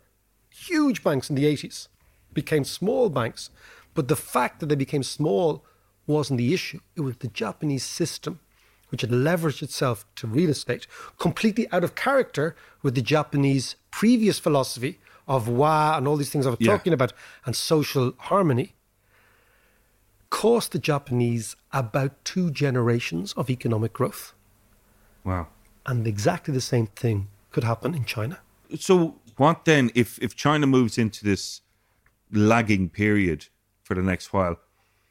huge 0.51 1.03
banks 1.03 1.31
in 1.31 1.37
the 1.37 1.45
80s, 1.45 1.89
became 2.33 2.65
small 2.65 3.09
banks. 3.09 3.51
But 3.95 4.09
the 4.09 4.17
fact 4.17 4.55
that 4.61 4.67
they 4.69 4.75
became 4.87 5.03
small 5.03 5.65
wasn't 6.07 6.39
the 6.39 6.53
issue. 6.53 6.81
It 6.97 7.01
was 7.03 7.17
the 7.17 7.29
Japanese 7.29 7.85
system, 7.85 8.41
which 8.91 9.01
had 9.01 9.11
leveraged 9.11 9.63
itself 9.63 10.05
to 10.17 10.27
real 10.27 10.51
estate, 10.51 10.87
completely 11.19 11.67
out 11.73 11.85
of 11.85 11.95
character 11.95 12.55
with 12.83 12.95
the 12.95 13.03
Japanese 13.03 13.77
previous 13.91 14.39
philosophy 14.39 14.99
of 15.27 15.49
wa 15.49 15.97
and 15.97 16.07
all 16.07 16.17
these 16.17 16.31
things 16.31 16.47
I 16.47 16.51
was 16.51 16.59
Yeah. 16.61 16.73
talking 16.77 16.93
about 16.93 17.13
and 17.47 17.57
social 17.57 18.13
harmony 18.19 18.75
cost 20.31 20.73
the 20.73 20.79
Japanese 20.79 21.57
about 21.73 22.13
two 22.25 22.51
generations 22.51 23.33
of 23.35 23.49
economic 23.49 23.93
growth. 23.93 24.35
Wow. 25.23 25.47
And 25.87 26.07
exactly 26.07 26.53
the 26.53 26.61
same 26.61 26.89
thing 26.89 27.29
could 27.55 27.65
happen 27.65 27.95
in 27.95 28.05
China. 28.05 28.37
So, 28.79 28.95
what 29.37 29.65
then 29.65 29.91
if 29.95 30.19
if 30.27 30.35
China 30.35 30.67
moves 30.67 30.99
into 30.99 31.25
this 31.25 31.63
lagging 32.31 32.91
period 32.91 33.41
for 33.83 33.95
the 33.95 34.03
next 34.03 34.33
while? 34.33 34.57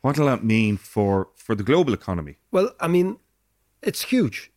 What 0.02 0.18
will 0.18 0.28
that 0.28 0.44
mean 0.44 0.78
for 0.78 1.28
for 1.36 1.56
the 1.56 1.64
global 1.64 1.94
economy? 1.94 2.36
Well, 2.52 2.68
I 2.86 2.88
mean, 2.88 3.18
it's 3.82 4.02
huge. 4.12 4.52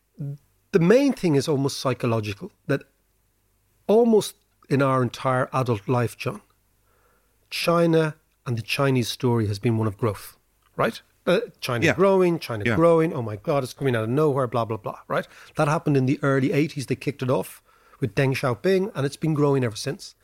The 0.72 0.80
main 0.80 1.12
thing 1.12 1.36
is 1.36 1.48
almost 1.48 1.76
psychological 1.80 2.50
that 2.66 2.82
almost 3.86 4.34
in 4.68 4.82
our 4.82 5.02
entire 5.02 5.48
adult 5.52 5.88
life, 5.88 6.16
John, 6.22 6.40
China 7.50 8.14
and 8.46 8.58
the 8.58 8.62
Chinese 8.62 9.08
story 9.08 9.46
has 9.46 9.58
been 9.58 9.78
one 9.78 9.86
of 9.88 9.96
growth, 9.96 10.36
right? 10.76 11.02
Uh, 11.26 11.40
China 11.60 11.84
Yeah. 11.86 11.94
growing, 11.94 12.38
China 12.38 12.64
Yeah. 12.64 12.76
growing. 12.76 13.12
Oh 13.12 13.22
my 13.22 13.36
God, 13.36 13.62
it's 13.64 13.74
coming 13.74 13.96
out 13.96 14.04
of 14.04 14.10
nowhere, 14.10 14.46
blah, 14.48 14.64
blah, 14.64 14.76
blah, 14.76 14.98
right? 15.08 15.26
That 15.56 15.68
happened 15.68 15.96
in 15.96 16.06
the 16.06 16.18
early 16.22 16.50
80s. 16.52 16.86
They 16.86 16.96
kicked 16.96 17.22
it 17.22 17.30
off 17.30 17.62
with 18.00 18.14
Deng 18.14 18.32
Xiaoping, 18.32 18.92
and 18.94 19.06
it's 19.06 19.16
been 19.16 19.34
growing 19.34 19.64
ever 19.64 19.76
since. 19.76 20.14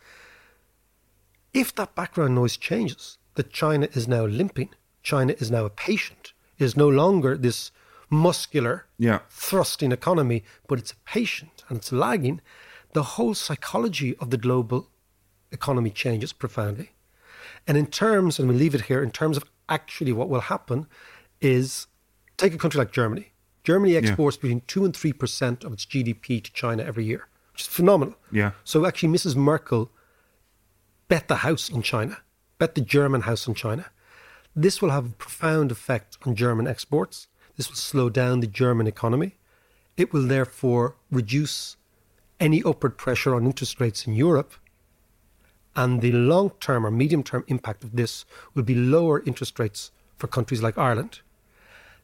If 1.52 1.74
that 1.74 1.94
background 1.94 2.34
noise 2.34 2.56
changes, 2.56 3.18
that 3.34 3.52
China 3.52 3.88
is 3.92 4.08
now 4.08 4.24
limping, 4.26 4.70
China 5.02 5.34
is 5.38 5.50
now 5.50 5.64
a 5.64 5.70
patient, 5.70 6.32
is 6.58 6.76
no 6.76 6.88
longer 6.88 7.36
this 7.36 7.70
muscular, 8.10 8.86
Yeah. 8.98 9.20
thrusting 9.30 9.92
economy, 9.92 10.44
but 10.68 10.78
it's 10.78 10.92
a 10.92 10.96
patient 11.06 11.64
and 11.68 11.78
it's 11.78 11.92
lagging, 11.92 12.40
the 12.92 13.02
whole 13.02 13.34
psychology 13.34 14.16
of 14.18 14.30
the 14.30 14.36
global 14.36 14.90
economy 15.50 15.90
changes 15.90 16.32
profoundly. 16.32 16.92
And 17.66 17.76
in 17.78 17.86
terms, 17.86 18.38
and 18.38 18.48
we 18.48 18.54
leave 18.54 18.74
it 18.74 18.82
here, 18.82 19.02
in 19.02 19.10
terms 19.10 19.36
of 19.36 19.44
actually 19.68 20.12
what 20.12 20.28
will 20.28 20.42
happen 20.42 20.86
is 21.40 21.86
take 22.36 22.52
a 22.54 22.58
country 22.58 22.78
like 22.78 22.92
Germany. 22.92 23.32
Germany 23.64 23.96
exports 23.96 24.36
between 24.36 24.62
2 24.66 24.84
and 24.84 24.94
3% 24.94 25.64
of 25.64 25.72
its 25.72 25.86
GDP 25.86 26.42
to 26.42 26.52
China 26.52 26.82
every 26.82 27.04
year, 27.04 27.28
which 27.52 27.62
is 27.62 27.68
phenomenal. 27.68 28.14
Yeah. 28.30 28.52
So 28.64 28.86
actually, 28.86 29.10
Mrs. 29.10 29.36
Merkel 29.36 29.90
bet 31.08 31.28
the 31.28 31.36
house 31.36 31.70
on 31.72 31.82
China, 31.82 32.18
bet 32.58 32.74
the 32.74 32.80
German 32.80 33.22
house 33.22 33.46
on 33.48 33.54
China. 33.54 33.86
This 34.54 34.80
will 34.80 34.90
have 34.90 35.06
a 35.06 35.10
profound 35.10 35.70
effect 35.70 36.18
on 36.24 36.34
German 36.34 36.66
exports. 36.66 37.28
This 37.56 37.68
will 37.68 37.76
slow 37.76 38.08
down 38.08 38.40
the 38.40 38.46
German 38.46 38.86
economy. 38.86 39.36
It 39.96 40.12
will 40.12 40.26
therefore 40.26 40.96
reduce 41.10 41.76
any 42.40 42.62
upward 42.62 42.96
pressure 42.98 43.34
on 43.34 43.46
interest 43.46 43.80
rates 43.80 44.06
in 44.06 44.14
Europe. 44.14 44.54
And 45.74 46.00
the 46.02 46.12
long 46.12 46.50
term 46.60 46.84
or 46.84 46.90
medium 46.90 47.22
term 47.22 47.44
impact 47.46 47.84
of 47.84 47.96
this 47.96 48.24
will 48.54 48.62
be 48.62 48.74
lower 48.74 49.22
interest 49.24 49.58
rates 49.58 49.90
for 50.16 50.26
countries 50.26 50.62
like 50.62 50.76
Ireland. 50.76 51.20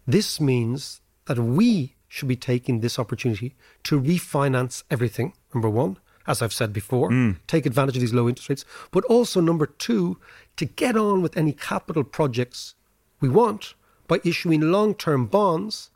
This 0.07 0.41
means 0.41 1.01
that 1.27 1.39
we 1.39 1.95
should 2.09 2.29
be 2.29 2.37
taking 2.37 2.81
this 2.81 2.99
opportunity 2.99 3.55
to 3.85 4.01
refinance 4.01 4.83
everything, 4.91 5.35
number 5.55 5.69
one, 5.69 5.99
as 6.27 6.43
I've 6.43 6.53
said 6.53 6.73
before, 6.73 7.11
mm. 7.11 7.37
take 7.47 7.67
advantage 7.67 7.97
of 7.97 8.01
these 8.01 8.15
low 8.15 8.29
interest 8.29 8.49
rates, 8.49 8.65
but 8.91 9.05
also, 9.05 9.41
number 9.41 9.67
two, 9.67 10.19
to 10.57 10.65
get 10.65 10.97
on 10.97 11.23
with 11.23 11.37
any 11.37 11.53
capital 11.53 12.05
projects 12.05 12.75
we 13.21 13.29
want 13.29 13.75
by 14.07 14.21
issuing 14.25 14.61
long 14.61 14.95
term 14.95 15.27
bonds, 15.27 15.91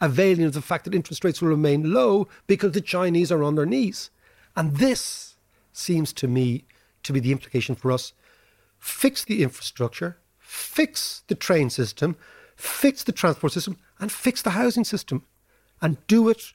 availing 0.00 0.44
of 0.44 0.52
the 0.52 0.62
fact 0.62 0.84
that 0.84 0.94
interest 0.94 1.24
rates 1.24 1.40
will 1.40 1.48
remain 1.48 1.92
low 1.92 2.28
because 2.46 2.72
the 2.72 2.80
Chinese 2.80 3.32
are 3.32 3.42
on 3.42 3.54
their 3.54 3.66
knees. 3.66 4.10
And 4.56 4.76
this 4.76 5.36
seems 5.72 6.12
to 6.14 6.28
me 6.28 6.64
to 7.02 7.12
be 7.12 7.20
the 7.20 7.32
implication 7.32 7.74
for 7.74 7.90
us. 7.92 8.12
Fix 8.78 9.24
the 9.24 9.42
infrastructure, 9.42 10.18
fix 10.38 11.22
the 11.28 11.34
train 11.34 11.70
system, 11.70 12.16
fix 12.56 13.02
the 13.02 13.12
transport 13.12 13.52
system, 13.52 13.76
and 13.98 14.12
fix 14.12 14.42
the 14.42 14.50
housing 14.50 14.84
system. 14.84 15.24
And 15.84 15.98
do 16.06 16.30
it 16.30 16.54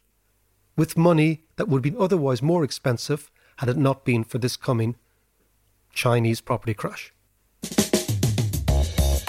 with 0.75 0.97
money 0.97 1.43
that 1.57 1.67
would 1.67 1.85
have 1.85 1.93
been 1.93 2.01
otherwise 2.01 2.41
more 2.41 2.63
expensive 2.63 3.29
had 3.57 3.69
it 3.69 3.77
not 3.77 4.03
been 4.03 4.23
for 4.23 4.39
this 4.39 4.57
coming 4.57 4.95
Chinese 5.93 6.41
property 6.41 6.73
crash. 6.73 7.13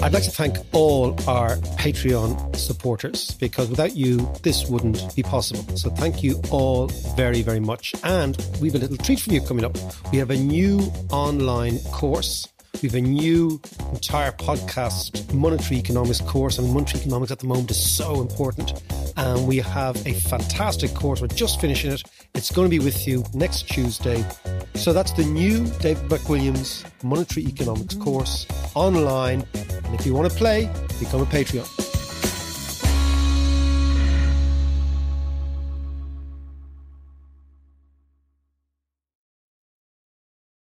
I'd 0.03 0.14
like 0.14 0.22
to 0.22 0.30
thank 0.30 0.57
all 0.72 1.11
our 1.28 1.57
Patreon 1.76 2.57
supporters 2.57 3.32
because 3.32 3.68
without 3.68 3.94
you, 3.94 4.26
this 4.42 4.70
wouldn't 4.70 5.14
be 5.14 5.22
possible. 5.22 5.76
So 5.76 5.90
thank 5.90 6.22
you 6.22 6.40
all 6.51 6.86
very, 7.14 7.42
very 7.42 7.61
much. 7.61 7.94
And 8.03 8.38
we 8.59 8.68
have 8.68 8.76
a 8.76 8.78
little 8.78 8.96
treat 8.96 9.20
for 9.20 9.30
you 9.30 9.42
coming 9.42 9.66
up. 9.66 9.76
We 10.12 10.16
have 10.16 10.30
a 10.30 10.36
new 10.36 10.80
online 11.11 11.78
course. 11.92 12.48
We 12.83 12.89
have 12.89 12.95
a 12.95 13.01
new 13.01 13.61
entire 13.93 14.33
podcast 14.33 15.33
monetary 15.35 15.79
economics 15.79 16.21
course. 16.21 16.59
Mean, 16.59 16.73
monetary 16.73 17.01
economics 17.01 17.33
at 17.33 17.41
the 17.41 17.47
moment 17.47 17.71
is 17.71 17.97
so 17.97 18.21
important. 18.21 18.83
And 19.16 19.47
we 19.47 19.59
have 19.59 19.97
a 20.07 20.14
fantastic 20.14 20.95
course. 20.95 21.21
We're 21.21 21.29
just 21.29 21.61
finishing 21.61 21.93
it. 21.93 22.03
It's 22.35 22.51
going 22.51 22.66
to 22.66 22.71
be 22.71 22.83
with 22.83 23.07
you 23.07 23.25
next 23.35 23.68
Tuesday. 23.68 24.25
So 24.75 24.93
that's 24.93 25.12
the 25.12 25.25
new 25.25 25.66
David 25.81 26.09
McWilliams 26.09 26.85
monetary 27.03 27.47
economics 27.47 27.95
course 27.97 28.47
online. 28.75 29.45
And 29.85 29.95
if 29.95 30.07
you 30.07 30.14
want 30.14 30.31
to 30.31 30.37
play, 30.39 30.71
become 30.99 31.21
a 31.21 31.27
Patreon. 31.27 31.89